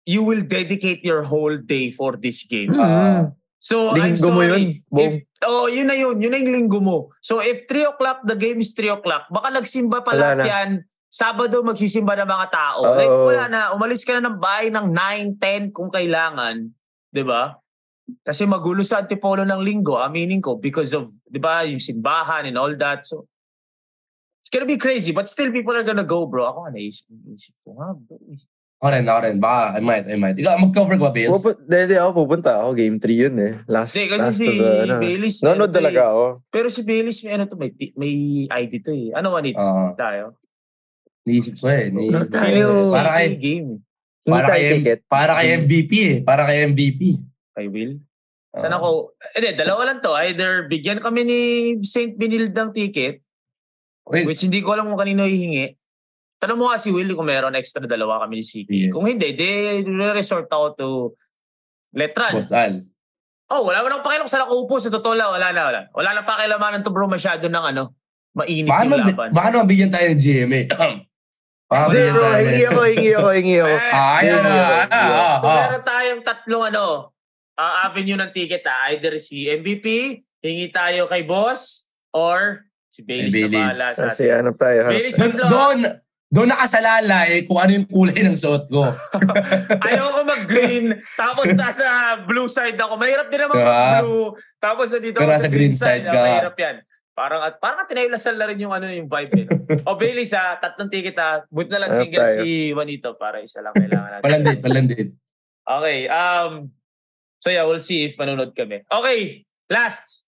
[0.06, 2.70] You will dedicate your whole day for this game.
[2.70, 3.34] Mm.
[3.58, 4.48] So, I'm Linggo mo sorry.
[4.54, 5.02] yun, Bong.
[5.02, 5.12] If,
[5.42, 6.16] oh, yun na yun.
[6.22, 7.10] Yun na yung linggo mo.
[7.18, 10.46] So, if 3 o'clock, the game is 3 o'clock, baka nagsimba pa lahat na.
[10.46, 10.70] yan.
[11.10, 12.80] Sabado, magsisimba ng mga tao.
[12.86, 12.94] Oo.
[12.94, 13.60] Like, wala na.
[13.74, 16.70] Umalis ka na ng bahay ng 9, 10 kung kailangan.
[17.08, 17.56] 'Di ba?
[18.24, 22.56] Kasi magulo sa antipolo ng linggo, aminin ko, because of, di ba, yung simbahan and
[22.56, 23.04] all that.
[23.04, 23.28] So,
[24.40, 26.48] it's gonna be crazy, but still people are gonna go, bro.
[26.48, 28.16] Ako nga, naisip, naisip ko nga, bro.
[28.78, 29.36] Ako rin, ako rin.
[29.42, 30.38] Baka, I might, I might.
[30.38, 31.34] Ikaw, mag-cover ka ba, Bills?
[31.42, 32.78] Pupu- Hindi, ako pupunta ako.
[32.78, 33.52] Game 3 yun eh.
[33.66, 34.94] Last, Hindi, kasi last si of the, ano.
[35.02, 35.78] Baileys, Nanonood meron to eh.
[35.82, 36.24] talaga ako.
[36.46, 38.14] Pero si Baileys, may ano to, may, may
[38.46, 39.11] ID to eh.
[39.18, 39.98] Ano one it's Oo.
[39.98, 40.38] tayo?
[41.26, 41.90] Niisip ko eh.
[41.90, 42.70] Ni, No, tayo.
[42.94, 43.78] Para kay, game eh.
[44.22, 44.62] Hindi para kay,
[45.11, 46.16] para kay MVP eh.
[46.22, 47.02] Para kay MVP.
[47.59, 47.98] Kay Will.
[48.54, 48.78] Saan Ah.
[48.78, 49.12] ako?
[49.34, 50.14] Eh, dalawa lang to.
[50.14, 51.40] Either bigyan kami ni
[51.82, 52.14] St.
[52.14, 53.18] Benilde ng ticket,
[54.06, 55.74] Wait, which hindi ko alam kung kanino hihingi.
[56.38, 58.76] Tanong mo nga si Will kung meron extra dalawa kami ni Siki.
[58.86, 58.92] Yeah.
[58.94, 60.88] Kung hindi, di resort ako to
[61.92, 62.38] Letran.
[62.38, 62.86] Boss Al.
[63.48, 64.76] Oh, wala mo nang pakialam sa nakaupo.
[64.76, 65.80] Sa totoo lang, wala na, wala.
[65.90, 67.96] Wala na pakialamanan to bro masyado ng ano,
[68.32, 69.28] mainit Baka yung laban.
[69.32, 70.61] baka naman bigyan tayo ng GMA.
[71.68, 73.68] Hindi bro, hingi ako, hingi ako, hingi ako.
[73.68, 74.68] Eh, Ah, ayun Hindi, na.
[74.80, 75.00] hindi,
[75.36, 75.59] Kung ah.
[75.59, 76.84] meron tayong tatlong ano,
[77.59, 79.86] ah, avenue ng ticket ah, either si MVP,
[80.38, 83.74] hingi tayo kay boss, or si Baileys na Baileys.
[83.74, 84.38] bahala sa Kasi atin.
[84.40, 84.78] ano tayo.
[84.86, 85.16] Baileys.
[85.18, 85.78] Doon, doon,
[86.28, 88.84] doon nakasalalay kung ano yung kulay ng suot ko.
[89.88, 91.84] Ayoko mag-green, tapos nasa
[92.22, 92.94] blue side ako.
[92.94, 93.72] Mahirap din naman Diba?
[93.72, 94.28] mag-blue.
[94.56, 96.04] Tapos nandito Pero ako sa green green side.
[96.04, 96.22] side ah, ka.
[96.22, 96.76] mahirap yan.
[97.18, 99.46] Parang at parang at tinayulasal na rin yung ano yung vibe eh.
[99.50, 99.59] no?
[99.90, 101.42] o Baileys ha, tatlong ticket ha.
[101.50, 102.38] Buti na lang single tayo?
[102.38, 104.22] si Juanito para isa lang kailangan natin.
[104.22, 105.09] Palandit, palandit.
[105.66, 105.98] Okay.
[106.06, 106.70] Um,
[107.39, 108.82] so yeah, we'll see if manunod kami.
[108.86, 109.45] Okay.
[109.68, 110.24] Last,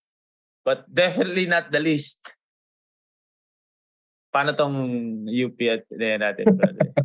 [0.64, 2.20] but definitely not the least.
[4.30, 4.76] Paano tong
[5.26, 6.90] UP at eh, natin, brother?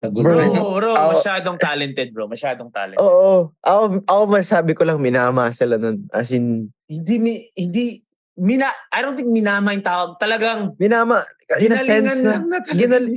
[0.00, 2.24] Nagulo Bro, bro, Ako- masyadong talented, bro.
[2.24, 3.04] Masyadong talented.
[3.04, 3.52] Oo.
[3.60, 6.08] Ako, ako masabi ko lang minama sila nun.
[6.08, 8.00] As in, Hindi, mi- hindi,
[8.40, 10.16] mina, I don't think minama yung tawag.
[10.16, 11.20] Talagang, Minama,
[11.60, 13.12] in a sense na, lang na ginal-.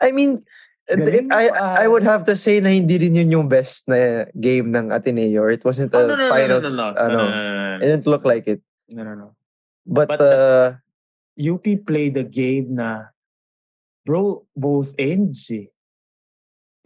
[0.00, 0.40] I mean,
[0.88, 1.84] Galing I, pa.
[1.84, 5.44] I would have to say na hindi rin yun yung best na game ng Ateneo.
[5.52, 6.64] It wasn't Oh, no, no, no, finals.
[6.64, 8.60] no, no, no, ano, no, no, no, It didn't look like it.
[8.96, 9.28] no, no, no.
[9.84, 10.66] But, But uh,
[11.36, 13.12] UP played the game na,
[14.04, 15.68] bro, both ends eh.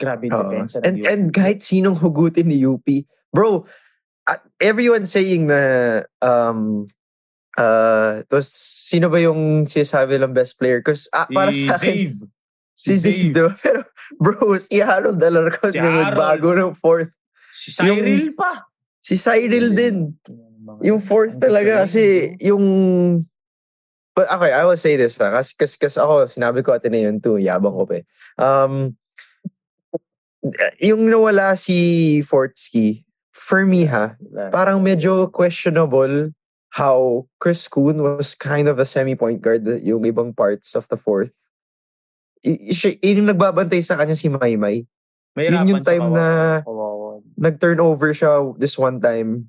[0.02, 0.50] Grabe Oo.
[0.50, 1.06] depensa and, UP.
[1.06, 2.82] and kahit sinong hugutin ni UP,
[3.30, 3.62] bro,
[4.26, 6.90] uh, everyone saying na um
[7.54, 10.82] uh to sino ba yung sinasabi ng best player?
[10.82, 12.26] Because para si sa akin, Zave.
[12.82, 13.52] Si Zave, diba?
[13.62, 13.80] Pero
[14.18, 16.18] bro, si Harold Alarcon Si yung Harold.
[16.18, 17.14] bago ng fourth.
[17.52, 18.66] Si Cyril pa.
[18.98, 20.18] Si Cyril din.
[20.82, 22.64] Yung fourth talaga kasi yung
[24.12, 25.32] But okay, I will say this ha.
[25.32, 27.40] Kasi, kasi, kasi ako, sinabi ko atin na yun too.
[27.40, 28.04] Yabang ko pa eh.
[28.36, 28.92] Um,
[30.76, 34.12] yung nawala si Fortsky, for me ha,
[34.52, 36.28] parang medyo questionable
[36.76, 41.32] how Chris Kuhn was kind of a semi-point guard yung ibang parts of the fourth.
[42.44, 44.82] Siya, yung nagbabantay sa kanya si Maymay.
[45.32, 46.62] Mahirapan yun yung time na-.
[47.38, 49.48] Nag-turnover siya this one time.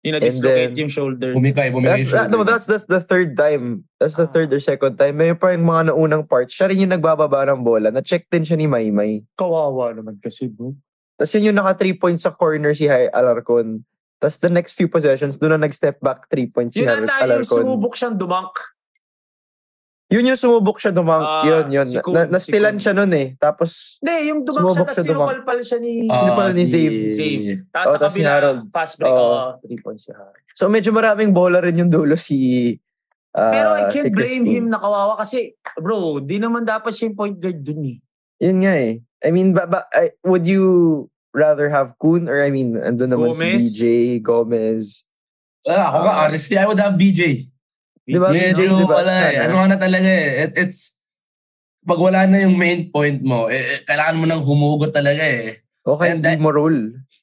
[0.00, 1.36] Yung na-dislocate yung shoulder.
[1.36, 2.00] Bumikay, bumikay.
[2.00, 3.84] That's, that, no, that's that's the third time.
[4.00, 4.32] That's the Ah.
[4.32, 5.20] third or second time.
[5.20, 6.56] May pa yung mga naunang parts.
[6.56, 7.92] Siya rin yung nagbababa ng bola.
[7.92, 9.28] Na-check din siya ni Maymay.
[9.36, 10.72] Kawawa naman kasi bro.
[11.20, 13.84] Tapos yun yung naka 3 points sa corner si Hay Alarcon.
[14.16, 17.12] Tapos the next few possessions, doon na nag-step back 3 points si Yun Har- ata
[17.12, 17.60] yung Alarcon.
[17.60, 18.56] sumubok siyang dumunk.
[20.10, 21.22] Yun yung sumubok siya dumang.
[21.22, 21.86] Ah, yun, yun.
[21.86, 22.82] si Na, Kuhn, na, si nastilan Kuhn.
[22.82, 23.26] siya nun eh.
[23.36, 25.28] Tapos, Hindi, yung dumunk siya Sumubok tapos siya, dumunk.
[25.30, 25.92] sinupalpal siya ni...
[26.04, 27.00] Ano pala ni Zave?
[27.08, 27.38] Zave.
[27.68, 28.60] Tapos Oh, sa tapos si kabila, Harold.
[28.68, 29.12] fast break.
[29.12, 29.22] Oo.
[29.22, 30.42] Oh, three points si Harold.
[30.50, 32.36] so medyo maraming bola rin yung dulo si
[33.32, 34.50] ah, Pero I si can't Chris blame Kuhn.
[34.52, 37.96] him na kawawa kasi, bro, di naman dapat siya yung point guard dun eh.
[38.40, 38.92] Yun nga eh.
[39.22, 40.64] I mean, ba, ba, I- would you
[41.30, 43.78] rather have Kuhn or I mean, andun naman Gomez?
[43.78, 43.82] si BJ,
[44.20, 45.06] Gomez.
[45.62, 47.46] Ah, ako nga, Ah, honestly, I would have BJ.
[48.04, 48.28] Di ba?
[48.28, 48.78] BJ, Medyo, no?
[48.80, 48.94] Di ba?
[49.02, 49.38] wala eh.
[49.44, 50.46] Ano na talaga eh.
[50.48, 50.98] It, it's,
[51.80, 55.60] pag wala na yung main point mo, eh, eh, kailangan mo nang humugot talaga eh.
[55.80, 56.76] Okay, And hindi that- mo roll.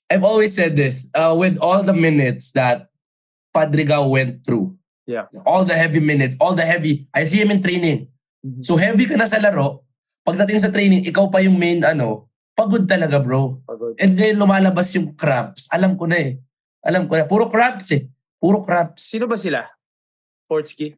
[0.08, 2.88] I've always said this, uh, with all the minutes that
[3.52, 4.74] Padrigal went through,
[5.04, 5.28] Yeah.
[5.44, 8.08] all the heavy minutes, all the heavy, I see him in training.
[8.44, 8.64] Mhm.
[8.64, 9.84] So heavy ka na sa laro,
[10.24, 13.60] pagdating sa training, ikaw pa yung main ano, pagod talaga bro.
[13.64, 13.96] Pagod.
[14.00, 15.68] And then lumalabas yung cramps.
[15.72, 16.32] Alam ko na eh.
[16.84, 17.24] Alam ko na.
[17.28, 18.08] Puro cramps eh.
[18.40, 19.04] Puro cramps.
[19.08, 19.64] Sino ba sila?
[20.48, 20.96] Fortsky?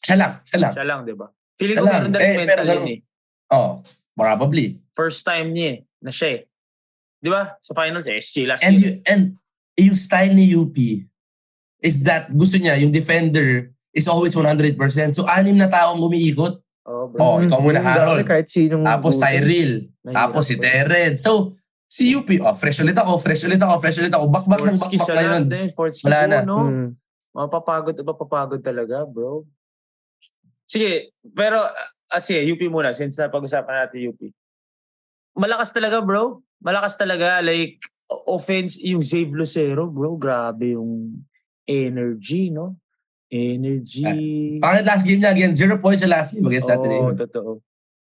[0.00, 0.32] Siya lang.
[0.44, 0.72] Siya lang.
[0.72, 1.28] Siya lang, di ba?
[1.54, 1.94] Feeling Siya ko lang.
[1.94, 2.98] meron na rin Eh, mental pero yun eh.
[3.52, 3.72] Oh,
[4.16, 4.66] probably.
[4.90, 6.40] First time niya eh, na siya eh.
[7.20, 7.56] Di ba?
[7.60, 8.84] Sa finals, SG last And year.
[8.84, 9.22] you, and
[9.76, 10.76] yung style ni UP
[11.80, 14.76] is that gusto niya, yung defender is always 100%.
[15.14, 16.58] So, anim na taong umiikot.
[16.84, 17.16] Oh, bro.
[17.20, 18.24] Oh, ikaw muna, Harold.
[18.26, 19.16] Kahit sinong Tapos.
[19.16, 19.88] Cyril.
[20.04, 20.60] Tapos si.
[20.60, 21.16] Tered.
[21.16, 21.56] So,
[21.86, 24.28] si UP, oh, fresh ulit ako, fresh ulit ako, fresh ulit ako.
[24.28, 25.44] Bakbak ng bakbak na yun.
[26.04, 26.38] Wala po, na.
[26.44, 26.58] no?
[26.66, 26.88] Mm.
[27.34, 29.42] Mapapagod, mapapagod talaga, bro.
[30.64, 31.66] Sige, pero,
[32.08, 34.20] ah, sige, UP muna, since napag-usapan natin UP.
[35.34, 36.40] Malakas talaga, bro.
[36.62, 37.42] Malakas talaga.
[37.42, 37.82] Like,
[38.30, 41.26] offense, yung Zave Lucero, bro, grabe yung
[41.66, 42.78] energy, no?
[43.28, 44.62] Energy.
[44.62, 47.00] Pangit last game niya again, zero points sa last game against Oo, Saturday.
[47.18, 47.50] totoo.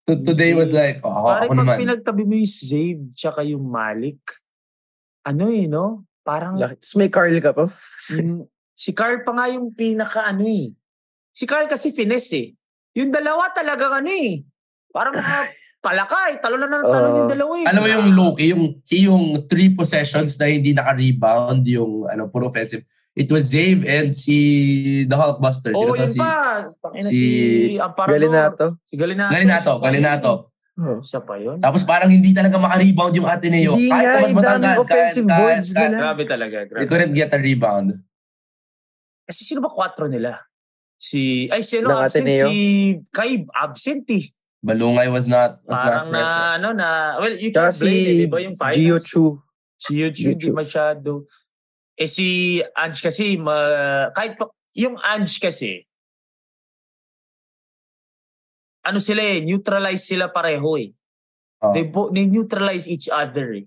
[0.09, 1.76] To- Today was like, oh, ako, Pare, ako pag naman.
[1.85, 4.16] pinagtabi mo yung Zave tsaka yung Malik,
[5.20, 6.09] ano eh, no?
[6.24, 7.68] Parang, Tapos may Carl ka pa.
[8.79, 10.70] Si Carl pa nga yung pinaka ano eh.
[11.35, 12.49] Si Carl kasi finesse eh.
[13.03, 14.47] Yung dalawa talagang ano eh.
[14.95, 15.51] Parang mga
[15.83, 16.39] palakay.
[16.39, 17.16] Talo na ng talo Oo.
[17.18, 17.66] yung dalawa eh.
[17.66, 22.87] Alam mo yung Loki, yung, yung three possessions na hindi naka-rebound, yung ano, puro offensive.
[23.18, 25.74] It was Zave and si the Hulkbuster.
[25.74, 25.99] To?
[25.99, 26.62] yun si, pa.
[27.03, 27.22] Si si,
[27.83, 28.14] Amparador.
[28.14, 28.66] Galinato.
[28.87, 29.33] Si Galinato.
[29.35, 30.33] Galinato, Galinato.
[30.79, 30.79] Oh.
[30.79, 30.99] yun.
[31.03, 31.59] Isa pa yun.
[31.59, 33.74] Tapos parang hindi talaga maka-rebound yung Ateneo.
[33.74, 35.99] Hindi Kahit nga, mas matangkad, daming offensive kahit- boards kahit- nila.
[35.99, 36.57] Grabe talaga.
[36.62, 36.87] They Grabe.
[36.87, 37.89] couldn't get a rebound.
[39.29, 40.41] Kasi sino ba kwatro nila?
[40.97, 42.24] Si, ay sino Ng absent?
[42.24, 42.47] Ateneo?
[42.49, 42.57] Si
[43.12, 44.24] Kaib, absent eh.
[44.59, 46.41] Balungay was not was Parang not present.
[46.43, 46.89] na, ano na,
[47.22, 48.74] well, you can't blame si eh, di ba yung finals?
[48.81, 49.24] Gio Chu.
[49.79, 50.57] Si YouTube, di YouTube.
[50.59, 51.11] masyado.
[51.95, 53.55] Eh si Ange kasi, ma,
[54.11, 55.85] kahit pa, yung Ange kasi,
[58.83, 60.91] ano sila eh, neutralize sila pareho eh.
[61.61, 63.66] Oh, They, bo- they neutralize each other eh.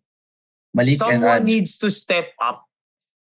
[0.74, 1.47] Malik and Someone Ange.
[1.47, 2.64] needs to step up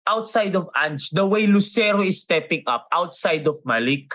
[0.04, 4.12] outside of Ange the way Lucero is stepping up outside of Malik.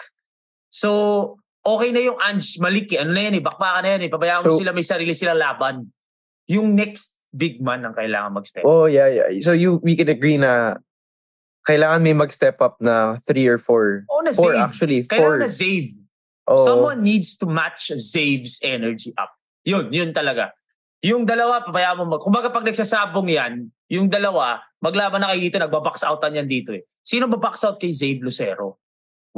[0.69, 3.01] So, okay na yung Ange Malik eh.
[3.01, 4.11] Ano na yan eh, bakbakan na yan eh.
[4.13, 5.89] Pabayaan mo So- sila, may sarili silang laban.
[6.49, 8.65] Yung next big man ang kailangan mag-step.
[8.65, 9.29] Oh, yeah, yeah.
[9.45, 10.81] So you, we can agree na
[11.69, 14.09] kailangan may mag-step up na three or four.
[14.09, 14.65] O na Four, Zave.
[14.65, 15.01] actually.
[15.05, 15.39] Kailangan Four.
[15.45, 15.93] na Zave.
[16.49, 16.57] Oh.
[16.57, 19.29] Someone needs to match Zave's energy up.
[19.69, 20.57] Yun, yun talaga.
[21.07, 22.23] Yung dalawa, pabayaan mo mag...
[22.23, 26.83] Kumbaga pag nagsasabong yan, yung dalawa, maglaban na kayo dito, nagbabox outan yan dito eh.
[27.03, 28.77] Sino ba box out kay Zave Lucero?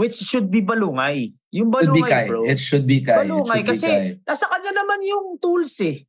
[0.00, 1.28] which should be Balungay.
[1.52, 2.48] Yung Balungay, bro.
[2.48, 3.28] It should be Kai.
[3.28, 4.16] Balungay should be kasi Kai.
[4.24, 6.08] nasa kanya naman yung tools eh.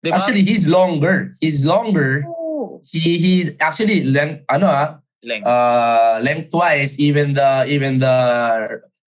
[0.00, 0.16] Di ba?
[0.16, 1.36] Actually, he's longer.
[1.44, 2.24] He's longer.
[2.24, 2.80] Oo.
[2.88, 4.88] He he actually length ano ah
[5.20, 5.44] Length.
[5.44, 8.16] uh lengthwise even the even the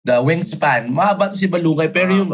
[0.07, 2.19] the wingspan mahaba to si Balungay pero Mahaba.
[2.19, 2.31] yung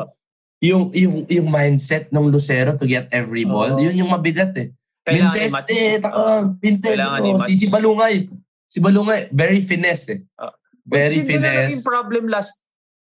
[0.61, 0.93] yung
[1.25, 3.81] yung mindset ng Lucero to get every ball Oo.
[3.81, 4.69] yun yung mabigat eh
[5.01, 6.21] Kailangan Mintes eh taka
[6.61, 8.29] Mintes oh, si si Balungay
[8.69, 10.53] si Balungay very finesse eh Ah.
[10.85, 12.61] very yun finesse yung problem last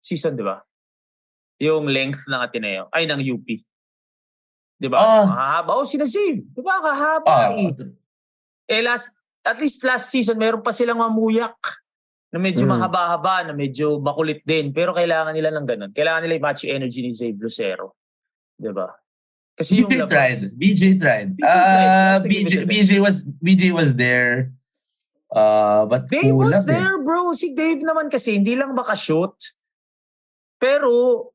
[0.02, 0.60] season, di ba?
[1.62, 2.90] Yung length ng Ateneo.
[2.90, 3.46] Ay, ng UP.
[4.82, 4.98] Di ba?
[4.98, 5.26] Ah.
[5.30, 5.78] Mahaba.
[5.78, 6.42] Oh, sinasave.
[6.42, 6.82] Di ba?
[6.82, 7.70] Kahaba ah eh.
[8.66, 11.54] Eh, last, at least last season, meron pa silang mamuyak
[12.32, 12.72] na medyo Mm.
[12.72, 14.72] mahaba-haba, na medyo makulit din.
[14.72, 15.92] Pero kailangan nila ng ganun.
[15.92, 18.00] Kailangan nila i-match yung energy ni Zave Lucero.
[18.56, 18.88] Di ba?
[19.52, 20.12] Kasi yung BJ labas.
[20.16, 22.18] tried BJ tried BJ uh.
[22.24, 24.48] BJ BJ was BJ was there
[25.36, 26.72] uh but Dave was kulang eh.
[26.72, 27.36] there, bro.
[27.36, 29.36] Si Dave naman kasi, hindi lang makashoot.
[30.56, 31.31] Pero, re-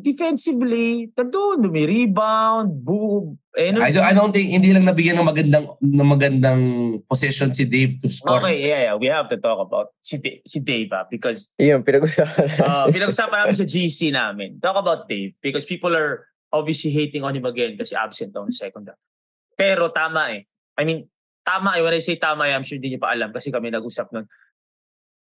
[0.00, 3.84] defensively, nandun, rebound, boom, energy.
[3.84, 6.62] I don't, I don't think hindi lang nabigyan ng magandang ng magandang
[7.04, 8.40] position si Dave to score.
[8.40, 8.94] Okay, yeah, yeah.
[8.96, 12.92] We have to talk about si, Da- si Dave ah, because Yun, pinag-usapan uh, natin.
[12.96, 14.48] pinag-usapan namin sa GC namin.
[14.60, 18.88] Talk about Dave because people are obviously hating on him again kasi absent on second
[18.88, 19.00] half.
[19.56, 20.48] Pero tama eh.
[20.80, 21.08] I mean,
[21.44, 21.82] tama eh.
[21.84, 24.24] When I say tama eh, I'm sure hindi niyo pa alam kasi kami nag-usap nun.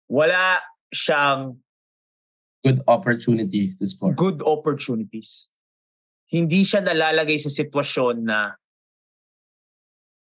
[0.10, 0.60] Wala
[0.90, 1.62] siyang
[2.60, 4.12] Good opportunity to score.
[4.14, 5.48] good opportunities.
[6.28, 8.54] Hindi siya nalalagay sa sitwasyon na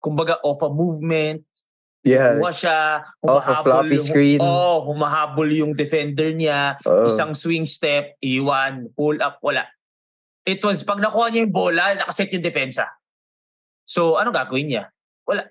[0.02, 1.46] kumbaga off a movement,
[2.02, 2.42] Yeah.
[2.42, 2.78] kuha siya,
[3.22, 4.40] Off a floppy yung- screen.
[4.42, 7.06] Oo, humahabol yung defender niya, Oo.
[7.06, 9.70] isang swing step, iwan, pull up, wala.
[10.42, 12.90] It was, pag nakuha niya yung bola, nakaset yung depensa.
[13.86, 14.90] So, ano gagawin niya?
[15.30, 15.46] Wala.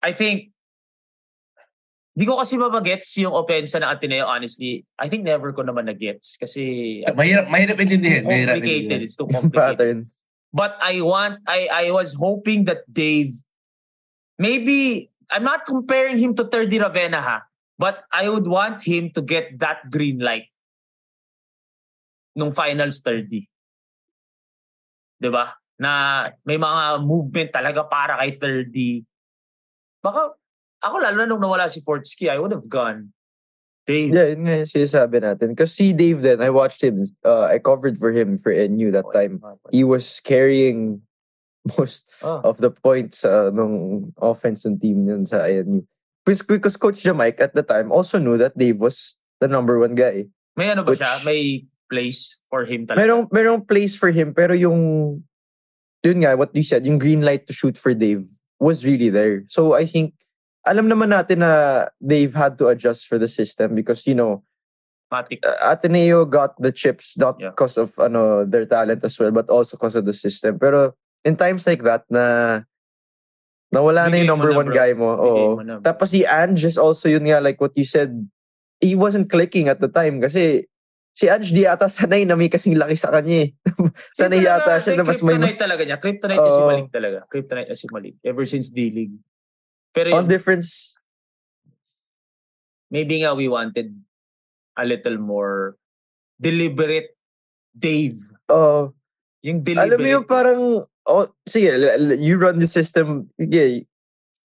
[0.00, 0.51] I think,
[2.12, 4.84] di ko kasi mabagets yung opensa ng Ateneo, honestly.
[5.00, 8.24] I think never ko naman na-gets kasi Mahirap, mahirap intindihin.
[8.28, 8.98] Mahirap complicated.
[9.00, 10.06] It's too complicated.
[10.52, 13.32] But I want, I, I was hoping that Dave,
[14.36, 17.38] maybe, I'm not comparing him to 30 Ravenna ha,
[17.80, 20.52] but I would want him to get that green light
[22.36, 23.48] nung finals 30.
[25.20, 25.56] 'Di ba?
[25.80, 29.06] Na may mga movement talaga para kay 30.
[30.02, 30.34] Baka,
[30.82, 33.14] ako lalo na nung nawala si Fortsky, I would have gone.
[33.82, 34.14] Dave.
[34.14, 35.46] Yeah, yun nga yung sinasabi natin.
[35.58, 39.10] Because si Dave then, I watched him, uh, I covered for him for NU that
[39.10, 39.42] time.
[39.74, 41.02] He was carrying
[41.78, 42.42] most Oh.
[42.46, 45.82] of the points uh, nung offense ng team niyan sa INU.
[46.22, 50.30] Because, Coach Jamaica at the time also knew that Dave was the number one guy.
[50.54, 51.26] May ano ba Which- siya?
[51.26, 53.02] May place for him talaga?
[53.02, 55.22] Merong, merong place for him, pero yung,
[56.06, 58.22] yun nga, what you said, yung green light to shoot for Dave
[58.62, 59.42] was really there.
[59.50, 60.14] So I think,
[60.62, 64.42] alam naman natin na Dave had to adjust for the system because, you know,
[65.12, 65.44] Matic.
[65.44, 67.52] uh, Ateneo got the chips not Yeah.
[67.52, 71.36] because of ano their talent as well but also because of the system pero in
[71.36, 72.64] times like that na
[73.68, 74.76] nawala na yung mo number na, one bro.
[74.76, 77.84] guy mo oo mo na, tapos si Ange is also yun nga like what you
[77.84, 78.08] said
[78.80, 80.64] he wasn't clicking at the time kasi
[81.12, 83.48] si Ange di ata sanay na may kasing laki sa kanya eh
[84.16, 85.96] sanay yata siya na mas may Kryptonite talaga niya.
[86.00, 86.68] Kryptonite niya si Oo.
[86.72, 87.18] Malik talaga.
[87.28, 88.14] Kryptonite niya si Malik.
[88.24, 89.16] Ever since D-League.
[89.92, 90.98] Pero on yun, difference
[92.92, 93.92] maybe nga we wanted
[94.76, 95.76] a little more
[96.36, 97.16] deliberate
[97.72, 98.20] Dave.
[98.52, 98.92] oh
[99.42, 99.90] Yung deliberate.
[99.90, 101.74] Alam mo yung parang, oh, sige,
[102.22, 103.26] you run the system.
[103.34, 103.90] Sige.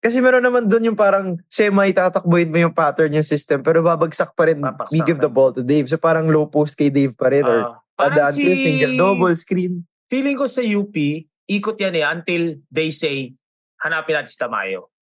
[0.01, 4.49] Kasi meron naman doon yung parang semi-tatakbuhin mo yung pattern yung system pero babagsak pa
[4.49, 4.61] rin.
[4.61, 5.89] Babagsak We give the ball to Dave.
[5.89, 8.45] So parang low post kay Dave pa rin or Ah, parang si...
[8.45, 9.85] single double screen.
[10.05, 10.93] Feeling ko sa UP,
[11.49, 13.33] ikot yan eh until they say,
[13.81, 14.93] hanapin natin si Tamayo.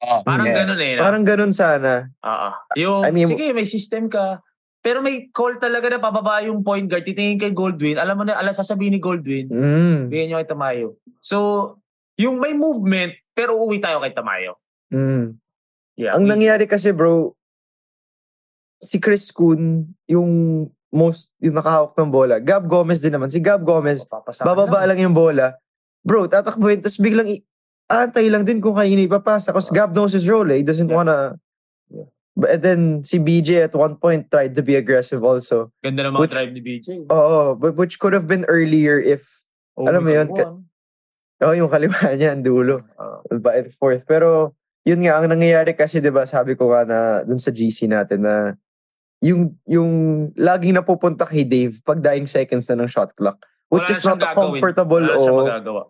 [0.00, 0.56] Oh, Parang yeah.
[0.56, 0.92] ganun eh.
[0.96, 1.00] na.
[1.00, 2.08] Parang ganun sana.
[2.20, 2.48] Oo.
[2.74, 4.40] Yung, I mean- sige, may system ka.
[4.80, 7.04] Pero may call talaga na pababa yung point guard.
[7.04, 8.00] Titingin kay Goldwyn.
[8.00, 10.08] Alam mo na, alam sasabihin ni Goldwyn, Mm.
[10.08, 10.88] bigyan nyo kay Tamayo.
[11.20, 11.36] So,
[12.16, 14.56] yung may movement, pero uuwi tayo kay Tamayo.
[14.88, 15.36] Mm.
[16.00, 16.16] Yeah.
[16.16, 17.36] Ang we- nangyari kasi bro,
[18.80, 20.30] si Chris Kuhn, yung
[20.88, 22.40] most, yung nakahawak ng bola.
[22.40, 23.28] Gab Gomez din naman.
[23.28, 24.96] Si Gab Gomez, Papasama bababa lang.
[24.96, 25.60] lang yung bola.
[26.00, 27.28] Bro, tatakbuhin, tapos biglang
[27.90, 29.50] antay lang din kung kayo ipapasa.
[29.50, 30.62] Kasi Gab knows his role eh.
[30.62, 30.96] He doesn't Yeah.
[30.96, 31.18] wanna...
[31.90, 32.06] Yeah.
[32.38, 35.74] But and then si BJ at one point tried to be aggressive also.
[35.82, 37.10] Ganda ng mga Which- drive ni BJ.
[37.10, 39.26] Oo, but which could have been earlier if...
[39.74, 40.54] alam mo yun, ka-
[41.40, 42.84] Oh, yung kaliwa niya, ang dulo.
[43.00, 43.24] Ah.
[43.32, 44.04] Ba, and fourth.
[44.04, 44.52] Pero,
[44.84, 48.28] yun nga, ang nangyayari kasi, di ba, sabi ko nga na dun sa GC natin
[48.28, 48.54] na
[49.24, 49.90] yung, yung
[50.36, 53.40] laging napupunta kay Dave pag dying seconds na ng shot clock.
[53.72, 55.82] Which Wala is not a comfortable Wala siya o magagawa.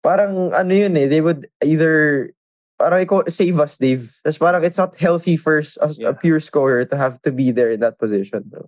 [0.00, 2.30] Parang ano yun eh, they would either
[2.76, 4.08] parang ikaw, save us, Dave.
[4.24, 6.16] Tapos parang it's not healthy first as a Yeah.
[6.16, 8.64] pure scorer to have to be there in that position, bro.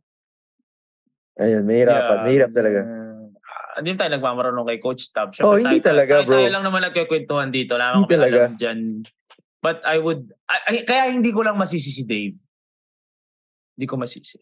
[1.40, 2.16] Ayun, mahirapan.
[2.20, 2.24] Yeah.
[2.28, 2.80] Mahirap talaga.
[2.84, 5.32] Ah, Hindi tayo nagmamarunong kay Coach Tab.
[5.32, 6.36] Siyempre, Oh, hindi tayo- talaga, tayo, bro.
[6.36, 7.72] Tayo lang naman nagkikwentuhan dito.
[7.72, 8.36] Wala Hindi kami talaga.
[8.44, 8.78] alam dyan.
[9.64, 12.36] But I would, ay, ay- kaya hindi ko lang masisi si Dave.
[13.72, 14.36] Hindi ko masisi.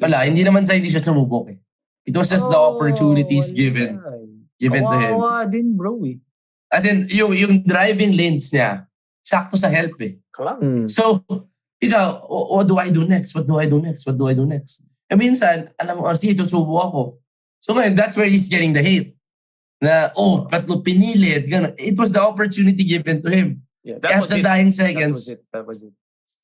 [0.00, 1.60] Wala, hindi naman sa hindi siya sumubok eh.
[2.08, 4.08] It was just the Oh, opportunities wala.
[4.60, 5.10] Given given to him.
[5.16, 6.20] Kawawa din, bro eh.
[6.70, 8.84] As in, yung, yung driving lanes niya,
[9.24, 10.20] sakto sa help eh.
[10.30, 10.60] Klang.
[10.60, 10.86] Mm.
[10.86, 11.24] So,
[11.80, 13.34] ikaw, "Oh, what do I do next?
[13.34, 14.04] What do I do next?
[14.04, 14.84] What do I do next?
[15.10, 17.02] Eh minsan, alam mo, sige, tutubo ako.
[17.58, 19.16] So ngayon, that's where he's getting the hate.
[19.82, 21.48] Na, oh, tatlo pinilit.
[21.50, 21.74] Ganun.
[21.80, 23.64] It was the opportunity given to him.
[23.82, 25.40] Yeah, At the dying That was seconds, it.
[25.50, 25.92] That was it.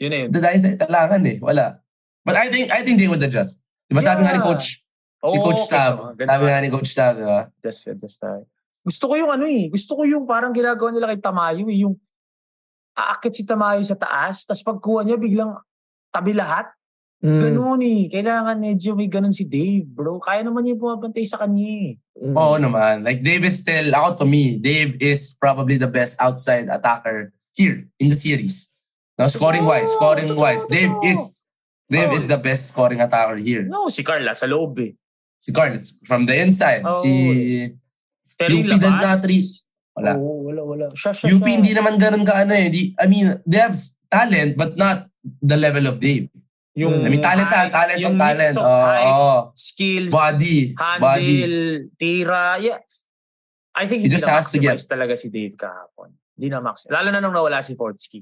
[0.01, 0.29] Yun na yun.
[0.33, 1.37] the dying seconds, talangan eh.
[1.41, 1.81] Wala.
[2.25, 3.63] But I think I think they would adjust.
[3.87, 4.59] Diba sabi nga ni Yeah.
[5.21, 5.65] Coach, ni Coach.
[5.67, 7.41] Tab, sabi nga ni Coach Tab, diba?
[7.65, 8.45] Just, just tayo.
[8.87, 9.67] Gusto ko yung ano eh.
[9.67, 11.79] Gusto ko yung parang ginagawa nila kay Tamayo eh.
[11.83, 11.99] Yung
[12.95, 15.59] aakit si Tamayo sa taas, tapos pagkuha niya biglang
[16.15, 16.71] tabi lahat.
[17.25, 17.41] Mm.
[17.43, 18.07] Ganun eh.
[18.13, 20.21] Kailangan medyo may ganun si Dave, bro.
[20.23, 21.91] Kaya naman niya pumapantay sa kanya eh.
[22.23, 22.35] Mm.
[22.37, 23.03] Oo naman.
[23.03, 27.89] Like Dave is still, ako to me, Dave is probably the best outside attacker here
[27.99, 28.77] in the series.
[29.17, 31.49] Now, scoring wise, Totoo, scoring totoo, wise, Dave is
[31.89, 32.19] Dave Oh.
[32.19, 33.65] is the best scoring attacker here.
[33.65, 34.93] No, si Carla sa loob eh.
[35.47, 36.83] Si it's from the inside.
[36.83, 36.91] Oh.
[37.07, 37.71] Si
[38.35, 39.63] Pero UP does not reach.
[39.95, 40.19] Wala.
[40.19, 40.87] Oo, wala, wala.
[40.93, 41.55] Siya, siya, UP siya.
[41.55, 42.67] hindi naman ganun ka ano eh.
[42.67, 43.79] Di, I mean, they have
[44.11, 46.29] talent but not the level of Dave.
[46.77, 48.53] Yung I mean, talent height, ta, talent yung talent.
[48.53, 49.37] mix of Oo, height, oo.
[49.57, 50.77] skills, Body.
[50.77, 51.31] handle, Body.
[51.97, 52.61] tira.
[52.61, 52.83] Yeah.
[53.73, 56.13] I think He hindi just na has to get- talaga si Dave kahapon.
[56.37, 56.93] Hindi na maximize.
[56.93, 58.21] Lalo na nung nawala si Fortsky.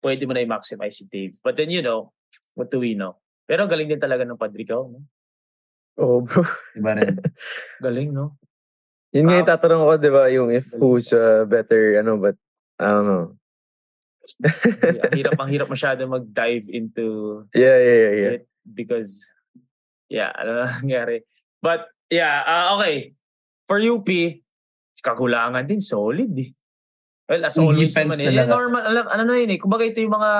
[0.00, 1.36] Pwede mo na i-maximize si Dave.
[1.44, 2.14] But then, you know,
[2.56, 3.20] what do we know?
[3.44, 4.88] Pero galing din talaga ng Padricaw.
[4.88, 5.04] No?
[5.96, 6.44] Oh, bro.
[6.76, 7.16] Iba rin.
[7.84, 8.36] Galing, no?
[9.16, 9.52] Yun nga yung Ah.
[9.56, 12.36] tatanong ko, di ba, yung if who's uh, better, ano, but,
[12.76, 13.26] I don't know.
[14.36, 17.04] ang hirap, ang hirap masyado mag-dive into
[17.54, 18.32] Yeah, yeah, yeah, yeah.
[18.36, 19.24] it because,
[20.12, 21.24] yeah, ano na nangyari.
[21.64, 23.16] But, yeah, ah, okay.
[23.64, 24.08] For UP,
[25.00, 26.50] kakulangan din, solid eh.
[27.26, 28.44] Well, as always defense naman eh.
[28.44, 29.58] Eh, normal, alam, ano na yun eh.
[29.58, 30.30] Kumbaga ito yung mga,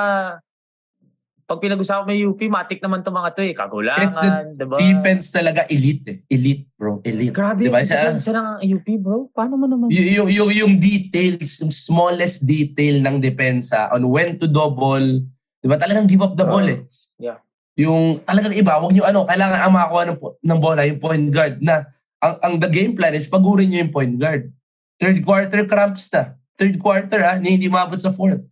[1.47, 3.55] pag pinag-usapan mo yung UP, matik naman itong mga to eh.
[3.55, 4.77] It's Kakulangan, diba?
[4.83, 6.17] Defense talaga elite eh.
[6.27, 6.99] Elite, bro.
[7.07, 7.31] Elite.
[7.31, 7.87] Grabe Diba?
[7.87, 9.31] Siya- defense ng UP, bro.
[9.31, 9.87] Paano mo naman?
[9.87, 15.23] Y- yung, yung, yung details, yung smallest detail ng depensa on when to double,
[15.63, 16.83] di ba talagang give up the ball eh.
[17.23, 17.39] yeah.
[17.79, 21.63] Yung talagang iba, wag nyo ano, kailangan ang makakuha ng, ng bola, yung point guard
[21.63, 21.87] na
[22.19, 24.51] ang, ang the game plan is pagurin nyo yung point guard.
[24.99, 26.35] Third quarter cramps na.
[26.59, 28.43] Third quarter ha, hindi, hindi maabot sa fourth.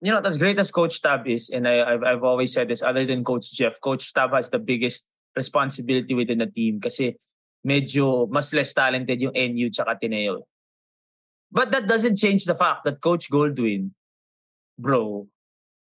[0.00, 2.82] You know, as great as Coach Tab is, and I, I've, I've always said this,
[2.82, 7.16] other than Coach Jeff, Coach Tab has the biggest responsibility within the team kasi
[7.66, 10.42] medyo mas less talented yung NU tsaka Tineo.
[11.52, 13.90] But that doesn't change the fact that Coach Goldwyn,
[14.78, 15.26] bro,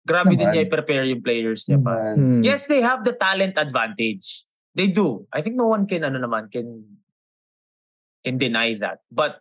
[0.07, 0.53] grabe din Naman.
[0.53, 1.95] niya i-prepare yung players niya pa.
[1.97, 2.17] Man.
[2.17, 2.43] Hmm.
[2.45, 4.45] Yes, they have the talent advantage.
[4.75, 5.27] They do.
[5.33, 6.85] I think no one can, ano naman, can,
[8.23, 9.01] can deny that.
[9.11, 9.41] But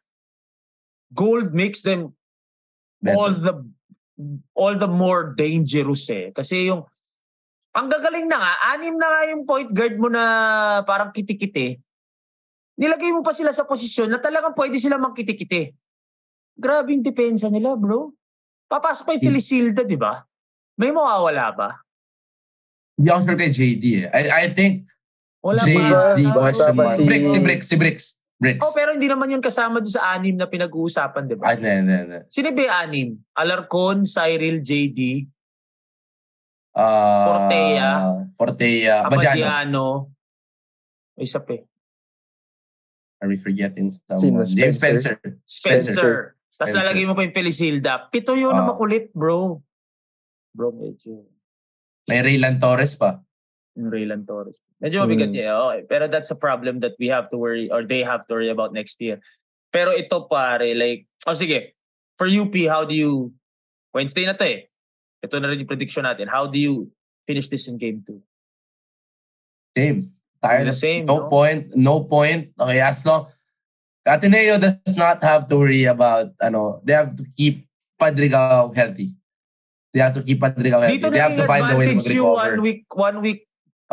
[1.13, 2.15] gold makes them
[3.01, 3.17] Better.
[3.17, 3.67] all the
[4.53, 6.29] all the more dangerous eh.
[6.29, 6.85] Kasi yung
[7.73, 10.23] ang gagaling na nga, anim na nga yung point guard mo na
[10.83, 11.81] parang kitikite.
[12.73, 15.73] Nilagay mo pa sila sa posisyon na talagang pwede sila magkitikite.
[16.53, 18.13] Grabe yung depensa nila, bro.
[18.69, 19.25] Papasok kay Hmm.
[19.25, 20.21] Felisilda, di ba?
[20.77, 21.69] May mawawala ba?
[22.93, 24.07] Hindi ako sure kay JD eh.
[24.07, 24.85] I, I think
[25.41, 26.49] Wala JD pa.
[26.53, 26.93] Pa mark.
[26.93, 28.05] si- Bricks, si Bricks, si Bricks.
[28.43, 28.59] Bricks.
[28.59, 31.47] Oh, pero hindi naman yun kasama doon sa anim na pinag-uusapan, di ba?
[31.47, 32.19] Ah, hindi, hindi, hindi.
[32.27, 33.07] Sino ba yung anim?
[33.33, 35.31] Alarcon, Cyril, JD,
[36.73, 37.89] Ah, Fortea.
[38.33, 38.95] Fortea.
[39.05, 40.09] Abadiano.
[41.13, 41.63] May isa pa eh.
[43.21, 44.17] Are we forgetting Sino?
[44.17, 44.49] someone?
[44.49, 45.21] James Spencer?
[45.45, 45.93] Spencer.
[45.93, 46.11] Spencer.
[46.49, 46.81] Tapos Spencer.
[46.81, 48.09] lalagay mo pa yung Felisilda.
[48.09, 48.69] Pito yun na Ah.
[48.73, 49.61] makulit, bro.
[50.49, 51.29] Bro, medyo.
[52.09, 53.21] May Raylan Torres pa.
[53.73, 54.61] Yung Raylan Torres.
[54.77, 55.35] Medyo mabigat Hmm.
[55.35, 55.51] niya.
[55.57, 55.81] Okay.
[55.89, 58.69] Pero that's a problem that we have to worry or they have to worry about
[58.73, 59.17] next year.
[59.73, 61.73] Pero ito pare, like, oh sige,
[62.13, 63.33] for UP, how do you,
[63.89, 64.69] Wednesday na to eh.
[65.25, 66.29] Ito na rin yung prediction natin.
[66.29, 66.93] How do you
[67.25, 68.21] finish this in game 2?
[69.73, 70.13] Same.
[70.43, 71.29] Tired The same, no, no?
[71.31, 71.71] point.
[71.73, 72.51] No point.
[72.59, 73.31] Okay, as long
[74.03, 77.63] Ateneo does not have to worry about ano, they have to keep
[77.95, 79.15] Padrigao healthy.
[79.95, 80.99] They have to keep Padrigao healthy.
[80.99, 82.51] Dito they have to find a way to advantage yung recover.
[82.51, 83.39] one week, one week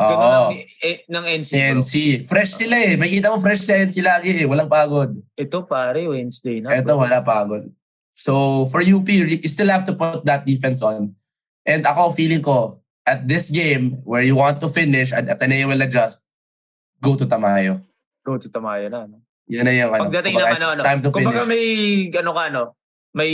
[0.01, 1.51] Ganun ng, eh, ng NC.
[1.53, 1.69] bro.
[1.77, 1.95] NC.
[2.25, 2.97] Fresh sila eh.
[2.97, 4.47] Makikita mo fresh sa NC lagi eh.
[4.49, 5.13] Walang pagod.
[5.37, 6.73] Ito pare, Wednesday na.
[6.73, 7.05] Eto, bro.
[7.05, 7.69] wala pagod.
[8.17, 11.13] So, for UP, you still have to put that defense on.
[11.69, 15.81] And ako, feeling ko, at this game, where you want to finish and Ateneo will
[15.81, 16.25] adjust,
[17.01, 17.81] go to Tamayo.
[18.25, 19.09] Go to Tamayo na.
[19.09, 19.21] No?
[19.51, 20.03] Yun na yung ano.
[20.09, 20.87] Pagdating kumbaga, ng ano, it's ano.
[20.87, 21.51] time to Kumbaga finish.
[21.51, 21.67] may,
[22.15, 22.63] ano ka, ano,
[23.13, 23.31] may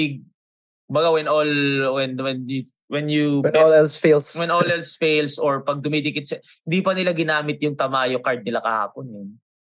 [0.86, 1.50] Baga when all
[1.92, 4.38] when when you when you When all else fails.
[4.38, 8.46] when all else fails or pag dumidikit sa, hindi pa nila ginamit yung tamayo card
[8.46, 9.26] nila kahapon eh.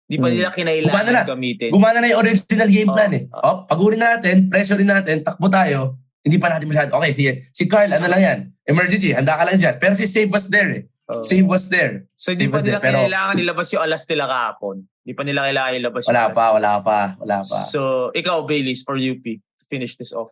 [0.05, 0.35] Hindi pa Mm.
[0.35, 1.23] nila Gumana kinailangan na.
[1.25, 1.71] gamitin.
[1.71, 3.25] Gumana na yung original game Oh, plan eh.
[3.27, 3.41] oh.
[3.43, 5.97] Oh, pagurin natin, pressure natin, takbo tayo.
[6.21, 6.93] Hindi pa natin masyado.
[6.93, 7.33] Okay, sige.
[7.51, 8.39] Si Carl, ano lang yan?
[8.65, 9.77] Emergency, handa ka lang dyan.
[9.77, 10.83] Pero si Save was there eh.
[11.09, 11.25] Oh.
[11.25, 12.05] Save was there.
[12.17, 14.77] So hindi pa nila there, pero- kailangan ilabas yung alas nila kahapon.
[15.01, 16.37] Hindi pa nila kailangan ilabas yung Wala alas.
[16.37, 17.59] pa, wala pa, wala pa.
[17.65, 17.81] So,
[18.13, 20.29] ikaw, Baileys, for UP, to finish this off.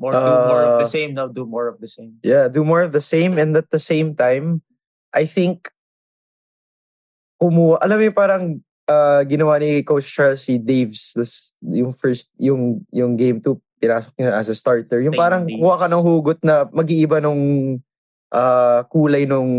[0.00, 2.16] More, do Uh, more of the same now, do more of the same.
[2.24, 4.64] Yeah, do more of the same and at the same time,
[5.12, 5.68] I think
[7.36, 8.44] kumuha, alam mo yung parang
[8.88, 14.12] uh, ginawa ni Coach Charles si Daves this, yung first yung yung game 2 pinasok
[14.16, 15.00] niya as a starter.
[15.00, 15.60] Yung parang Daves.
[15.60, 17.76] kuha ka ng hugot na mag-iiba nung
[18.32, 19.50] uh, kulay nung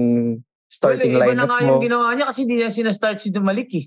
[0.70, 1.68] starting well, iba na lineup nga mo.
[1.70, 3.86] yung ginawa niya kasi hindi niya sinastart si Dumalik eh.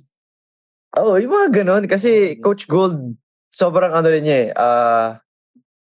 [1.02, 1.90] Oo, yung mga ganun.
[1.90, 3.18] Kasi Oh, Coach Gold,
[3.50, 4.50] sobrang ano rin niya eh.
[4.54, 5.18] Uh,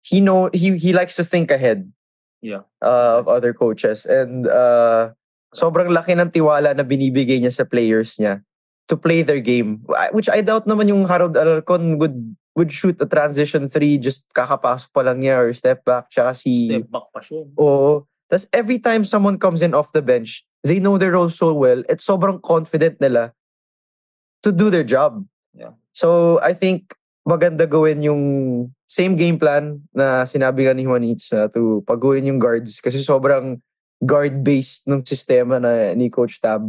[0.07, 1.91] he know he he likes to think ahead.
[2.39, 2.63] Yeah.
[2.79, 5.11] Uh, of other coaches and uh,
[5.51, 8.45] sobrang laki ng tiwala na binibigay niya sa players niya
[8.87, 9.83] to play their game.
[10.15, 12.15] Which I doubt naman yung Harold Alarcon would
[12.55, 16.07] would shoot a transition three just kakapasok pa lang niya or step back.
[16.13, 17.41] Tsaka si Step back pa siya.
[17.57, 18.07] Oo.
[18.29, 21.81] Tapos every time someone comes in off the bench, they know their role so well.
[21.89, 23.33] It's sobrang confident nila
[24.45, 25.25] to do their job.
[25.57, 25.73] Yeah.
[25.91, 26.93] So I think
[27.25, 28.23] maganda gawin yung
[28.87, 33.59] same game plan na sinabi nga ni Juanitz na to pagurin yung guards kasi sobrang
[33.99, 36.63] guard-based ng sistema na ni Coach Tab.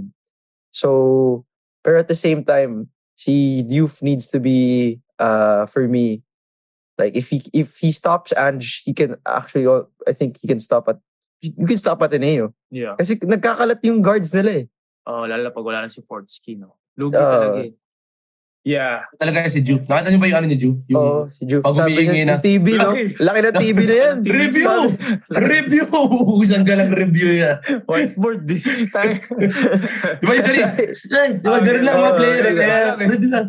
[0.75, 1.47] So,
[1.85, 6.23] pero at the same time, si Diouf needs to be, uh, for me,
[6.99, 10.59] like if he if he stops Ange, he can actually, al- I think he can
[10.59, 10.99] stop at,
[11.41, 12.53] you can stop at Ateneo.
[12.71, 12.97] Yeah.
[12.99, 14.66] Kasi nagkakalat yung guards nila eh.
[15.07, 16.77] Oh, lalo na pag wala na si Fortsky, no?
[16.99, 17.25] Lugi Oo.
[17.25, 17.73] talaga eh.
[18.69, 19.01] Yeah.
[19.16, 19.89] Talaga si Juve.
[19.89, 20.81] Nakita niyo ba yung ano ni Juve?
[20.93, 21.64] Yung Oo, si Juve.
[21.64, 22.37] Pag Sabi niya, na.
[22.37, 22.93] TV, no?
[22.93, 23.03] Laki.
[23.16, 24.16] Laki ng TV na yan.
[24.45, 24.69] Review!
[24.69, 25.85] Sabi- review!
[25.89, 27.57] Ubusan ka lang review yan.
[27.89, 28.61] Whiteboard di.
[28.61, 30.61] Di ba usually?
[31.33, 32.43] Di ba ganun lang mga Oo, player?
[32.45, 32.69] ganun eh.
[32.69, 32.97] lang.
[33.01, 33.47] Review lang.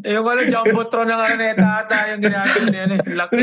[0.00, 2.82] eh, yung ano, Jumbotron ng Araneta ata yung ginagawa niya.
[2.88, 3.40] Ano, yung laki.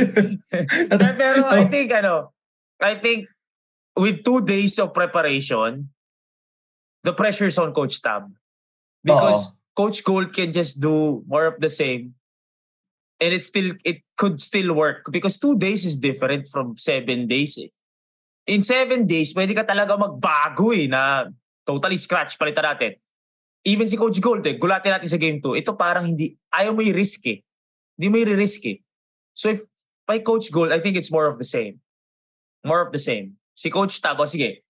[0.89, 2.33] Pero- Pero I think, ano,
[2.81, 3.29] I think
[3.93, 5.93] with two days of preparation,
[7.05, 8.25] the pressure's on Coach Tab.
[9.05, 12.13] Because Coach Gold can just do more of the same.
[13.21, 15.09] And it still, it could still work.
[15.09, 17.69] Because two days is different from seven days eh.
[18.45, 21.31] In seven days, pwede ka talaga magbago eh na
[21.63, 22.91] totally scratch, palitan natin.
[23.63, 25.63] Even si Coach Gold eh, gulatin natin sa game 2.
[25.63, 27.39] Ito parang hindi, ayaw mo i-risk eh.
[27.95, 28.83] Hindi mo i-risk eh.
[29.31, 29.63] So if
[30.03, 31.79] by Coach Gold, I think it's more of the same.
[32.67, 33.39] More of the same.
[33.55, 34.67] Si Coach Tabo, sige.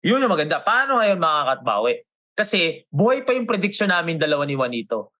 [0.00, 0.64] Yun yung maganda.
[0.64, 2.02] Paano ngayon makakatbawi?
[2.32, 5.12] Kasi buhay pa yung prediction namin dalawa ni Juanito.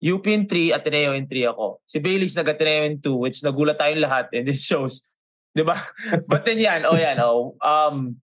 [0.00, 1.84] UP in 3, Ateneo in 3 ako.
[1.84, 5.04] Si Bailey's nag-Ateneo in 2, which nagulat tayong lahat and this shows.
[5.56, 5.76] Di ba?
[6.24, 7.58] But then yan, oh yan, oh.
[7.60, 8.16] Um,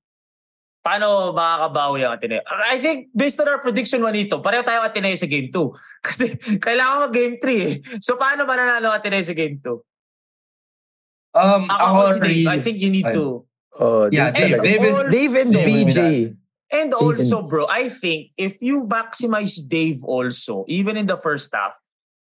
[0.81, 2.41] paano makakabawi ang Ateneo?
[2.47, 5.53] I think based on our prediction Juanito, pareho tayo Ateneo sa game 2.
[6.07, 6.25] Kasi
[6.57, 7.75] kailangan mag game 3 eh.
[8.01, 9.69] So paano mananalo ang Ateneo sa game 2?
[11.37, 13.13] Um, Ako, ako, really, I think you need Ayun.
[13.13, 13.25] to
[13.77, 14.81] Oh, Yeah, Dave Dave.
[15.11, 15.99] Dave and Dave BJ.
[16.67, 21.79] And also, bro, I think if you maximize Dave also, even in the first half,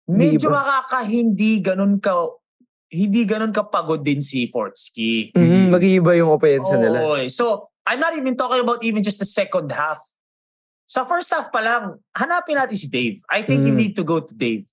[0.07, 2.33] medyo makaka hindi ganun ka
[2.89, 5.35] hindi ganun ka pagod din si Fortsky.
[5.35, 7.03] Mm, mag-iiba yung opensa nila.
[7.05, 7.27] Oo, eh.
[7.29, 9.99] So, I'm not even talking about even just the second half.
[10.89, 13.21] Sa first half pa lang, hanapin natin si Dave.
[13.29, 13.81] I think you Mm.
[13.85, 14.65] need to go to Dave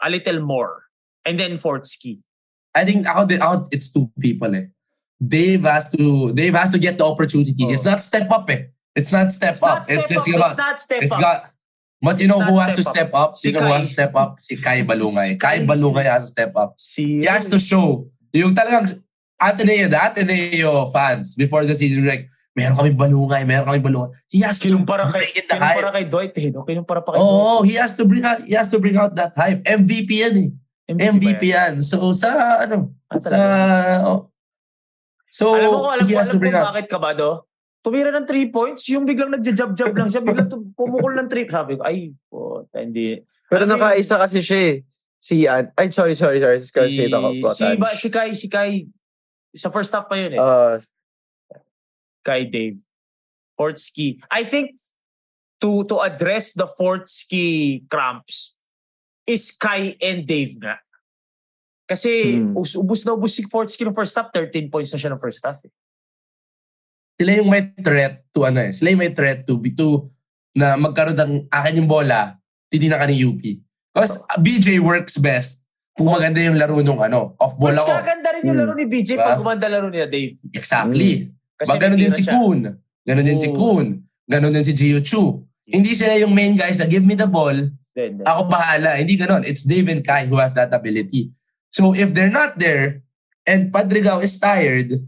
[0.00, 0.88] a little more.
[1.26, 2.22] And then Fortsky.
[2.72, 4.70] I think ako, din- ako, it's two people eh.
[5.20, 7.68] Dave has to, Dave has to get the opportunities.
[7.68, 7.72] Oh.
[7.72, 8.68] It's not step up eh.
[8.96, 9.84] It's not step It's up.
[9.84, 10.34] not step it's just up.
[10.34, 11.20] about, It's not step it's up.
[11.20, 11.38] got,
[12.00, 13.36] but you know who has to step up?
[13.36, 13.76] Si you know who Kai.
[13.76, 14.30] has to step up?
[14.40, 15.28] Si Kai Balungay.
[15.28, 15.66] Si Kai Kai.
[15.68, 16.74] Balungay has to step up.
[16.80, 18.08] si, He has to show.
[18.32, 18.88] Yung talagang
[19.36, 22.24] Ateneo, the Ateneo fans before the season, like,
[22.56, 24.16] meron kami balungay, meron kami balungay.
[24.32, 25.92] He has to kinumpara kay, bring in the kinumpara hype.
[25.92, 26.48] kay Dwight eh.
[26.56, 26.64] No?
[26.64, 27.68] Kinumpara pa kay Oo, Dwight.
[27.68, 29.60] he has to bring out, he has to bring out that hype.
[29.64, 30.48] MVP yan eh.
[30.88, 31.84] MVP ba yan.
[31.84, 33.36] So sa ano, Ah, sa
[34.08, 34.32] oh.
[35.30, 36.66] So alam mo ko, alam he ko, alam to ko bring out.
[36.72, 37.44] bakit ka ba do?
[37.86, 41.46] Tumira ng 3 points, yung biglang nagja-jab-jab lang siya, biglang pumukol ng 3.
[41.46, 43.22] Sabi ko, ay, po, hindi.
[43.46, 44.76] Pero nakaisa kasi siya eh.
[45.22, 45.70] Si An...
[45.78, 46.58] Ay, sorry, sorry, sorry.
[46.58, 47.30] I was gonna say it ako.
[47.54, 48.90] si, ba, si Kai, si Kai,
[49.54, 50.40] sa first half pa yun eh.
[50.42, 50.82] Uh,
[52.26, 52.82] Kai Dave.
[53.54, 54.18] Fortsky.
[54.28, 54.74] I think
[55.62, 58.52] to to address the Fortsky cramps
[59.24, 60.76] is Kai and Dave nga.
[61.86, 62.58] Kasi Hmm.
[62.58, 65.40] us- ubus na ubus si Fortsky ng first half, 13 points na siya ng first
[65.40, 65.62] half.
[65.62, 65.70] Eh.
[67.16, 68.70] Sila yung may threat to ano eh.
[68.70, 70.12] Sila yung may threat to be to
[70.52, 72.36] na magkaroon ng akin yung bola,
[72.68, 73.40] titina ka ni UP.
[73.92, 75.64] Because BJ works best
[75.96, 77.88] kung maganda yung laro nung ano, off-ball Mas ako.
[77.96, 78.68] kaganda rin yung Hmm.
[78.68, 79.24] laro ni BJ Diba?
[79.24, 80.36] pag gumanda laro niya, Dave.
[80.52, 81.32] Exactly.
[81.56, 82.32] Kasi Ba, ganun din si siya.
[82.36, 82.60] Kun.
[83.08, 83.48] Ganun din si.
[83.48, 83.86] Kun.
[84.28, 85.40] Ganun din si Gio Chu.
[85.64, 87.56] Hindi sila yung main guys na give me the ball,
[87.96, 89.00] Then, ako bahala.
[89.00, 89.40] Hindi ganun.
[89.48, 91.32] It's Dave and Kai who has that ability.
[91.72, 93.00] So if they're not there,
[93.48, 95.00] and Padrigao is tired,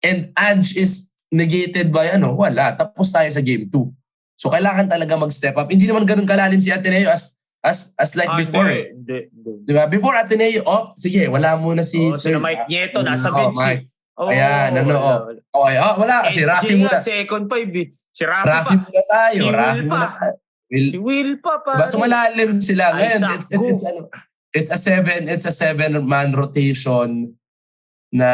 [0.00, 2.74] and Ange is negated by ano, wala.
[2.74, 3.72] Tapos tayo sa game 2.
[4.34, 5.68] So kailangan talaga mag-step up.
[5.68, 8.66] Hindi naman ganun kalalim si Ateneo as as as like Ah, before.
[8.66, 8.86] hindi, eh.
[8.90, 9.52] hindi, hindi.
[9.62, 9.84] Di ba?
[9.84, 12.00] Before Ateneo, oh, sige, wala muna si...
[12.00, 13.58] Oh, sila Mike Nieto, nasa Oh, bench.
[13.58, 13.84] Mike.
[13.84, 13.88] eh.
[14.16, 15.18] Oh, Ayan, ano, wala, oh.
[15.28, 15.40] wala.
[15.50, 16.14] Okay, oh, wala.
[16.26, 16.98] Si SG Rafi muna.
[17.00, 17.86] second five eh.
[18.10, 18.80] Si Rafi, Rafi pa.
[18.80, 19.32] muna tayo.
[19.32, 20.08] Si Will Rafi muna pa.
[20.14, 20.34] tayo.
[20.70, 21.72] Will, Si Will pa, pa.
[21.76, 21.86] Diba?
[21.88, 22.84] So malalim sila.
[22.94, 24.00] Ngayon, Isaac it's, it's, it's, ano,
[24.52, 27.36] it's a seven, it's a seven man rotation
[28.10, 28.28] na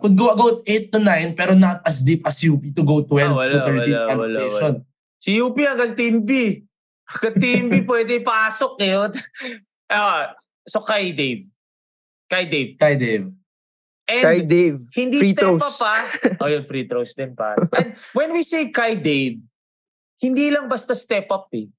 [0.00, 3.28] could go about 8 to 9 pero not as deep as UP to go 12
[3.28, 4.74] Ah, wala, to 13 wala, man wala, rotation.
[5.20, 6.64] Si UP hanggang Team B.
[7.04, 8.96] Hanggang Team B pwede pasok eh.
[9.92, 10.32] Ah,
[10.64, 11.44] so kay Dave.
[12.32, 12.70] Kay Dave.
[12.80, 13.28] Kay Dave.
[14.08, 15.62] And Kay Dave, hindi free step throws.
[15.62, 15.94] up pa.
[16.42, 17.54] Oh, yun, free throws din pa.
[17.78, 19.38] And when we say kay Dave,
[20.18, 21.70] hindi lang basta step up eh.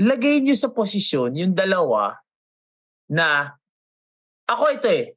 [0.00, 2.18] Lagay niyo sa posisyon yung dalawa
[3.06, 3.54] na
[4.50, 5.14] ako ito eh.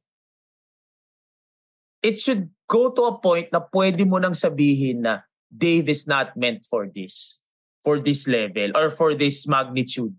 [1.99, 6.37] It should go to a point na pwede mo nang sabihin na Dave is not
[6.37, 7.41] meant for this.
[7.79, 10.15] For this level or for this magnitude.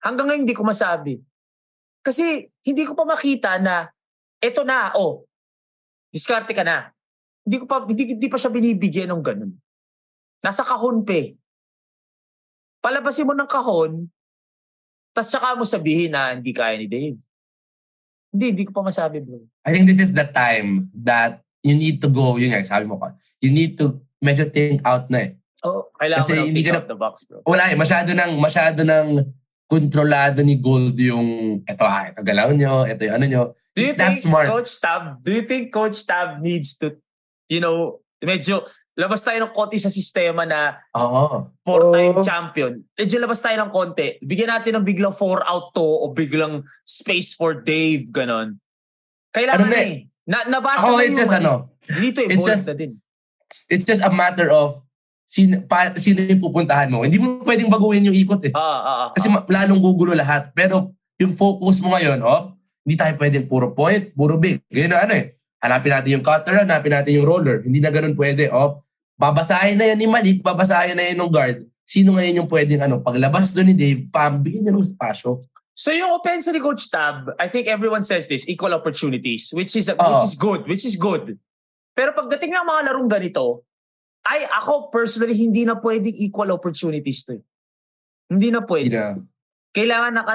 [0.00, 1.20] Hanggang ngayon hindi ko masabi.
[2.00, 3.88] Kasi hindi ko pa makita na
[4.40, 5.28] eto na, oh,
[6.08, 6.88] diskarte ka na.
[7.44, 9.52] Hindi ko pa hindi, hindi pa siya binibigyan ng ganun.
[10.40, 11.36] Nasa kahon pa eh.
[12.80, 14.08] Palabasin mo ng kahon,
[15.12, 17.20] tas saka mo sabihin na hindi kaya ni Dave.
[18.30, 19.42] Hindi, hindi ko pa masabi bro.
[19.66, 22.96] I think this is the time that you need to go, yun nga, sabi mo
[22.96, 23.12] ka,
[23.42, 25.30] you need to medyo think out na eh.
[25.60, 27.42] Oh, kailangan Kasi hindi ka out the box bro.
[27.44, 29.28] Wala eh, masyado nang, masyado nang
[29.70, 33.42] kontrolado ni Gold yung, eto ah, ito galaw nyo, ito yung ano nyo.
[33.74, 34.50] Do you He's think smart.
[34.50, 36.98] Coach Tab, do you think Coach Tab needs to,
[37.46, 38.60] you know, medyo
[38.94, 41.48] labas tayo ng konti sa sistema na Oo.
[41.64, 42.24] four-time Oo.
[42.24, 42.72] champion.
[42.92, 44.20] Medyo labas tayo ng konti.
[44.20, 48.60] Bigyan natin ng biglang four out to o biglang space for Dave, ganon.
[49.32, 49.94] Kailangan Ano na na eh.
[50.28, 51.52] Na, nabasa Ako, na it's yung just ano,
[51.90, 52.92] Dito it's just- na din.
[53.72, 54.78] it's just a matter of
[55.24, 57.02] sino, pa, sino yung pupuntahan mo.
[57.06, 58.52] Hindi mo pwedeng baguhin yung ikot eh.
[58.52, 59.46] Ah, ah, ah, Kasi ah.
[59.46, 60.50] lalong gugulo lahat.
[60.52, 62.52] Pero yung focus mo ngayon, oh,
[62.82, 64.58] hindi tayo pwedeng puro point, puro big.
[64.68, 65.38] Ganyan na ano eh.
[65.60, 67.60] Hanapin natin yung cutter, hanapin natin yung roller.
[67.60, 68.48] Hindi na ganun pwede.
[68.48, 68.80] Oh,
[69.20, 71.68] babasahin na yan ni Malik, babasahin na yan ng guard.
[71.84, 75.36] Sino ngayon yung pwedeng ano, paglabas doon ni Dave, pam, bigyan niya ng spasyo.
[75.76, 79.88] So yung offense ni Coach Tab, I think everyone says this, equal opportunities, which is
[79.88, 79.96] Oo.
[79.96, 81.36] which is good, which is good.
[81.96, 83.64] Pero pagdating ng mga larong ganito,
[84.24, 87.40] ay ako personally hindi na pwedeng equal opportunities to.
[87.40, 87.42] eh.
[88.28, 88.92] Hindi na pwede.
[88.92, 89.16] Na.
[89.72, 90.34] Kailangan naka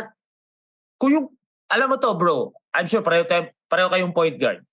[0.98, 1.28] kung yung
[1.70, 4.66] alam mo to bro, I'm sure pareho tayo, pareho kayong point guard.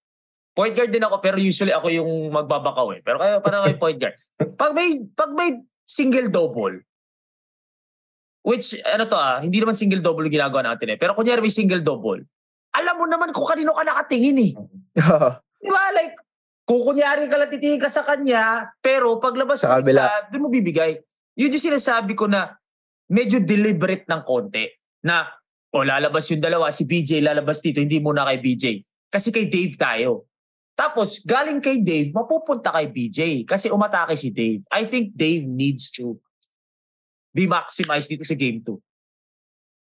[0.52, 3.00] Point guard din ako pero usually ako yung magbabakaw eh.
[3.00, 4.14] Pero kayo pareho kayong point guard.
[4.56, 6.84] Pag may pag may single double
[8.42, 10.98] which ano to ah, hindi naman single double yung ginagawa natin eh.
[11.00, 12.20] Pero kunyari may single double.
[12.72, 14.52] Alam mo naman kung kanino ka nakatingin eh.
[15.62, 15.82] Di ba?
[15.94, 16.16] Like,
[16.64, 20.08] kung kunyari ka lang titingin ka sa kanya, pero paglabas Sa kabila.
[20.32, 20.98] doon mo bibigay.
[21.36, 22.56] Yun yung sinasabi ko na
[23.12, 24.66] medyo deliberate ng konti.
[25.04, 25.28] Na,
[25.68, 28.64] o lalabas yung dalawa, si BJ lalabas dito, hindi muna kay BJ.
[29.12, 30.31] Kasi kay Dave tayo.
[30.72, 33.44] Tapos, galing kay Dave, mapupunta kay BJ.
[33.44, 34.64] Kasi umatake si Dave.
[34.72, 36.16] I think Dave needs to
[37.32, 38.76] be maximized dito sa game 2.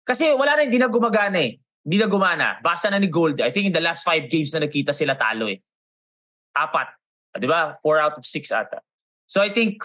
[0.07, 1.59] Kasi wala na, hindi na gumagana eh.
[1.85, 2.61] Hindi na gumana.
[2.63, 3.41] Basa na ni Gold.
[3.41, 5.61] I think in the last five games na nakita sila talo eh.
[6.57, 6.89] Apat.
[7.35, 7.75] Ah, Di ba?
[7.79, 8.81] Four out of six ata.
[9.29, 9.85] So I think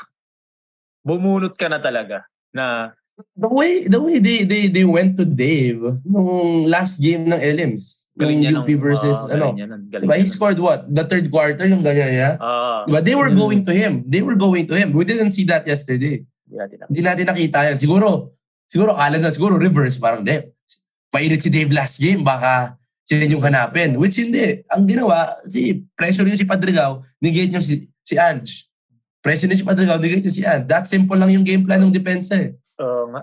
[1.03, 2.23] bumunot ka na talaga
[2.55, 2.95] na
[3.37, 8.09] The way the way they they they went to Dave nung last game ng Elims,
[8.17, 9.53] galing niya yung UP ng- versus ah, ano.
[9.53, 10.89] niya ng- Diba, he niya scored what?
[10.89, 12.31] The third quarter, yung ganyan niya.
[12.41, 13.37] Ah, Diba, they were Mm.
[13.37, 14.01] going to him.
[14.09, 14.97] They were going to him.
[14.97, 16.25] We didn't see that yesterday.
[16.89, 17.77] hindi natin nakita yan.
[17.77, 18.33] Siguro,
[18.65, 19.97] siguro kala na, siguro reverse.
[19.97, 20.53] Parang, de,
[21.09, 23.97] painit si Dave last game, baka sila yung hanapin.
[23.97, 24.61] Which hindi.
[24.69, 28.69] Ang ginawa, si pressure niyo si Padrigao, negate niyo si, si Ange.
[29.21, 30.65] Pressure niyo si Padrigao, negate niyo si Ange.
[30.65, 32.53] That simple lang yung game plan ng depensa eh.
[32.79, 33.21] Nga.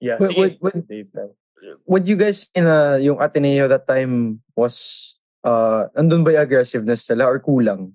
[0.00, 0.40] Yeah, Wait, sige.
[0.40, 0.84] wait, wait.
[0.88, 1.36] Dave, tayo.
[1.84, 5.12] Would you guys in uh, yung Ateneo that time was
[5.44, 7.92] uh andun ba yung aggressiveness nila or kulang?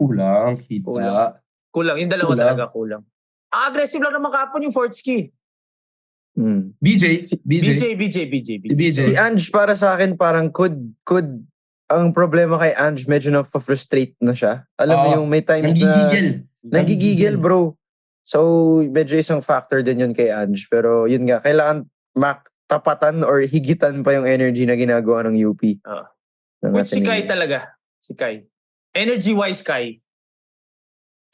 [0.00, 0.88] Kulang, kita.
[0.88, 1.36] Kulang.
[1.68, 1.96] Kulang.
[2.00, 2.40] Yung dalawa Kulang.
[2.48, 3.02] talaga kulang.
[3.52, 5.30] Ang aggressive lang naman kapon yung Fortsky.
[6.34, 6.74] Hmm.
[6.82, 8.98] BJ, BJ, BJ, BJ, BJ, Si BJ.
[9.06, 10.74] Si Ange para sa akin parang could
[11.06, 11.30] could
[11.86, 14.66] ang problema kay Ange medyo na frustrate na siya.
[14.80, 15.14] Alam mo Oo.
[15.22, 16.26] yung may times na nanggigigil.
[16.64, 17.76] nagigigil bro.
[18.24, 21.84] So medyo isang factor din yun kay Ange pero yun nga kailangan
[22.16, 25.62] mak tapatan or higitan pa yung energy na ginagawa ng UP.
[26.64, 27.04] Ng Which si.
[27.04, 27.76] Kai talaga.
[28.00, 28.44] Si Kai.
[28.94, 30.00] Energy-wise, Kai.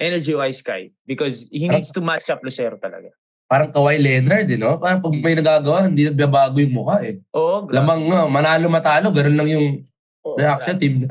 [0.01, 0.91] Energy-wise, Kai.
[1.07, 3.13] Because he needs to match up Lucero talaga.
[3.51, 4.79] Parang Kawhi Leonard, eh, no?
[4.79, 7.19] Parang pag may nagagawa, hindi nagbabago yung mukha eh.
[7.35, 7.75] Oo, grabe.
[7.83, 9.67] Lamang nga, manalo matalo, ganun lang yung
[10.23, 11.05] Oo, reaction team.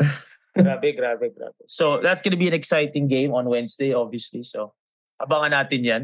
[0.60, 1.61] Grabe, grabe, grabe.
[1.72, 4.43] So, that's gonna be an exciting game on Wednesday, obviously.
[4.43, 4.76] So,
[5.19, 6.03] abangan natin yan.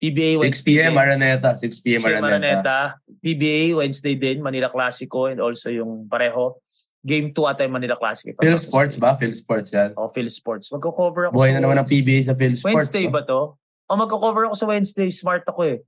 [0.00, 0.66] PBA 6 Wednesday.
[0.80, 0.94] p.m.
[0.96, 1.50] Araneta.
[1.56, 2.00] 6 p.m.
[2.02, 2.20] 6.
[2.20, 2.78] Araneta.
[3.24, 6.60] PBA Wednesday din, Manila Classico and also yung pareho.
[7.04, 9.12] Game 2 ata yung Manila I'm Phil Sports ba?
[9.16, 9.92] Phil Sports yan.
[9.96, 10.72] O, Phil Sports.
[10.72, 12.00] Magko-cover ako Buhay na naman ng Wednesday.
[12.00, 12.72] PBA sa Phil Sports.
[12.72, 13.60] Wednesday ba to?
[13.60, 15.08] O magko-cover ako sa Wednesday.
[15.12, 15.78] Smart ako eh.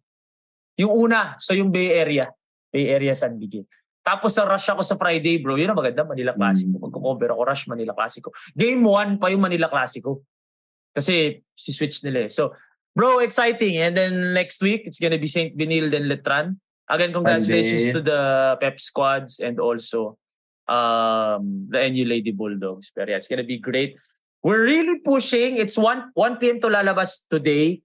[0.76, 2.28] Yung una, so yung Bay Area.
[2.68, 3.64] Bay Area San Miguel.
[4.04, 5.56] Tapos sa rush ako sa Friday, bro.
[5.56, 6.76] Yun ang maganda, Manila Classico.
[6.76, 6.82] Mm.
[6.84, 8.28] Magko-cover ako, rush Manila Classico.
[8.52, 10.28] Game 1 pa yung Manila Classico.
[10.96, 12.30] Kasi si switch nila eh.
[12.32, 12.56] So,
[12.96, 13.76] bro, exciting.
[13.76, 15.52] And then next week, it's gonna be St.
[15.52, 16.56] Benil then Letran.
[16.88, 20.16] Again, congratulations to the Pep squads and also
[20.64, 22.88] um, the NU Lady Bulldogs.
[22.96, 24.00] Pero yeah, it's gonna be great.
[24.40, 25.58] We're really pushing.
[25.60, 26.60] It's 1, 1 p.m.
[26.64, 27.82] to lalabas today.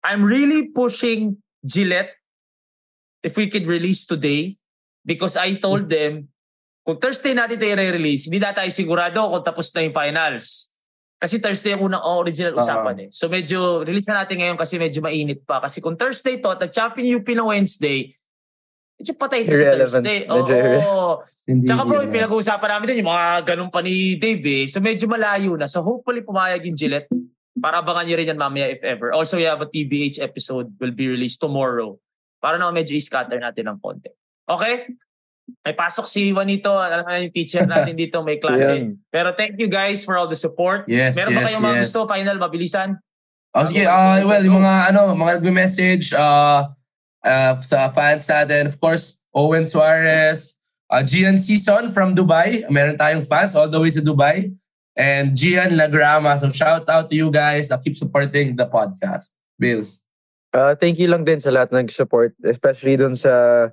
[0.00, 2.14] I'm really pushing Gillette
[3.22, 4.56] if we could release today
[5.04, 6.30] because I told them
[6.86, 10.72] kung Thursday natin ito i-release, hindi na tayo sigurado kung tapos na yung finals.
[11.18, 13.08] Kasi Thursday ang unang original usapan eh.
[13.10, 15.58] So medyo release na natin ngayon kasi medyo mainit pa.
[15.58, 18.14] Kasi kung Thursday to at nag-champion UP ng Wednesday,
[18.94, 19.98] medyo patay ito sa Irrelevant.
[19.98, 20.18] Thursday.
[20.30, 20.46] Oo.
[20.46, 20.78] Irre-
[21.50, 22.14] Hindi, Tsaka bro, na.
[22.14, 24.64] pinag-uusapan namin din, yung mga ganun pa ni Dave eh.
[24.70, 25.66] So medyo malayo na.
[25.66, 27.10] So hopefully pumayag yung Gillette.
[27.58, 29.10] Para abangan nyo rin yan mamaya if ever.
[29.10, 31.98] Also, we have a TBH episode will be released tomorrow.
[32.38, 34.14] Para naman medyo i-scatter natin ng konti.
[34.46, 34.94] Okay?
[35.64, 36.72] May pasok si Juanito.
[36.72, 38.20] Alam mo na yung teacher natin dito.
[38.24, 38.72] May klase.
[38.72, 38.96] Yan.
[39.12, 40.88] Pero thank you guys for all the support.
[40.88, 41.82] Yes, Meron ba yes, kayong mga yes.
[41.88, 41.98] gusto?
[42.08, 42.88] Final, mabilisan?
[43.56, 46.68] Oh, sige, sige, well, yung mga ano, mga nagme-message uh,
[47.24, 50.60] uh, sa fans natin, of course, Owen Suarez,
[50.92, 52.68] uh, Gian Season from Dubai.
[52.68, 54.52] Meron tayong fans all the way sa Dubai.
[54.98, 56.36] And Gian Lagrama.
[56.42, 57.70] So shout out to you guys.
[57.70, 59.38] Uh, keep supporting the podcast.
[59.58, 60.02] Bills.
[60.54, 63.68] Uh, thank you lang din sa lahat ng support, especially dun sa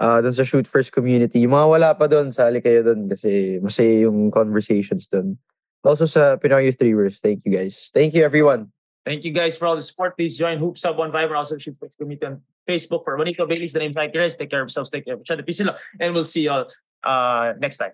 [0.00, 1.44] uh, dun sa Shoot First community.
[1.44, 5.38] Yung mga wala pa dun, sali kayo dun kasi masaya yung conversations dun.
[5.82, 7.90] Also sa Pinoy Youth Dreamers, thank you guys.
[7.94, 8.70] Thank you everyone.
[9.08, 10.16] Thank you guys for all the support.
[10.16, 11.34] Please join Hoops Up on Viber.
[11.34, 14.36] Also, shoot for community on Facebook for Juanito Bailey's the name Frankie Reyes.
[14.36, 14.90] Take care of yourselves.
[14.90, 15.42] Take care of each other.
[15.42, 15.80] Peace and love.
[15.98, 16.68] And we'll see you all
[17.02, 17.92] uh, next time.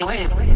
[0.00, 0.55] away.